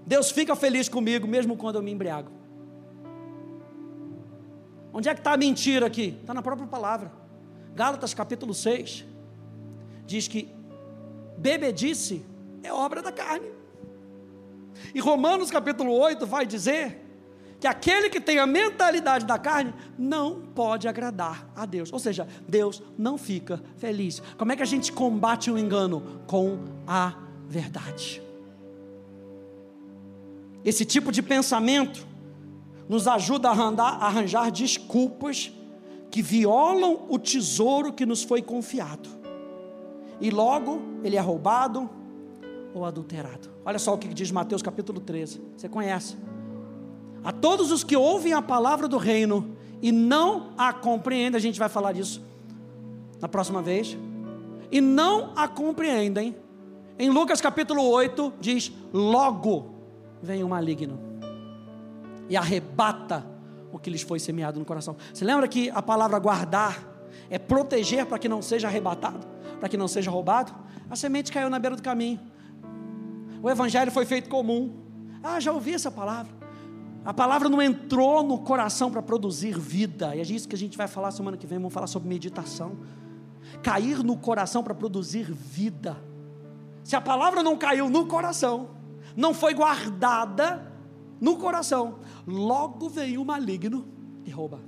Deus 0.07 0.31
fica 0.31 0.55
feliz 0.55 0.89
comigo, 0.89 1.27
mesmo 1.27 1.55
quando 1.55 1.75
eu 1.75 1.83
me 1.83 1.91
embriago. 1.91 2.31
Onde 4.93 5.09
é 5.09 5.13
que 5.13 5.19
está 5.19 5.33
a 5.33 5.37
mentira 5.37 5.85
aqui? 5.85 6.17
Está 6.21 6.33
na 6.33 6.41
própria 6.41 6.67
palavra. 6.67 7.11
Gálatas 7.75 8.13
capítulo 8.13 8.53
6 8.53 9.05
diz 10.05 10.27
que 10.27 10.49
bebedice 11.37 12.25
é 12.63 12.73
obra 12.73 13.01
da 13.01 13.11
carne. 13.11 13.51
E 14.93 14.99
Romanos 14.99 15.51
capítulo 15.51 15.91
8 15.91 16.25
vai 16.25 16.45
dizer 16.45 17.03
que 17.59 17.67
aquele 17.67 18.09
que 18.09 18.21
tem 18.21 18.37
a 18.37 18.45
mentalidade 18.45 19.25
da 19.25 19.37
carne 19.37 19.73
não 19.97 20.41
pode 20.53 20.87
agradar 20.87 21.49
a 21.55 21.65
Deus. 21.65 21.91
Ou 21.91 21.99
seja, 21.99 22.27
Deus 22.47 22.81
não 22.97 23.17
fica 23.17 23.61
feliz. 23.77 24.21
Como 24.37 24.51
é 24.51 24.55
que 24.55 24.63
a 24.63 24.65
gente 24.67 24.91
combate 24.91 25.49
o 25.49 25.57
engano? 25.57 26.21
Com 26.27 26.59
a 26.85 27.15
verdade. 27.47 28.21
Esse 30.63 30.85
tipo 30.85 31.11
de 31.11 31.23
pensamento 31.23 32.05
nos 32.87 33.07
ajuda 33.07 33.49
a 33.49 33.51
arranjar, 33.51 33.93
a 34.01 34.05
arranjar 34.05 34.51
desculpas 34.51 35.51
que 36.09 36.21
violam 36.21 37.05
o 37.09 37.19
tesouro 37.19 37.91
que 37.91 38.05
nos 38.05 38.23
foi 38.23 38.41
confiado. 38.41 39.09
E 40.21 40.29
logo 40.31 40.81
ele 41.03 41.15
é 41.15 41.19
roubado 41.19 41.89
ou 42.73 42.85
adulterado. 42.85 43.49
Olha 43.65 43.77
só 43.77 43.93
o 43.93 43.97
que 43.97 44.07
diz 44.07 44.31
Mateus 44.31 44.61
capítulo 44.61 44.99
13. 44.99 45.41
Você 45.55 45.67
conhece? 45.67 46.15
A 47.23 47.31
todos 47.31 47.71
os 47.71 47.83
que 47.83 47.95
ouvem 47.95 48.33
a 48.33 48.41
palavra 48.41 48.87
do 48.87 48.97
reino 48.97 49.55
e 49.81 49.91
não 49.91 50.53
a 50.57 50.71
compreendem, 50.71 51.37
a 51.37 51.41
gente 51.41 51.59
vai 51.59 51.69
falar 51.69 51.91
disso 51.91 52.25
na 53.19 53.27
próxima 53.27 53.61
vez, 53.61 53.97
e 54.71 54.79
não 54.79 55.33
a 55.35 55.47
compreendem. 55.47 56.35
Em 56.99 57.09
Lucas 57.09 57.41
capítulo 57.41 57.83
8 57.83 58.33
diz: 58.39 58.71
Logo 58.93 59.71
vem 60.21 60.43
o 60.43 60.49
maligno 60.49 61.06
e 62.29 62.35
arrebata 62.35 63.25
o 63.71 63.79
que 63.79 63.89
lhes 63.89 64.01
foi 64.01 64.19
semeado 64.19 64.59
no 64.59 64.65
coração. 64.65 64.95
Você 65.13 65.25
lembra 65.25 65.47
que 65.47 65.69
a 65.69 65.81
palavra 65.81 66.17
guardar 66.19 66.79
é 67.29 67.37
proteger 67.37 68.05
para 68.05 68.17
que 68.17 68.29
não 68.29 68.41
seja 68.41 68.67
arrebatado, 68.67 69.27
para 69.59 69.67
que 69.67 69.77
não 69.77 69.87
seja 69.87 70.09
roubado? 70.09 70.53
A 70.89 70.95
semente 70.95 71.31
caiu 71.31 71.49
na 71.49 71.59
beira 71.59 71.75
do 71.75 71.81
caminho. 71.81 72.19
O 73.41 73.49
evangelho 73.49 73.91
foi 73.91 74.05
feito 74.05 74.29
comum. 74.29 74.73
Ah, 75.23 75.39
já 75.39 75.51
ouvi 75.51 75.73
essa 75.73 75.91
palavra. 75.91 76.31
A 77.03 77.13
palavra 77.13 77.47
não 77.47 77.61
entrou 77.61 78.23
no 78.23 78.39
coração 78.39 78.91
para 78.91 79.01
produzir 79.01 79.57
vida. 79.57 80.15
E 80.15 80.19
é 80.19 80.23
isso 80.23 80.47
que 80.47 80.55
a 80.55 80.57
gente 80.57 80.77
vai 80.77 80.87
falar 80.87 81.11
semana 81.11 81.37
que 81.37 81.47
vem. 81.47 81.57
Vamos 81.57 81.73
falar 81.73 81.87
sobre 81.87 82.09
meditação. 82.09 82.77
Cair 83.63 84.03
no 84.03 84.17
coração 84.17 84.63
para 84.63 84.73
produzir 84.73 85.23
vida. 85.31 85.97
Se 86.83 86.95
a 86.95 87.01
palavra 87.01 87.43
não 87.43 87.57
caiu 87.57 87.89
no 87.89 88.07
coração, 88.07 88.69
não 89.15 89.33
foi 89.33 89.53
guardada 89.53 90.71
no 91.19 91.37
coração, 91.37 91.99
logo 92.25 92.89
vem 92.89 93.17
o 93.17 93.25
maligno 93.25 93.85
e 94.25 94.29
rouba. 94.29 94.59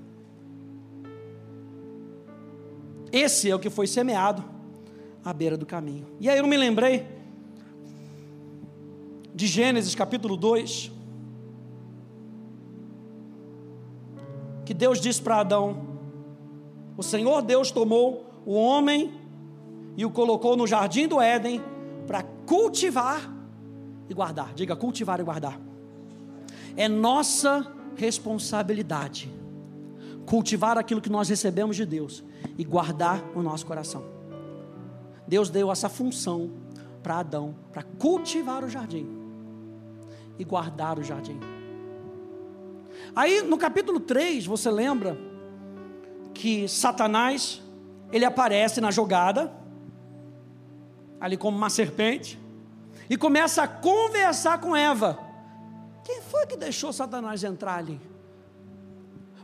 Esse 3.12 3.50
é 3.50 3.56
o 3.56 3.60
que 3.60 3.70
foi 3.70 3.88
semeado 3.88 4.44
à 5.24 5.34
beira 5.34 5.58
do 5.58 5.66
caminho. 5.66 6.08
E 6.20 6.30
aí 6.30 6.38
eu 6.38 6.48
me 6.48 6.58
lembrei 6.58 7.06
de 9.34 9.48
Gênesis 9.48 9.96
capítulo 9.96 10.36
2, 10.36 10.92
que 14.66 14.74
Deus 14.74 15.00
disse 15.00 15.22
para 15.22 15.40
Adão: 15.40 15.82
O 16.98 17.04
Senhor 17.04 17.42
Deus 17.42 17.72
tomou 17.72 18.26
o 18.46 18.54
homem 18.54 19.14
e 19.98 20.06
o 20.06 20.12
colocou 20.12 20.56
no 20.56 20.68
jardim 20.68 21.08
do 21.08 21.20
Éden 21.20 21.62
para 22.06 22.24
cultivar 22.24 23.32
e 24.08 24.14
guardar. 24.14 24.54
Diga 24.54 24.76
cultivar 24.76 25.20
e 25.20 25.24
guardar. 25.24 25.69
É 26.80 26.88
nossa 26.88 27.70
responsabilidade 27.98 29.30
cultivar 30.26 30.78
aquilo 30.78 31.02
que 31.02 31.10
nós 31.10 31.28
recebemos 31.28 31.76
de 31.76 31.86
Deus 31.86 32.24
e 32.58 32.64
guardar 32.64 33.22
o 33.36 33.42
nosso 33.42 33.66
coração. 33.66 34.06
Deus 35.28 35.50
deu 35.50 35.70
essa 35.70 35.90
função 35.90 36.50
para 37.04 37.18
Adão, 37.20 37.54
para 37.74 37.84
cultivar 37.84 38.64
o 38.64 38.70
jardim 38.70 39.06
e 40.38 40.46
guardar 40.46 40.98
o 40.98 41.04
jardim. 41.04 41.38
Aí 43.14 43.42
no 43.42 43.58
capítulo 43.58 44.00
3, 44.00 44.46
você 44.46 44.72
lembra 44.72 45.18
que 46.34 46.66
Satanás, 46.70 47.62
ele 48.10 48.24
aparece 48.24 48.80
na 48.80 48.90
jogada, 48.90 49.52
ali 51.20 51.36
como 51.36 51.58
uma 51.58 51.70
serpente, 51.70 52.40
e 53.10 53.18
começa 53.18 53.64
a 53.64 53.68
conversar 53.68 54.62
com 54.62 54.74
Eva. 54.74 55.28
Quem 56.10 56.24
foi 56.24 56.48
que 56.48 56.58
deixou 56.58 56.92
Satanás 56.92 57.44
entrar 57.44 57.76
ali? 57.76 58.02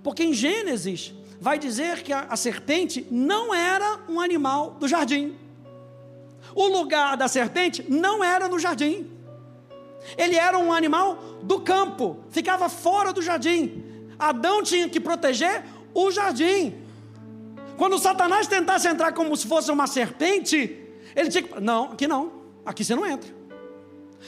Porque 0.01 0.23
em 0.23 0.33
Gênesis 0.33 1.13
vai 1.39 1.59
dizer 1.59 2.01
que 2.01 2.11
a, 2.11 2.21
a 2.21 2.35
serpente 2.35 3.05
não 3.11 3.53
era 3.53 3.99
um 4.09 4.19
animal 4.19 4.71
do 4.71 4.87
jardim. 4.87 5.37
O 6.55 6.67
lugar 6.67 7.17
da 7.17 7.27
serpente 7.27 7.85
não 7.87 8.23
era 8.23 8.47
no 8.47 8.57
jardim. 8.57 9.11
Ele 10.17 10.37
era 10.37 10.57
um 10.57 10.73
animal 10.73 11.17
do 11.43 11.59
campo, 11.59 12.17
ficava 12.31 12.67
fora 12.67 13.13
do 13.13 13.21
jardim. 13.21 14.09
Adão 14.17 14.63
tinha 14.63 14.89
que 14.89 14.99
proteger 14.99 15.63
o 15.93 16.09
jardim. 16.09 16.73
Quando 17.77 17.99
Satanás 17.99 18.47
tentasse 18.47 18.87
entrar 18.87 19.13
como 19.13 19.37
se 19.37 19.45
fosse 19.45 19.69
uma 19.69 19.85
serpente, 19.85 20.83
ele 21.15 21.29
tinha 21.29 21.43
que. 21.43 21.61
Não, 21.61 21.91
aqui 21.91 22.07
não, 22.07 22.31
aqui 22.65 22.83
você 22.83 22.95
não 22.95 23.05
entra. 23.05 23.31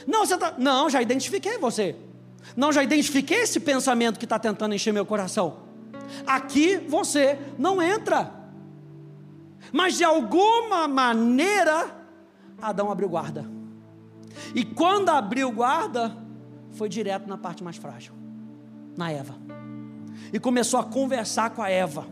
Não, 0.06 0.24
você 0.24 0.38
tá, 0.38 0.54
não, 0.56 0.88
já 0.88 1.02
identifiquei 1.02 1.58
você. 1.58 1.96
Não, 2.58 2.72
já 2.74 2.84
identifiquei 2.84 3.42
esse 3.42 3.60
pensamento 3.60 4.18
que 4.18 4.26
está 4.26 4.40
tentando 4.40 4.74
encher 4.74 4.92
meu 4.92 5.06
coração. 5.06 5.60
Aqui 6.26 6.78
você 6.78 7.38
não 7.56 7.80
entra. 7.80 8.34
Mas 9.72 9.96
de 9.96 10.04
alguma 10.04 10.88
maneira, 10.88 11.96
Adão 12.60 12.92
abriu 12.92 13.08
guarda. 13.08 13.46
E 14.56 14.66
quando 14.66 15.10
abriu 15.10 15.52
guarda, 15.52 16.18
foi 16.72 16.90
direto 16.90 17.30
na 17.30 17.38
parte 17.38 17.64
mais 17.64 17.78
frágil, 17.78 18.14
na 18.98 19.12
Eva. 19.12 19.36
E 20.34 20.40
começou 20.40 20.80
a 20.80 20.84
conversar 20.84 21.52
com 21.52 21.62
a 21.62 21.70
Eva. 21.70 22.08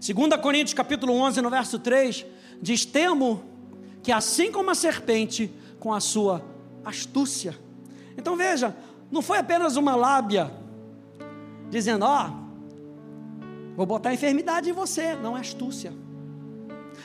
2 0.00 0.40
Coríntios 0.42 0.74
capítulo 0.74 1.12
11, 1.12 1.40
no 1.42 1.50
verso 1.50 1.78
3, 1.78 2.26
diz: 2.60 2.84
Temo 2.84 3.44
que 4.02 4.10
assim 4.10 4.50
como 4.50 4.70
a 4.70 4.74
serpente, 4.74 5.48
com 5.78 5.94
a 5.94 6.00
sua 6.00 6.44
astúcia, 6.84 7.56
então 8.18 8.36
veja, 8.36 8.76
não 9.10 9.22
foi 9.22 9.38
apenas 9.38 9.76
uma 9.76 9.94
lábia 9.94 10.50
dizendo: 11.70 12.04
Ó, 12.04 12.26
oh, 12.26 13.76
vou 13.76 13.86
botar 13.86 14.12
enfermidade 14.12 14.68
em 14.68 14.72
você, 14.72 15.14
não 15.14 15.36
é 15.36 15.40
astúcia. 15.40 15.92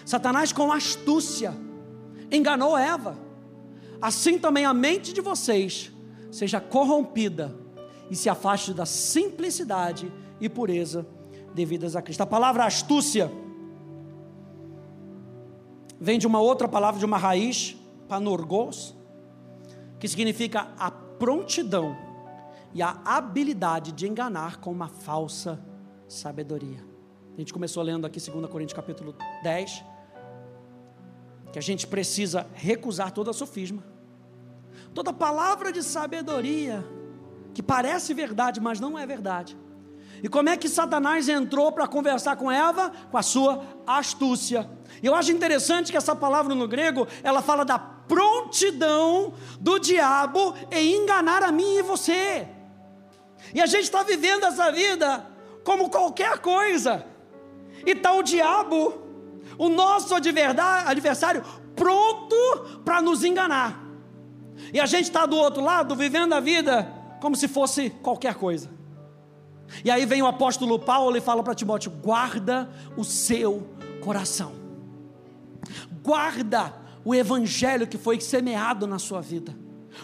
Satanás, 0.04 0.52
com 0.52 0.72
astúcia, 0.72 1.54
enganou 2.32 2.76
Eva, 2.76 3.16
assim 4.02 4.40
também 4.40 4.66
a 4.66 4.74
mente 4.74 5.14
de 5.14 5.22
vocês 5.22 5.92
seja 6.32 6.60
corrompida 6.60 7.56
e 8.10 8.16
se 8.16 8.28
afaste 8.28 8.74
da 8.74 8.86
simplicidade 8.86 10.12
e 10.42 10.50
pureza 10.50 11.06
devidas 11.54 11.96
a 11.96 12.02
Cristo. 12.02 12.22
A 12.22 12.26
palavra 12.26 12.66
astúcia 12.66 13.32
vem 16.00 16.18
de 16.18 16.26
uma 16.26 16.40
outra 16.40 16.68
palavra, 16.68 17.00
de 17.00 17.06
uma 17.06 17.18
raiz, 17.18 17.78
panorgos, 18.08 18.96
que 20.00 20.08
significa 20.08 20.68
a 20.78 20.92
prontidão 21.24 21.96
e 22.74 22.82
a 22.82 23.00
habilidade 23.06 23.94
de 23.94 24.06
enganar 24.06 24.58
com 24.58 24.70
uma 24.70 24.90
falsa 24.90 25.58
sabedoria. 26.06 26.86
A 27.34 27.40
gente 27.40 27.54
começou 27.54 27.82
lendo 27.82 28.06
aqui 28.06 28.20
2 28.20 28.46
Coríntios 28.48 28.76
capítulo 28.76 29.16
10, 29.42 29.86
que 31.54 31.58
a 31.58 31.62
gente 31.62 31.88
precisa 31.88 32.46
recusar 32.54 33.12
toda 33.12 33.32
sofisma, 33.32 33.82
toda 34.94 35.14
palavra 35.14 35.72
de 35.72 35.82
sabedoria, 35.82 36.84
que 37.54 37.64
parece 37.64 38.14
verdade, 38.14 38.60
mas 38.60 38.82
não 38.82 39.00
é 39.00 39.08
verdade. 39.08 39.58
E 40.24 40.30
como 40.30 40.48
é 40.48 40.56
que 40.56 40.70
Satanás 40.70 41.28
entrou 41.28 41.70
para 41.74 41.86
conversar 41.86 42.38
com 42.38 42.50
Eva? 42.50 42.94
Com 43.12 43.18
a 43.18 43.22
sua 43.22 43.62
astúcia. 43.86 44.70
E 45.02 45.06
eu 45.06 45.14
acho 45.14 45.34
interessante 45.34 45.92
que 45.92 45.98
essa 45.98 46.16
palavra 46.16 46.56
no 46.56 46.66
grego, 46.66 47.06
ela 47.22 47.42
fala 47.42 47.66
da 47.66 47.78
prontidão 47.78 49.34
do 49.60 49.78
diabo 49.78 50.56
em 50.72 50.96
enganar 50.96 51.44
a 51.44 51.52
mim 51.52 51.76
e 51.76 51.82
você. 51.82 52.48
E 53.54 53.60
a 53.60 53.66
gente 53.66 53.84
está 53.84 54.02
vivendo 54.02 54.46
essa 54.46 54.72
vida 54.72 55.28
como 55.66 55.90
qualquer 55.90 56.38
coisa. 56.40 57.06
E 57.86 57.92
está 57.92 58.14
o 58.14 58.24
diabo, 58.24 58.94
o 59.58 59.68
nosso 59.68 60.16
adversário, 60.16 61.44
pronto 61.76 62.82
para 62.86 63.02
nos 63.02 63.26
enganar. 63.26 63.84
E 64.72 64.80
a 64.80 64.86
gente 64.86 65.04
está 65.04 65.26
do 65.26 65.36
outro 65.36 65.62
lado, 65.62 65.98
vivendo 65.98 66.32
a 66.32 66.40
vida 66.40 66.90
como 67.20 67.36
se 67.36 67.50
fosse 67.50 67.90
qualquer 67.90 68.36
coisa. 68.36 68.83
E 69.84 69.92
aí 69.92 70.06
vem 70.06 70.22
o 70.22 70.28
apóstolo 70.28 70.78
Paulo 70.78 71.16
e 71.16 71.22
fala 71.22 71.44
para 71.44 71.56
Timóteo: 71.56 71.92
guarda 71.92 72.70
o 72.98 73.04
seu 73.04 73.68
coração, 74.02 74.54
guarda 76.04 76.74
o 77.06 77.14
evangelho 77.14 77.88
que 77.88 77.98
foi 77.98 78.20
semeado 78.20 78.88
na 78.88 79.00
sua 79.00 79.22
vida. 79.22 79.56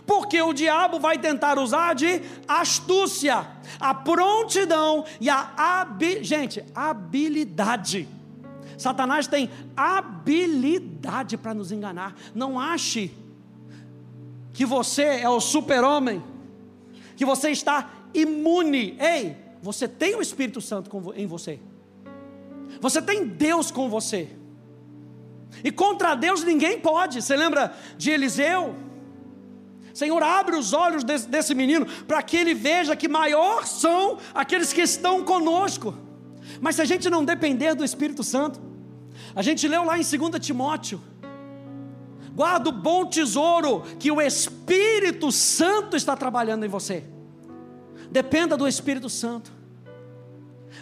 Porque 0.05 0.41
o 0.41 0.53
diabo 0.53 0.99
vai 0.99 1.17
tentar 1.17 1.57
usar 1.57 1.95
de 1.95 2.21
astúcia, 2.47 3.47
a 3.79 3.93
prontidão 3.93 5.03
e 5.19 5.29
a 5.29 5.51
habilidade. 5.57 6.23
Gente, 6.25 6.63
habilidade. 6.75 8.07
Satanás 8.77 9.27
tem 9.27 9.49
habilidade 9.75 11.37
para 11.37 11.53
nos 11.53 11.71
enganar. 11.71 12.15
Não 12.33 12.59
ache 12.59 13.11
que 14.53 14.65
você 14.65 15.03
é 15.03 15.29
o 15.29 15.39
super-homem, 15.39 16.23
que 17.17 17.25
você 17.25 17.49
está 17.49 17.89
imune. 18.13 18.97
Ei, 18.99 19.35
você 19.61 19.87
tem 19.87 20.15
o 20.15 20.21
Espírito 20.21 20.61
Santo 20.61 20.89
em 21.15 21.25
você. 21.25 21.59
Você 22.79 23.01
tem 23.01 23.25
Deus 23.25 23.71
com 23.71 23.89
você. 23.89 24.29
E 25.63 25.71
contra 25.71 26.15
Deus 26.15 26.43
ninguém 26.43 26.79
pode. 26.79 27.21
Você 27.21 27.35
lembra 27.35 27.75
de 27.97 28.11
Eliseu? 28.11 28.75
Senhor, 29.93 30.21
abre 30.23 30.55
os 30.55 30.71
olhos 30.71 31.03
desse, 31.03 31.27
desse 31.27 31.53
menino 31.53 31.85
para 32.07 32.21
que 32.21 32.37
ele 32.37 32.53
veja 32.53 32.95
que 32.95 33.07
maior 33.07 33.65
são 33.65 34.17
aqueles 34.33 34.71
que 34.71 34.81
estão 34.81 35.23
conosco. 35.23 35.93
Mas 36.61 36.75
se 36.75 36.81
a 36.81 36.85
gente 36.85 37.09
não 37.09 37.25
depender 37.25 37.75
do 37.75 37.83
Espírito 37.83 38.23
Santo, 38.23 38.61
a 39.35 39.41
gente 39.41 39.67
leu 39.67 39.83
lá 39.83 39.97
em 39.97 40.01
2 40.01 40.39
Timóteo, 40.39 41.01
guarda 42.33 42.69
o 42.69 42.71
bom 42.71 43.05
tesouro 43.05 43.83
que 43.99 44.11
o 44.11 44.21
Espírito 44.21 45.31
Santo 45.31 45.97
está 45.97 46.15
trabalhando 46.15 46.65
em 46.65 46.69
você. 46.69 47.03
Dependa 48.11 48.57
do 48.57 48.67
Espírito 48.67 49.09
Santo. 49.09 49.51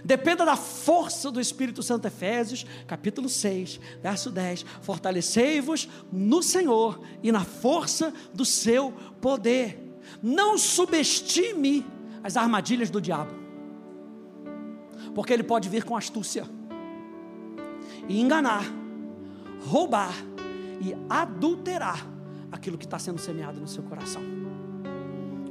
Dependa 0.04 0.46
da 0.46 0.56
força 0.56 1.32
do 1.32 1.40
Espírito 1.40 1.82
Santo. 1.82 2.08
Efésios, 2.08 2.66
capítulo 2.86 3.28
6, 3.28 3.80
verso 4.02 4.32
10. 4.32 4.66
Fortalecei-vos 4.82 5.90
no 6.12 6.42
Senhor 6.42 7.02
e 7.24 7.32
na 7.32 7.44
força 7.44 8.14
do 8.34 8.46
seu 8.46 8.92
poder. 9.22 10.00
Não 10.22 10.58
subestime 10.58 11.86
as 12.24 12.38
armadilhas 12.38 12.90
do 12.90 13.02
diabo, 13.02 13.32
porque 15.14 15.34
ele 15.34 15.44
pode 15.44 15.70
vir 15.70 15.84
com 15.84 15.96
astúcia 15.96 16.46
e 18.08 18.20
enganar, 18.20 18.64
roubar 19.66 20.14
e 20.82 20.96
adulterar 21.10 22.06
aquilo 22.52 22.78
que 22.78 22.86
está 22.86 22.98
sendo 22.98 23.20
semeado 23.20 23.60
no 23.60 23.68
seu 23.68 23.84
coração. 23.84 24.47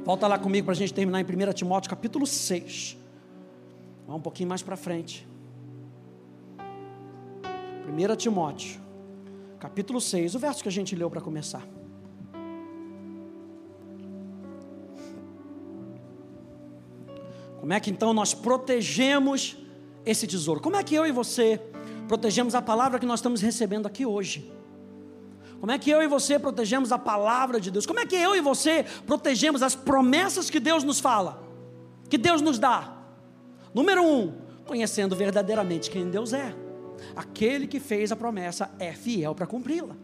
Volta 0.07 0.25
lá 0.25 0.39
comigo 0.39 0.63
para 0.63 0.71
a 0.71 0.77
gente 0.77 0.93
terminar 0.93 1.19
em 1.19 1.25
1 1.25 1.51
Timóteo 1.51 1.89
capítulo 1.89 2.25
6. 2.25 2.97
Vamos 4.05 4.21
um 4.21 4.23
pouquinho 4.23 4.47
mais 4.47 4.63
para 4.63 4.77
frente. 4.77 5.27
1 7.85 8.15
Timóteo, 8.15 8.79
capítulo 9.59 9.99
6, 9.99 10.35
o 10.35 10.39
verso 10.39 10.63
que 10.63 10.69
a 10.69 10.71
gente 10.71 10.95
leu 10.95 11.09
para 11.09 11.19
começar. 11.19 11.61
Como 17.59 17.73
é 17.73 17.79
que 17.81 17.91
então 17.91 18.13
nós 18.13 18.33
protegemos 18.33 19.57
esse 20.05 20.25
tesouro? 20.25 20.61
Como 20.61 20.77
é 20.77 20.83
que 20.85 20.95
eu 20.95 21.05
e 21.05 21.11
você 21.11 21.61
protegemos 22.07 22.55
a 22.55 22.61
palavra 22.61 22.97
que 22.97 23.05
nós 23.05 23.19
estamos 23.19 23.41
recebendo 23.41 23.85
aqui 23.87 24.05
hoje? 24.05 24.56
Como 25.59 25.71
é 25.71 25.77
que 25.77 25.89
eu 25.89 26.01
e 26.01 26.07
você 26.07 26.37
protegemos 26.37 26.91
a 26.91 26.99
palavra 26.99 27.59
de 27.59 27.71
Deus? 27.71 27.85
Como 27.85 27.99
é 27.99 28.05
que 28.05 28.15
eu 28.15 28.35
e 28.35 28.41
você 28.41 28.85
protegemos 29.05 29.63
as 29.63 29.75
promessas 29.75 30.49
que 30.49 30.59
Deus 30.59 30.83
nos 30.83 30.99
fala, 30.99 31.43
que 32.09 32.17
Deus 32.17 32.41
nos 32.41 32.59
dá? 32.59 32.93
Número 33.73 34.03
um, 34.03 34.33
conhecendo 34.65 35.15
verdadeiramente 35.15 35.89
quem 35.89 36.09
Deus 36.09 36.33
é. 36.33 36.55
Aquele 37.15 37.67
que 37.67 37.79
fez 37.79 38.11
a 38.11 38.15
promessa 38.15 38.71
é 38.79 38.93
fiel 38.93 39.33
para 39.33 39.47
cumpri-la. 39.47 39.95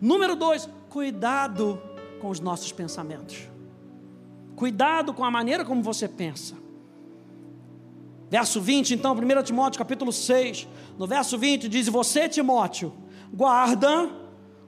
Número 0.00 0.36
dois, 0.36 0.68
cuidado 0.88 1.80
com 2.20 2.28
os 2.28 2.40
nossos 2.40 2.72
pensamentos. 2.72 3.48
Cuidado 4.54 5.12
com 5.12 5.24
a 5.24 5.30
maneira 5.30 5.64
como 5.64 5.82
você 5.82 6.08
pensa. 6.08 6.54
Verso 8.28 8.60
20, 8.60 8.94
então, 8.94 9.12
1 9.12 9.42
Timóteo 9.42 9.78
capítulo 9.78 10.12
6, 10.12 10.66
no 10.98 11.06
verso 11.06 11.38
20 11.38 11.68
diz: 11.68 11.88
Você, 11.88 12.28
Timóteo, 12.28 12.92
guarda 13.32 14.10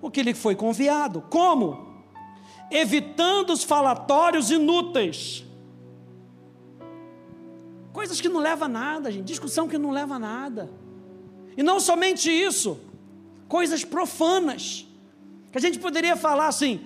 o 0.00 0.10
que 0.10 0.22
lhe 0.22 0.34
foi 0.34 0.54
confiado. 0.54 1.22
Como? 1.30 1.86
Evitando 2.70 3.52
os 3.52 3.64
falatórios 3.64 4.50
inúteis 4.50 5.44
Coisas 7.98 8.20
que 8.20 8.28
não 8.28 8.38
levam 8.38 8.66
a 8.66 8.68
nada, 8.68 9.10
gente. 9.10 9.26
Discussão 9.26 9.66
que 9.66 9.76
não 9.76 9.90
leva 9.90 10.14
a 10.14 10.18
nada. 10.20 10.70
E 11.56 11.64
não 11.64 11.80
somente 11.80 12.30
isso, 12.30 12.78
coisas 13.48 13.84
profanas. 13.84 14.86
Que 15.50 15.58
a 15.58 15.60
gente 15.60 15.80
poderia 15.80 16.16
falar 16.16 16.46
assim: 16.46 16.80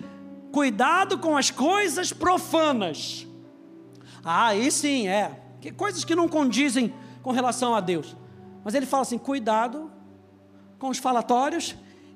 cuidado 0.50 1.18
com 1.18 1.36
as 1.36 1.50
coisas 1.50 2.14
profanas. 2.14 3.26
Ah, 4.24 4.46
aí 4.46 4.70
sim, 4.70 5.06
é. 5.06 5.38
Que 5.60 5.70
coisas 5.70 6.02
que 6.02 6.14
não 6.14 6.26
condizem 6.30 6.94
com 7.22 7.30
relação 7.30 7.74
a 7.74 7.80
Deus. 7.80 8.16
Mas 8.64 8.74
ele 8.74 8.86
fala 8.86 9.02
assim: 9.02 9.18
cuidado 9.18 9.90
com 10.78 10.88
os 10.88 10.96
falatórios 10.96 11.74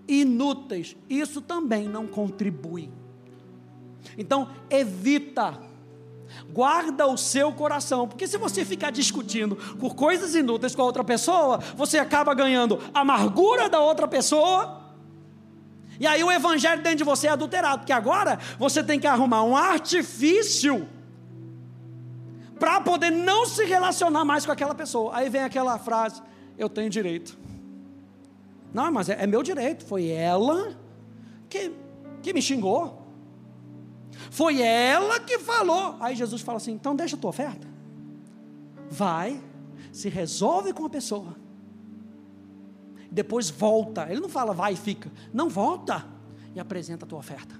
inúteis. 0.09 0.97
Isso 1.09 1.41
também 1.41 1.89
não 1.89 2.07
contribui. 2.07 2.91
Então, 4.17 4.49
evita 4.71 5.59
Guarda 6.53 7.07
o 7.07 7.17
seu 7.17 7.53
coração, 7.53 8.07
porque 8.09 8.27
se 8.27 8.39
você 8.39 8.65
ficar 8.65 8.91
discutindo 8.91 9.57
por 9.79 9.95
coisas 9.95 10.35
inúteis 10.35 10.75
com 10.75 10.83
a 10.83 10.85
outra 10.85 11.05
pessoa, 11.05 11.59
você 11.77 11.99
acaba 11.99 12.35
ganhando 12.35 12.81
amargura 12.93 13.69
da 13.69 13.81
outra 13.81 14.09
pessoa. 14.09 14.83
E 15.99 16.07
aí 16.07 16.23
o 16.23 16.31
evangelho 16.31 16.83
dentro 16.83 16.99
de 16.99 17.05
você 17.05 17.27
é 17.27 17.31
adulterado, 17.31 17.79
porque 17.79 17.93
agora 17.93 18.39
você 18.59 18.83
tem 18.83 19.01
que 19.01 19.07
arrumar 19.07 19.43
um 19.45 19.57
artifício 19.57 20.89
para 22.59 22.81
poder 22.81 23.11
não 23.11 23.47
se 23.47 23.65
relacionar 23.65 24.25
mais 24.25 24.45
com 24.45 24.53
aquela 24.53 24.75
pessoa. 24.75 25.17
Aí 25.17 25.29
vem 25.29 25.43
aquela 25.43 25.79
frase: 25.79 26.23
eu 26.59 26.69
tenho 26.69 26.91
direito. 26.91 27.37
Não, 28.73 28.93
mas 28.93 29.09
é, 29.09 29.23
é 29.23 29.27
meu 29.27 29.43
direito. 29.43 29.85
Foi 29.85 30.09
ela 30.09 30.77
que, 31.49 31.73
que 32.23 32.33
me 32.33 32.43
xingou. 32.43 33.07
Foi 34.31 34.61
ela 34.61 35.21
que 35.21 35.39
falou. 35.39 35.97
Aí 36.01 36.15
Jesus 36.15 36.43
fala 36.43 36.59
assim: 36.59 36.73
então 36.73 36.95
deixa 36.95 37.17
a 37.17 37.19
tua 37.19 37.31
oferta. 37.31 37.67
Vai, 38.91 39.43
se 39.93 40.09
resolve 40.09 40.73
com 40.73 40.85
a 40.85 40.91
pessoa. 40.91 41.37
Depois 43.11 43.49
volta. 43.51 44.07
Ele 44.11 44.21
não 44.21 44.29
fala 44.29 44.53
vai 44.53 44.75
e 44.75 44.77
fica. 44.77 45.11
Não 45.33 45.49
volta 45.49 46.07
e 46.55 46.61
apresenta 46.61 47.05
a 47.05 47.09
tua 47.09 47.19
oferta. 47.19 47.59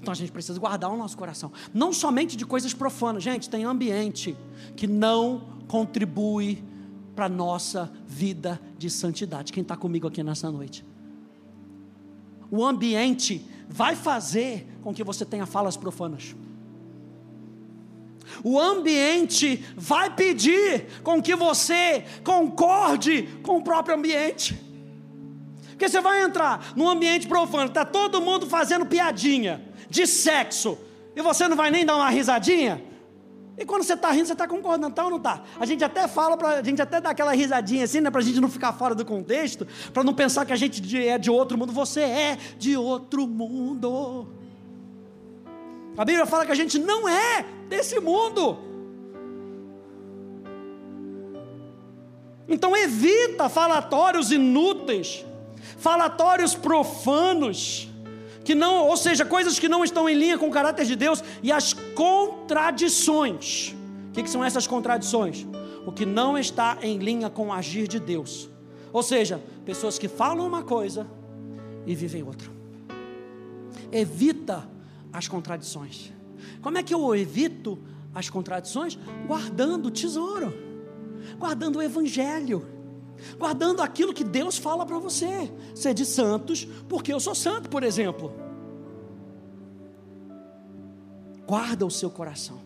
Então 0.00 0.12
a 0.12 0.14
gente 0.14 0.32
precisa 0.32 0.58
guardar 0.58 0.90
o 0.90 0.96
nosso 0.96 1.16
coração. 1.16 1.52
Não 1.74 1.92
somente 1.92 2.36
de 2.36 2.46
coisas 2.46 2.72
profanas. 2.72 3.22
Gente, 3.22 3.50
tem 3.50 3.64
ambiente 3.64 4.36
que 4.74 4.86
não 4.86 5.60
contribui 5.68 6.64
para 7.20 7.26
a 7.26 7.28
nossa 7.28 7.92
vida 8.06 8.58
de 8.78 8.88
santidade. 8.88 9.52
Quem 9.52 9.60
está 9.60 9.76
comigo 9.76 10.08
aqui 10.08 10.22
nessa 10.22 10.50
noite? 10.50 10.82
o 12.50 12.64
ambiente 12.64 13.46
vai 13.68 13.94
fazer 13.94 14.66
com 14.82 14.92
que 14.92 15.04
você 15.04 15.24
tenha 15.24 15.46
falas 15.46 15.76
profanas. 15.76 16.34
O 18.42 18.58
ambiente 18.58 19.64
vai 19.76 20.10
pedir 20.10 20.86
com 21.02 21.22
que 21.22 21.36
você 21.36 22.04
concorde 22.24 23.28
com 23.42 23.58
o 23.58 23.62
próprio 23.62 23.96
ambiente. 23.96 24.58
Porque 25.68 25.88
você 25.88 26.00
vai 26.00 26.22
entrar 26.22 26.72
num 26.74 26.88
ambiente 26.88 27.28
profano, 27.28 27.66
está 27.66 27.84
todo 27.84 28.20
mundo 28.20 28.46
fazendo 28.46 28.86
piadinha 28.86 29.62
de 29.88 30.06
sexo, 30.06 30.76
e 31.14 31.22
você 31.22 31.46
não 31.46 31.56
vai 31.56 31.70
nem 31.70 31.84
dar 31.84 31.96
uma 31.96 32.10
risadinha? 32.10 32.89
E 33.60 33.66
quando 33.66 33.82
você 33.82 33.92
está 33.92 34.10
rindo, 34.10 34.26
você 34.26 34.32
está 34.32 34.48
concordando, 34.48 34.94
tá 34.94 35.04
ou 35.04 35.10
não 35.10 35.18
está? 35.18 35.42
A 35.60 35.66
gente 35.66 35.84
até 35.84 36.08
fala, 36.08 36.34
pra, 36.34 36.60
a 36.60 36.62
gente 36.62 36.80
até 36.80 36.98
dá 36.98 37.10
aquela 37.10 37.34
risadinha 37.34 37.84
assim, 37.84 38.00
né, 38.00 38.10
para 38.10 38.22
a 38.22 38.24
gente 38.24 38.40
não 38.40 38.48
ficar 38.48 38.72
fora 38.72 38.94
do 38.94 39.04
contexto, 39.04 39.68
para 39.92 40.02
não 40.02 40.14
pensar 40.14 40.46
que 40.46 40.52
a 40.54 40.56
gente 40.56 40.96
é 40.96 41.18
de 41.18 41.30
outro 41.30 41.58
mundo. 41.58 41.70
Você 41.70 42.00
é 42.00 42.38
de 42.58 42.74
outro 42.74 43.26
mundo. 43.26 44.26
A 45.94 46.06
Bíblia 46.06 46.24
fala 46.24 46.46
que 46.46 46.52
a 46.52 46.54
gente 46.54 46.78
não 46.78 47.06
é 47.06 47.44
desse 47.68 48.00
mundo. 48.00 48.58
Então 52.48 52.74
evita 52.74 53.50
falatórios 53.50 54.32
inúteis, 54.32 55.22
falatórios 55.76 56.54
profanos 56.54 57.89
que 58.44 58.54
não, 58.54 58.86
ou 58.86 58.96
seja, 58.96 59.24
coisas 59.24 59.58
que 59.58 59.68
não 59.68 59.84
estão 59.84 60.08
em 60.08 60.14
linha 60.14 60.38
com 60.38 60.48
o 60.48 60.50
caráter 60.50 60.86
de 60.86 60.96
Deus 60.96 61.22
e 61.42 61.52
as 61.52 61.72
contradições. 61.72 63.74
O 64.08 64.12
que, 64.12 64.22
que 64.22 64.30
são 64.30 64.44
essas 64.44 64.66
contradições? 64.66 65.46
O 65.86 65.92
que 65.92 66.06
não 66.06 66.36
está 66.36 66.78
em 66.82 66.98
linha 66.98 67.30
com 67.30 67.48
o 67.48 67.52
agir 67.52 67.86
de 67.86 68.00
Deus. 68.00 68.48
Ou 68.92 69.02
seja, 69.02 69.40
pessoas 69.64 69.98
que 69.98 70.08
falam 70.08 70.46
uma 70.46 70.62
coisa 70.62 71.06
e 71.86 71.94
vivem 71.94 72.22
outra. 72.22 72.50
Evita 73.92 74.68
as 75.12 75.28
contradições. 75.28 76.12
Como 76.60 76.78
é 76.78 76.82
que 76.82 76.94
eu 76.94 77.14
evito 77.14 77.78
as 78.14 78.28
contradições? 78.28 78.98
Guardando 79.26 79.86
o 79.86 79.90
tesouro, 79.90 80.52
guardando 81.38 81.76
o 81.76 81.82
evangelho 81.82 82.66
guardando 83.38 83.80
aquilo 83.80 84.12
que 84.12 84.24
Deus 84.24 84.58
fala 84.58 84.84
para 84.86 84.98
você. 84.98 85.50
Sede 85.74 86.04
santos, 86.04 86.66
porque 86.88 87.12
eu 87.12 87.20
sou 87.20 87.34
santo, 87.34 87.68
por 87.68 87.82
exemplo. 87.82 88.32
Guarda 91.46 91.84
o 91.84 91.90
seu 91.90 92.10
coração. 92.10 92.60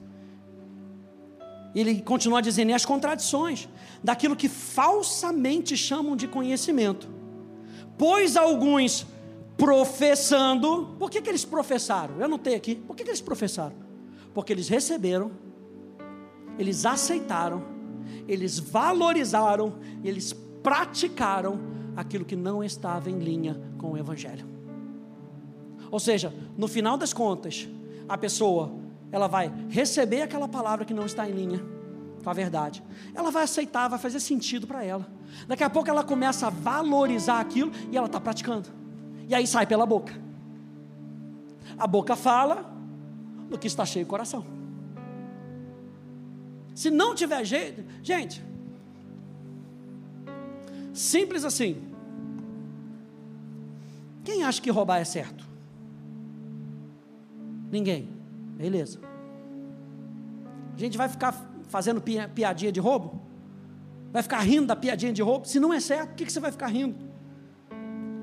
Ele 1.74 2.00
continua 2.00 2.40
dizendo, 2.40 2.70
e 2.70 2.74
as 2.74 2.84
contradições 2.84 3.68
daquilo 4.02 4.36
que 4.36 4.48
falsamente 4.48 5.76
chamam 5.76 6.14
de 6.14 6.28
conhecimento. 6.28 7.09
Pois 7.98 8.36
alguns 8.36 9.07
professando, 9.57 10.94
por 10.98 11.11
que, 11.11 11.22
que 11.22 11.28
eles 11.28 11.44
professaram? 11.44 12.20
Eu 12.20 12.28
notei 12.28 12.55
aqui, 12.55 12.74
por 12.74 12.94
que, 12.94 13.05
que 13.05 13.11
eles 13.11 13.20
professaram? 13.20 13.74
Porque 14.32 14.52
eles 14.52 14.68
receberam, 14.68 15.30
eles 16.59 16.84
aceitaram, 16.84 17.74
eles 18.26 18.58
valorizaram, 18.58 19.74
eles 20.02 20.32
praticaram 20.62 21.60
aquilo 21.96 22.24
que 22.24 22.36
não 22.36 22.62
estava 22.62 23.10
em 23.10 23.18
linha 23.18 23.60
com 23.78 23.92
o 23.92 23.96
Evangelho. 23.96 24.46
Ou 25.90 26.00
seja, 26.00 26.32
no 26.56 26.66
final 26.66 26.96
das 26.96 27.12
contas, 27.12 27.68
a 28.08 28.18
pessoa 28.18 28.72
ela 29.12 29.28
vai 29.28 29.52
receber 29.68 30.22
aquela 30.22 30.48
palavra 30.48 30.84
que 30.84 30.92
não 30.92 31.06
está 31.06 31.28
em 31.28 31.32
linha 31.32 31.64
com 32.22 32.30
a 32.30 32.32
verdade. 32.32 32.82
Ela 33.14 33.30
vai 33.30 33.44
aceitar, 33.44 33.86
vai 33.86 33.98
fazer 33.98 34.18
sentido 34.18 34.66
para 34.66 34.82
ela. 34.82 35.06
Daqui 35.46 35.62
a 35.62 35.70
pouco 35.70 35.88
ela 35.88 36.02
começa 36.02 36.46
a 36.46 36.50
valorizar 36.50 37.38
aquilo 37.38 37.70
e 37.92 37.96
ela 37.96 38.06
está 38.06 38.18
praticando. 38.18 38.68
E 39.28 39.34
aí 39.34 39.46
sai 39.46 39.66
pela 39.66 39.86
boca. 39.86 40.14
A 41.78 41.86
boca 41.86 42.16
fala 42.16 42.72
do 43.48 43.58
que 43.58 43.66
está 43.66 43.84
cheio 43.84 44.04
o 44.04 44.08
coração. 44.08 44.44
Se 46.75 46.91
não 46.91 47.14
tiver 47.14 47.45
jeito, 47.45 47.85
gente, 48.03 48.43
Simples 50.95 51.45
assim. 51.45 51.83
Quem 54.22 54.45
acha 54.45 54.62
que 54.62 54.70
roubar 54.70 55.01
é 55.01 55.05
certo? 55.05 55.45
Ninguém. 57.70 58.09
Beleza. 58.57 59.01
A 60.72 60.79
gente 60.79 60.97
vai 60.97 61.09
ficar 61.09 61.35
fazendo 61.68 62.01
piadinha 62.01 62.70
de 62.70 62.79
roubo? 62.79 63.20
Vai 64.12 64.22
ficar 64.22 64.39
rindo 64.39 64.68
da 64.68 64.77
piadinha 64.77 65.12
de 65.12 65.20
roubo? 65.20 65.47
Se 65.49 65.59
não 65.59 65.75
é 65.75 65.81
certo, 65.81 66.11
por 66.11 66.16
que 66.16 66.31
você 66.31 66.39
vai 66.39 66.53
ficar 66.53 66.68
rindo? 66.68 66.97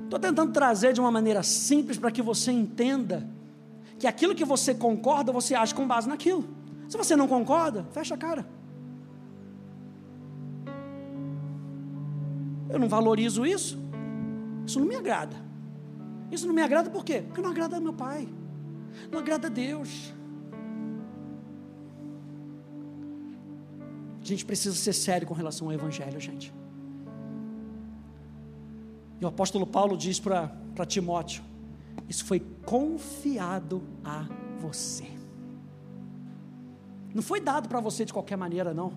Estou 0.04 0.18
tentando 0.18 0.52
trazer 0.52 0.94
de 0.94 1.00
uma 1.00 1.10
maneira 1.10 1.42
simples 1.42 1.98
para 1.98 2.10
que 2.10 2.22
você 2.22 2.50
entenda 2.50 3.28
que 3.98 4.06
aquilo 4.06 4.34
que 4.34 4.46
você 4.46 4.74
concorda, 4.74 5.30
você 5.30 5.54
age 5.54 5.74
com 5.74 5.86
base 5.86 6.08
naquilo. 6.08 6.48
Se 6.88 6.96
você 6.96 7.16
não 7.16 7.26
concorda, 7.26 7.84
fecha 7.92 8.14
a 8.14 8.18
cara. 8.18 8.46
Eu 12.68 12.78
não 12.78 12.88
valorizo 12.88 13.44
isso. 13.44 13.78
Isso 14.66 14.80
não 14.80 14.86
me 14.86 14.96
agrada. 14.96 15.36
Isso 16.30 16.46
não 16.46 16.54
me 16.54 16.62
agrada 16.62 16.88
por 16.90 17.04
quê? 17.04 17.22
Porque 17.22 17.42
não 17.42 17.50
agrada 17.50 17.80
meu 17.80 17.92
pai. 17.92 18.28
Não 19.10 19.18
agrada 19.18 19.48
a 19.48 19.50
Deus. 19.50 20.12
A 24.20 24.24
gente 24.24 24.44
precisa 24.44 24.76
ser 24.76 24.92
sério 24.92 25.26
com 25.26 25.34
relação 25.34 25.66
ao 25.66 25.74
Evangelho, 25.74 26.18
gente. 26.20 26.54
E 29.20 29.24
o 29.24 29.28
apóstolo 29.28 29.66
Paulo 29.66 29.96
diz 29.96 30.18
para 30.18 30.50
Timóteo: 30.86 31.42
Isso 32.08 32.24
foi 32.24 32.40
confiado 32.64 33.82
a 34.04 34.26
você. 34.58 35.21
Não 37.14 37.22
foi 37.22 37.40
dado 37.40 37.68
para 37.68 37.80
você 37.80 38.04
de 38.04 38.12
qualquer 38.12 38.36
maneira, 38.36 38.72
não. 38.72 38.92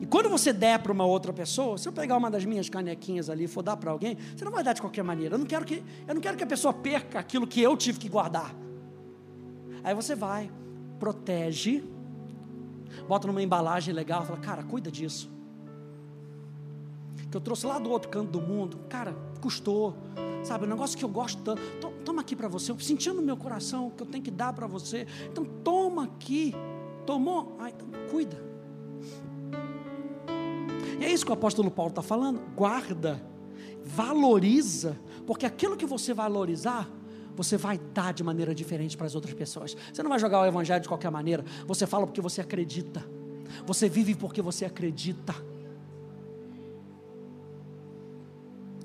E 0.00 0.06
quando 0.06 0.30
você 0.30 0.52
der 0.52 0.78
para 0.78 0.90
uma 0.90 1.04
outra 1.04 1.32
pessoa, 1.32 1.76
se 1.76 1.86
eu 1.86 1.92
pegar 1.92 2.16
uma 2.16 2.30
das 2.30 2.44
minhas 2.44 2.70
canequinhas 2.70 3.28
ali 3.28 3.44
e 3.44 3.48
for 3.48 3.62
dar 3.62 3.76
para 3.76 3.90
alguém, 3.90 4.16
você 4.34 4.44
não 4.44 4.52
vai 4.52 4.64
dar 4.64 4.72
de 4.72 4.80
qualquer 4.80 5.02
maneira. 5.02 5.34
Eu 5.34 5.38
não 5.38 5.46
quero 5.46 5.64
que, 5.64 5.82
eu 6.08 6.14
não 6.14 6.22
quero 6.22 6.38
que 6.38 6.44
a 6.44 6.46
pessoa 6.46 6.72
perca 6.72 7.18
aquilo 7.18 7.46
que 7.46 7.60
eu 7.60 7.76
tive 7.76 7.98
que 7.98 8.08
guardar. 8.08 8.54
Aí 9.84 9.94
você 9.94 10.14
vai, 10.14 10.50
protege, 10.98 11.84
bota 13.06 13.26
numa 13.26 13.42
embalagem 13.42 13.92
legal, 13.92 14.24
fala, 14.24 14.38
cara, 14.38 14.62
cuida 14.62 14.90
disso. 14.90 15.30
Que 17.30 17.36
eu 17.36 17.40
trouxe 17.40 17.66
lá 17.66 17.78
do 17.78 17.90
outro 17.90 18.08
canto 18.08 18.30
do 18.30 18.40
mundo, 18.40 18.78
cara, 18.88 19.14
custou, 19.40 19.94
sabe, 20.44 20.66
um 20.66 20.68
negócio 20.68 20.96
que 20.96 21.04
eu 21.04 21.08
gosto 21.08 21.42
tanto. 21.42 21.60
Toma 22.04 22.20
aqui 22.20 22.36
para 22.36 22.48
você, 22.48 22.70
eu 22.70 22.78
senti 22.78 23.10
no 23.10 23.22
meu 23.22 23.36
coração 23.36 23.90
que 23.90 24.02
eu 24.02 24.06
tenho 24.06 24.22
que 24.22 24.30
dar 24.30 24.52
para 24.52 24.66
você. 24.66 25.06
Então 25.30 25.44
toma 25.44 26.04
aqui. 26.04 26.54
Tomou? 27.06 27.56
Ah, 27.58 27.70
então 27.70 27.88
cuida. 28.10 28.50
E 31.00 31.04
é 31.04 31.10
isso 31.10 31.24
que 31.24 31.30
o 31.30 31.34
apóstolo 31.34 31.70
Paulo 31.70 31.90
está 31.90 32.02
falando. 32.02 32.40
Guarda, 32.54 33.22
valoriza, 33.84 34.98
porque 35.26 35.46
aquilo 35.46 35.76
que 35.76 35.86
você 35.86 36.12
valorizar, 36.12 36.88
você 37.34 37.56
vai 37.56 37.78
dar 37.78 38.12
de 38.12 38.22
maneira 38.22 38.54
diferente 38.54 38.96
para 38.96 39.06
as 39.06 39.14
outras 39.14 39.32
pessoas. 39.32 39.76
Você 39.92 40.02
não 40.02 40.10
vai 40.10 40.18
jogar 40.18 40.40
o 40.42 40.46
evangelho 40.46 40.82
de 40.82 40.88
qualquer 40.88 41.10
maneira. 41.10 41.44
Você 41.66 41.86
fala 41.86 42.06
porque 42.06 42.20
você 42.20 42.40
acredita. 42.40 43.04
Você 43.66 43.88
vive 43.88 44.14
porque 44.14 44.42
você 44.42 44.64
acredita. 44.64 45.34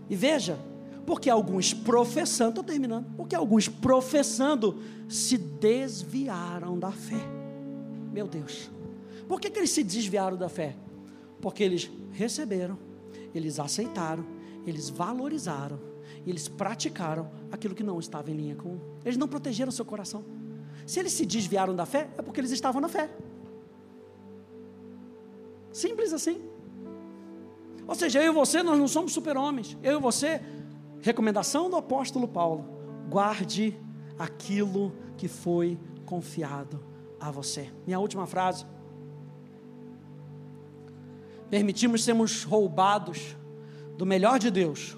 E 0.10 0.16
veja, 0.16 0.58
porque 1.06 1.30
alguns 1.30 1.74
professando, 1.74 2.50
estou 2.50 2.64
terminando, 2.64 3.06
porque 3.16 3.36
alguns 3.36 3.68
professando 3.68 4.82
se 5.08 5.38
desviaram 5.38 6.78
da 6.78 6.92
fé. 6.92 7.22
Meu 8.12 8.28
Deus, 8.28 8.70
por 9.28 9.40
que, 9.40 9.50
que 9.50 9.60
eles 9.60 9.72
se 9.72 9.84
desviaram 9.84 10.38
da 10.38 10.50
fé? 10.50 10.76
Porque 11.42 11.64
eles 11.64 11.92
receberam, 12.12 12.78
eles 13.34 13.60
aceitaram, 13.60 14.26
eles 14.66 14.90
valorizaram, 14.90 15.80
eles 16.26 16.48
praticaram 16.48 17.30
aquilo 17.52 17.76
que 17.76 17.84
não 17.84 18.00
estava 18.00 18.32
em 18.32 18.36
linha 18.36 18.56
com. 18.56 18.80
Eles 19.04 19.18
não 19.18 19.28
protegeram 19.28 19.72
seu 19.72 19.86
coração. 19.86 20.24
Se 20.86 21.00
eles 21.00 21.14
se 21.14 21.26
desviaram 21.26 21.76
da 21.76 21.86
fé, 21.86 22.10
é 22.18 22.22
porque 22.22 22.40
eles 22.40 22.52
estavam 22.52 22.82
na 22.82 22.88
fé. 22.88 23.10
Simples 25.72 26.14
assim. 26.14 26.42
Ou 27.88 27.96
seja, 27.96 28.22
eu 28.22 28.32
e 28.32 28.36
você, 28.36 28.64
nós 28.64 28.78
não 28.78 28.88
somos 28.88 29.14
super-homens. 29.14 29.78
Eu 29.84 30.00
e 30.00 30.02
você, 30.02 30.42
recomendação 31.02 31.70
do 31.70 31.76
apóstolo 31.76 32.28
Paulo: 32.28 32.66
guarde 33.10 33.78
aquilo 34.18 34.94
que 35.18 35.28
foi 35.28 35.78
confiado 36.06 36.84
a 37.20 37.32
você. 37.32 37.70
Minha 37.86 38.00
última 38.00 38.26
frase. 38.26 38.66
Permitimos 41.50 42.04
sermos 42.04 42.44
roubados 42.44 43.36
do 43.98 44.06
melhor 44.06 44.40
de 44.40 44.50
Deus, 44.50 44.98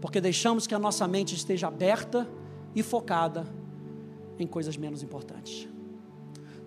porque 0.00 0.20
deixamos 0.20 0.66
que 0.66 0.74
a 0.74 0.78
nossa 0.78 1.06
mente 1.06 1.34
esteja 1.34 1.68
aberta 1.68 2.28
e 2.74 2.82
focada 2.82 3.46
em 4.38 4.46
coisas 4.46 4.76
menos 4.76 5.02
importantes. 5.02 5.68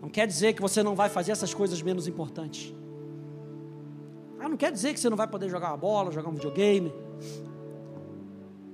Não 0.01 0.07
quer 0.07 0.27
dizer 0.27 0.53
que 0.53 0.61
você 0.61 0.83
não 0.83 0.95
vai 0.95 1.09
fazer 1.09 1.31
essas 1.31 1.53
coisas 1.53 1.81
menos 1.81 2.07
importantes. 2.07 2.73
Ah, 4.45 4.49
não 4.49 4.57
quer 4.57 4.71
dizer 4.71 4.93
que 4.93 4.99
você 4.99 5.09
não 5.09 5.17
vai 5.17 5.27
poder 5.27 5.49
jogar 5.49 5.69
uma 5.69 5.77
bola, 5.77 6.11
jogar 6.11 6.29
um 6.29 6.33
videogame. 6.35 6.93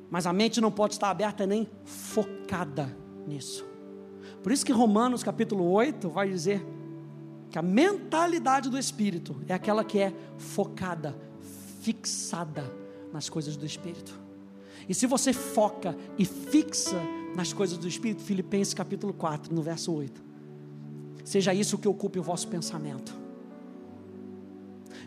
Mas 0.09 0.25
a 0.25 0.33
mente 0.33 0.59
não 0.59 0.69
pode 0.69 0.95
estar 0.95 1.09
aberta 1.09 1.47
nem 1.47 1.65
focada 1.85 2.93
nisso. 3.25 3.65
Por 4.43 4.51
isso 4.51 4.65
que 4.65 4.73
Romanos 4.73 5.23
capítulo 5.23 5.63
8 5.71 6.09
vai 6.09 6.27
dizer 6.27 6.61
que 7.49 7.57
a 7.57 7.61
mentalidade 7.61 8.69
do 8.69 8.77
espírito 8.77 9.41
é 9.47 9.53
aquela 9.53 9.85
que 9.85 9.97
é 9.97 10.13
focada, 10.37 11.17
fixada 11.79 12.69
nas 13.13 13.29
coisas 13.29 13.55
do 13.55 13.65
espírito. 13.65 14.19
E 14.89 14.93
se 14.93 15.07
você 15.07 15.31
foca 15.31 15.95
e 16.17 16.25
fixa 16.25 17.01
nas 17.33 17.53
coisas 17.53 17.77
do 17.77 17.87
espírito, 17.87 18.21
Filipenses 18.21 18.73
capítulo 18.73 19.13
4, 19.13 19.55
no 19.55 19.61
verso 19.61 19.93
8. 19.93 20.21
Seja 21.23 21.53
isso 21.53 21.77
que 21.77 21.87
ocupe 21.87 22.19
o 22.19 22.23
vosso 22.23 22.49
pensamento. 22.49 23.20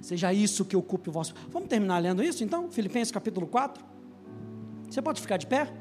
Seja 0.05 0.35
isso 0.35 0.67
que 0.67 0.77
ocupe 0.77 1.09
o 1.09 1.13
vosso. 1.13 1.35
Vamos 1.51 1.67
terminar 1.67 1.97
lendo 1.97 2.23
isso 2.23 2.45
então? 2.45 2.71
Filipenses 2.71 3.11
capítulo 3.11 3.47
4. 3.47 3.83
Você 4.91 5.01
pode 5.01 5.19
ficar 5.19 5.39
de 5.39 5.47
pé? 5.47 5.73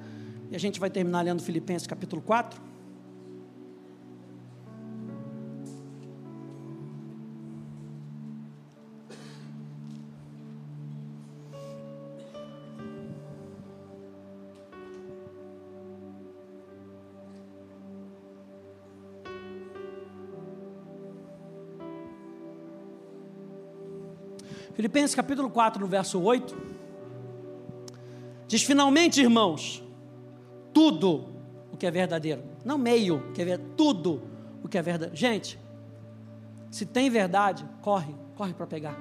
E 0.50 0.56
a 0.56 0.58
gente 0.58 0.80
vai 0.80 0.90
terminar 0.90 1.24
lendo 1.24 1.44
Filipenses 1.44 1.86
capítulo 1.86 2.22
4. 2.22 2.62
Filipenses 24.74 25.14
capítulo 25.14 25.50
4, 25.50 25.80
no 25.80 25.88
verso 25.88 26.20
8, 26.20 26.58
diz: 28.48 28.64
Finalmente, 28.64 29.22
irmãos, 29.22 29.84
tudo 30.74 31.30
o 31.72 31.78
que 31.78 31.86
é 31.86 31.92
verdadeiro, 31.92 32.44
não 32.66 32.78
meio, 32.78 33.32
que 33.34 33.42
é 33.42 33.46
verdade, 33.46 33.70
tudo 33.78 34.24
o 34.64 34.68
que 34.68 34.78
é 34.78 34.82
verdade. 34.82 35.16
Gente, 35.16 35.60
se 36.72 36.88
tem 36.88 37.08
verdade, 37.10 37.64
corre, 37.82 38.16
corre 38.36 38.54
para 38.54 38.66
pegar. 38.66 38.98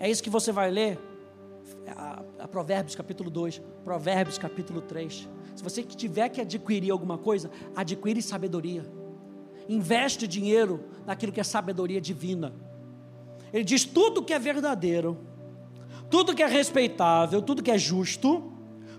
É 0.00 0.10
isso 0.10 0.22
que 0.22 0.30
você 0.30 0.50
vai 0.50 0.68
ler, 0.68 0.98
a, 1.96 2.22
a 2.40 2.48
Provérbios 2.48 2.96
capítulo 2.96 3.30
2, 3.30 3.62
Provérbios 3.84 4.36
capítulo 4.36 4.80
3. 4.80 5.28
Se 5.54 5.62
você 5.62 5.82
tiver 5.84 6.28
que 6.28 6.40
adquirir 6.40 6.90
alguma 6.90 7.18
coisa, 7.18 7.50
adquire 7.74 8.20
sabedoria. 8.20 8.84
Investe 9.68 10.26
dinheiro 10.26 10.84
naquilo 11.06 11.30
que 11.30 11.40
é 11.40 11.44
sabedoria 11.44 12.00
divina 12.00 12.52
ele 13.52 13.64
diz: 13.64 13.84
tudo 13.84 14.22
que 14.22 14.32
é 14.32 14.38
verdadeiro, 14.38 15.18
tudo 16.10 16.34
que 16.34 16.42
é 16.42 16.46
respeitável, 16.46 17.42
tudo 17.42 17.62
que 17.62 17.70
é 17.70 17.78
justo, 17.78 18.52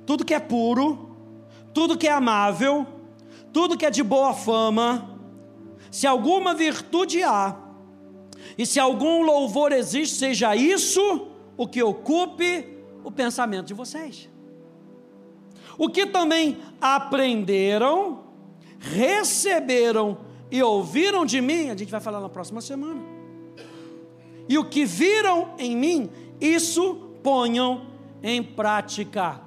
tudo 0.06 0.26
que 0.26 0.34
é 0.34 0.40
puro, 0.40 1.16
tudo 1.74 1.98
que 1.98 2.08
é 2.08 2.12
amável, 2.12 2.86
tudo 3.54 3.78
que 3.78 3.86
é 3.86 3.90
de 3.90 4.04
boa 4.04 4.34
fama, 4.34 5.20
se 5.92 6.08
alguma 6.08 6.54
virtude 6.54 7.24
há, 7.24 7.56
e 8.58 8.66
se 8.66 8.80
algum 8.80 9.22
louvor 9.22 9.72
existe, 9.72 10.16
seja 10.16 10.56
isso 10.56 11.28
o 11.58 11.68
que 11.68 11.82
ocupe 11.82 12.78
o 13.04 13.12
pensamento 13.12 13.68
de 13.68 13.74
vocês. 13.74 14.30
O 15.78 15.90
que 15.90 16.06
também 16.06 16.58
aprenderam, 16.82 18.24
receberam 18.80 20.18
e 20.52 20.62
ouviram 20.62 21.26
de 21.26 21.40
mim, 21.40 21.70
a 21.70 21.76
gente 21.76 21.92
vai 21.92 22.02
falar 22.02 22.20
na 22.20 22.30
próxima 22.30 22.60
semana 22.60 23.19
e 24.50 24.58
o 24.58 24.66
que 24.66 24.84
viram 24.84 25.52
em 25.60 25.78
mim, 25.78 26.10
isso 26.42 26.96
ponham 27.22 27.86
em 28.24 28.42
prática. 28.42 29.40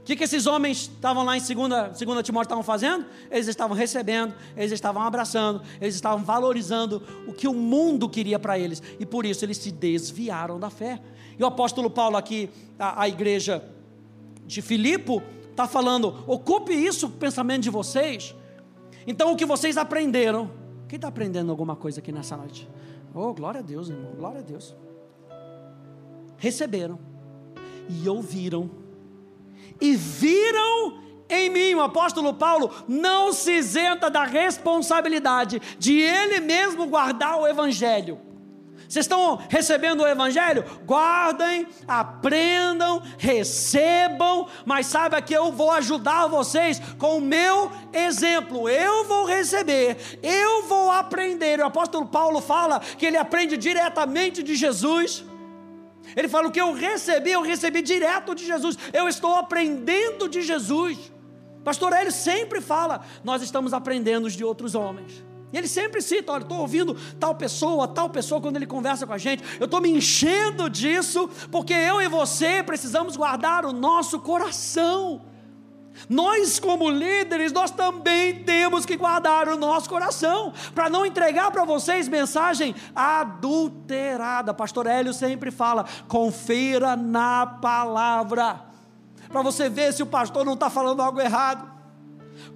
O 0.00 0.04
que, 0.04 0.16
que 0.16 0.24
esses 0.24 0.46
homens 0.46 0.82
estavam 0.82 1.24
lá 1.24 1.34
em 1.34 1.40
2 1.40 1.46
segunda, 1.46 1.94
segunda 1.94 2.22
Timóteo 2.22 2.46
estavam 2.46 2.62
fazendo? 2.62 3.06
Eles 3.30 3.48
estavam 3.48 3.76
recebendo, 3.76 4.34
eles 4.54 4.72
estavam 4.72 5.02
abraçando, 5.02 5.62
eles 5.80 5.94
estavam 5.94 6.22
valorizando 6.22 7.02
o 7.26 7.32
que 7.32 7.48
o 7.48 7.54
mundo 7.54 8.08
queria 8.08 8.38
para 8.38 8.58
eles, 8.58 8.82
e 9.00 9.06
por 9.06 9.24
isso 9.24 9.44
eles 9.44 9.56
se 9.56 9.70
desviaram 9.70 10.60
da 10.60 10.68
fé. 10.68 11.00
E 11.38 11.42
o 11.42 11.46
apóstolo 11.46 11.90
Paulo, 11.90 12.18
aqui, 12.18 12.50
a, 12.78 13.02
a 13.02 13.08
igreja 13.08 13.64
de 14.46 14.60
Filipe, 14.60 15.22
está 15.50 15.66
falando: 15.66 16.22
ocupe 16.26 16.72
isso, 16.72 17.06
o 17.06 17.10
pensamento 17.10 17.62
de 17.62 17.70
vocês. 17.70 18.34
Então, 19.06 19.32
o 19.32 19.36
que 19.36 19.46
vocês 19.46 19.78
aprenderam, 19.78 20.50
quem 20.86 20.96
está 20.96 21.08
aprendendo 21.08 21.50
alguma 21.50 21.76
coisa 21.76 22.00
aqui 22.00 22.12
nessa 22.12 22.36
noite? 22.36 22.68
Oh, 23.14 23.32
glória 23.32 23.60
a 23.60 23.62
Deus, 23.62 23.88
irmão, 23.88 24.12
glória 24.14 24.40
a 24.40 24.42
Deus. 24.42 24.76
Receberam 26.36 26.98
e 27.88 28.08
ouviram 28.08 28.70
e 29.80 29.94
viram 29.94 31.08
em 31.28 31.50
mim, 31.50 31.74
o 31.74 31.82
apóstolo 31.82 32.32
Paulo 32.32 32.70
não 32.88 33.32
se 33.34 33.52
isenta 33.52 34.08
da 34.08 34.24
responsabilidade 34.24 35.60
de 35.78 36.00
ele 36.00 36.40
mesmo 36.40 36.86
guardar 36.86 37.38
o 37.38 37.46
evangelho. 37.46 38.18
Vocês 38.88 39.04
estão 39.04 39.36
recebendo 39.48 40.02
o 40.02 40.06
Evangelho? 40.06 40.64
Guardem, 40.84 41.66
aprendam, 41.86 43.02
recebam, 43.18 44.48
mas 44.64 44.86
saiba 44.86 45.20
que 45.20 45.34
eu 45.34 45.52
vou 45.52 45.70
ajudar 45.72 46.26
vocês 46.26 46.80
com 46.98 47.18
o 47.18 47.20
meu 47.20 47.70
exemplo. 47.92 48.68
Eu 48.68 49.04
vou 49.04 49.24
receber, 49.26 49.96
eu 50.22 50.62
vou 50.64 50.90
aprender. 50.90 51.60
O 51.60 51.66
apóstolo 51.66 52.06
Paulo 52.06 52.40
fala 52.40 52.80
que 52.80 53.04
ele 53.04 53.16
aprende 53.16 53.56
diretamente 53.56 54.42
de 54.42 54.54
Jesus. 54.54 55.24
Ele 56.16 56.28
fala: 56.28 56.48
o 56.48 56.52
que 56.52 56.60
eu 56.60 56.72
recebi, 56.72 57.30
eu 57.30 57.42
recebi 57.42 57.82
direto 57.82 58.34
de 58.34 58.46
Jesus. 58.46 58.78
Eu 58.92 59.08
estou 59.08 59.34
aprendendo 59.34 60.28
de 60.28 60.42
Jesus. 60.42 61.12
Pastor 61.64 61.92
Hélio 61.92 62.12
sempre 62.12 62.60
fala: 62.60 63.04
nós 63.22 63.42
estamos 63.42 63.72
aprendendo 63.72 64.30
de 64.30 64.44
outros 64.44 64.74
homens. 64.74 65.24
E 65.52 65.56
ele 65.56 65.68
sempre 65.68 66.00
cita: 66.02 66.32
olha, 66.32 66.42
estou 66.42 66.58
ouvindo 66.58 66.94
tal 67.18 67.34
pessoa, 67.34 67.88
tal 67.88 68.10
pessoa 68.10 68.40
quando 68.40 68.56
ele 68.56 68.66
conversa 68.66 69.06
com 69.06 69.12
a 69.12 69.18
gente, 69.18 69.42
eu 69.58 69.64
estou 69.64 69.80
me 69.80 69.90
enchendo 69.90 70.68
disso, 70.68 71.28
porque 71.50 71.72
eu 71.72 72.00
e 72.00 72.08
você 72.08 72.62
precisamos 72.62 73.16
guardar 73.16 73.64
o 73.64 73.72
nosso 73.72 74.20
coração. 74.20 75.22
Nós, 76.08 76.60
como 76.60 76.88
líderes, 76.88 77.50
nós 77.50 77.72
também 77.72 78.44
temos 78.44 78.86
que 78.86 78.96
guardar 78.96 79.48
o 79.48 79.56
nosso 79.56 79.88
coração, 79.88 80.52
para 80.74 80.88
não 80.88 81.04
entregar 81.04 81.50
para 81.50 81.64
vocês 81.64 82.06
mensagem 82.06 82.74
adulterada. 82.94 84.54
Pastor 84.54 84.86
Hélio 84.86 85.12
sempre 85.12 85.50
fala: 85.50 85.86
confira 86.06 86.94
na 86.94 87.46
palavra, 87.46 88.60
para 89.28 89.42
você 89.42 89.68
ver 89.68 89.92
se 89.92 90.02
o 90.02 90.06
pastor 90.06 90.44
não 90.44 90.54
está 90.54 90.70
falando 90.70 91.02
algo 91.02 91.20
errado 91.20 91.77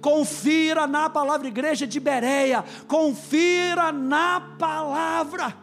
confira 0.03 0.85
na 0.85 1.09
palavra, 1.09 1.47
igreja 1.47 1.87
de 1.87 1.97
Bereia, 1.97 2.63
confira 2.89 3.89
na 3.93 4.41
palavra. 4.59 5.55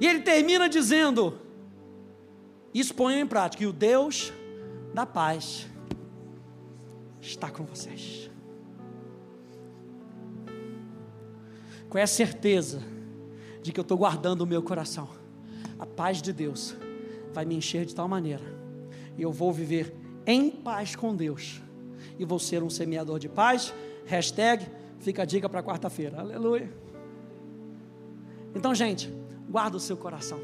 E 0.00 0.06
ele 0.06 0.20
termina 0.20 0.68
dizendo: 0.68 1.36
exponha 2.72 3.18
em 3.18 3.26
prática, 3.26 3.64
e 3.64 3.66
o 3.66 3.72
Deus 3.72 4.32
da 4.94 5.04
paz 5.04 5.66
está 7.20 7.50
com 7.50 7.64
vocês. 7.64 8.30
Qual 11.90 12.00
é 12.00 12.04
a 12.04 12.06
certeza 12.06 12.80
de 13.60 13.72
que 13.72 13.80
eu 13.80 13.82
estou 13.82 13.98
guardando 13.98 14.42
o 14.42 14.46
meu 14.46 14.62
coração? 14.62 15.08
A 15.78 15.84
paz 15.84 16.22
de 16.22 16.32
Deus 16.32 16.76
vai 17.32 17.44
me 17.44 17.56
encher 17.56 17.84
de 17.84 17.94
tal 17.94 18.06
maneira, 18.06 18.44
e 19.18 19.22
eu 19.22 19.32
vou 19.32 19.52
viver 19.52 19.94
em 20.24 20.48
paz 20.48 20.94
com 20.94 21.14
Deus 21.14 21.65
e 22.18 22.24
vou 22.24 22.38
ser 22.38 22.62
um 22.62 22.70
semeador 22.70 23.18
de 23.18 23.28
paz. 23.28 23.72
Hashtag, 24.04 24.66
fica 25.00 25.22
a 25.22 25.24
dica 25.24 25.48
para 25.48 25.62
quarta-feira. 25.62 26.20
Aleluia. 26.20 26.70
Então, 28.54 28.74
gente, 28.74 29.12
guarda 29.48 29.76
o 29.76 29.80
seu 29.80 29.96
coração. 29.96 30.40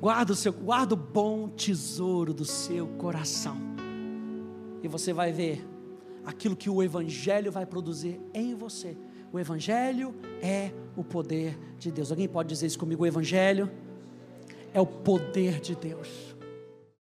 Guarda 0.00 0.32
o 0.32 0.36
seu, 0.36 0.52
guarda 0.52 0.94
o 0.94 0.96
bom 0.96 1.48
tesouro 1.48 2.32
do 2.32 2.44
seu 2.44 2.86
coração. 2.86 3.56
E 4.82 4.88
você 4.88 5.12
vai 5.12 5.30
ver 5.30 5.66
aquilo 6.24 6.56
que 6.56 6.70
o 6.70 6.82
evangelho 6.82 7.52
vai 7.52 7.66
produzir 7.66 8.18
em 8.32 8.54
você. 8.54 8.96
O 9.32 9.38
evangelho 9.38 10.14
é 10.40 10.72
o 10.96 11.04
poder 11.04 11.58
de 11.78 11.90
Deus. 11.92 12.10
Alguém 12.10 12.28
pode 12.28 12.48
dizer 12.48 12.66
isso 12.66 12.78
comigo? 12.78 13.02
O 13.02 13.06
evangelho 13.06 13.70
é 14.72 14.80
o 14.80 14.86
poder 14.86 15.60
de 15.60 15.74
Deus. 15.74 16.29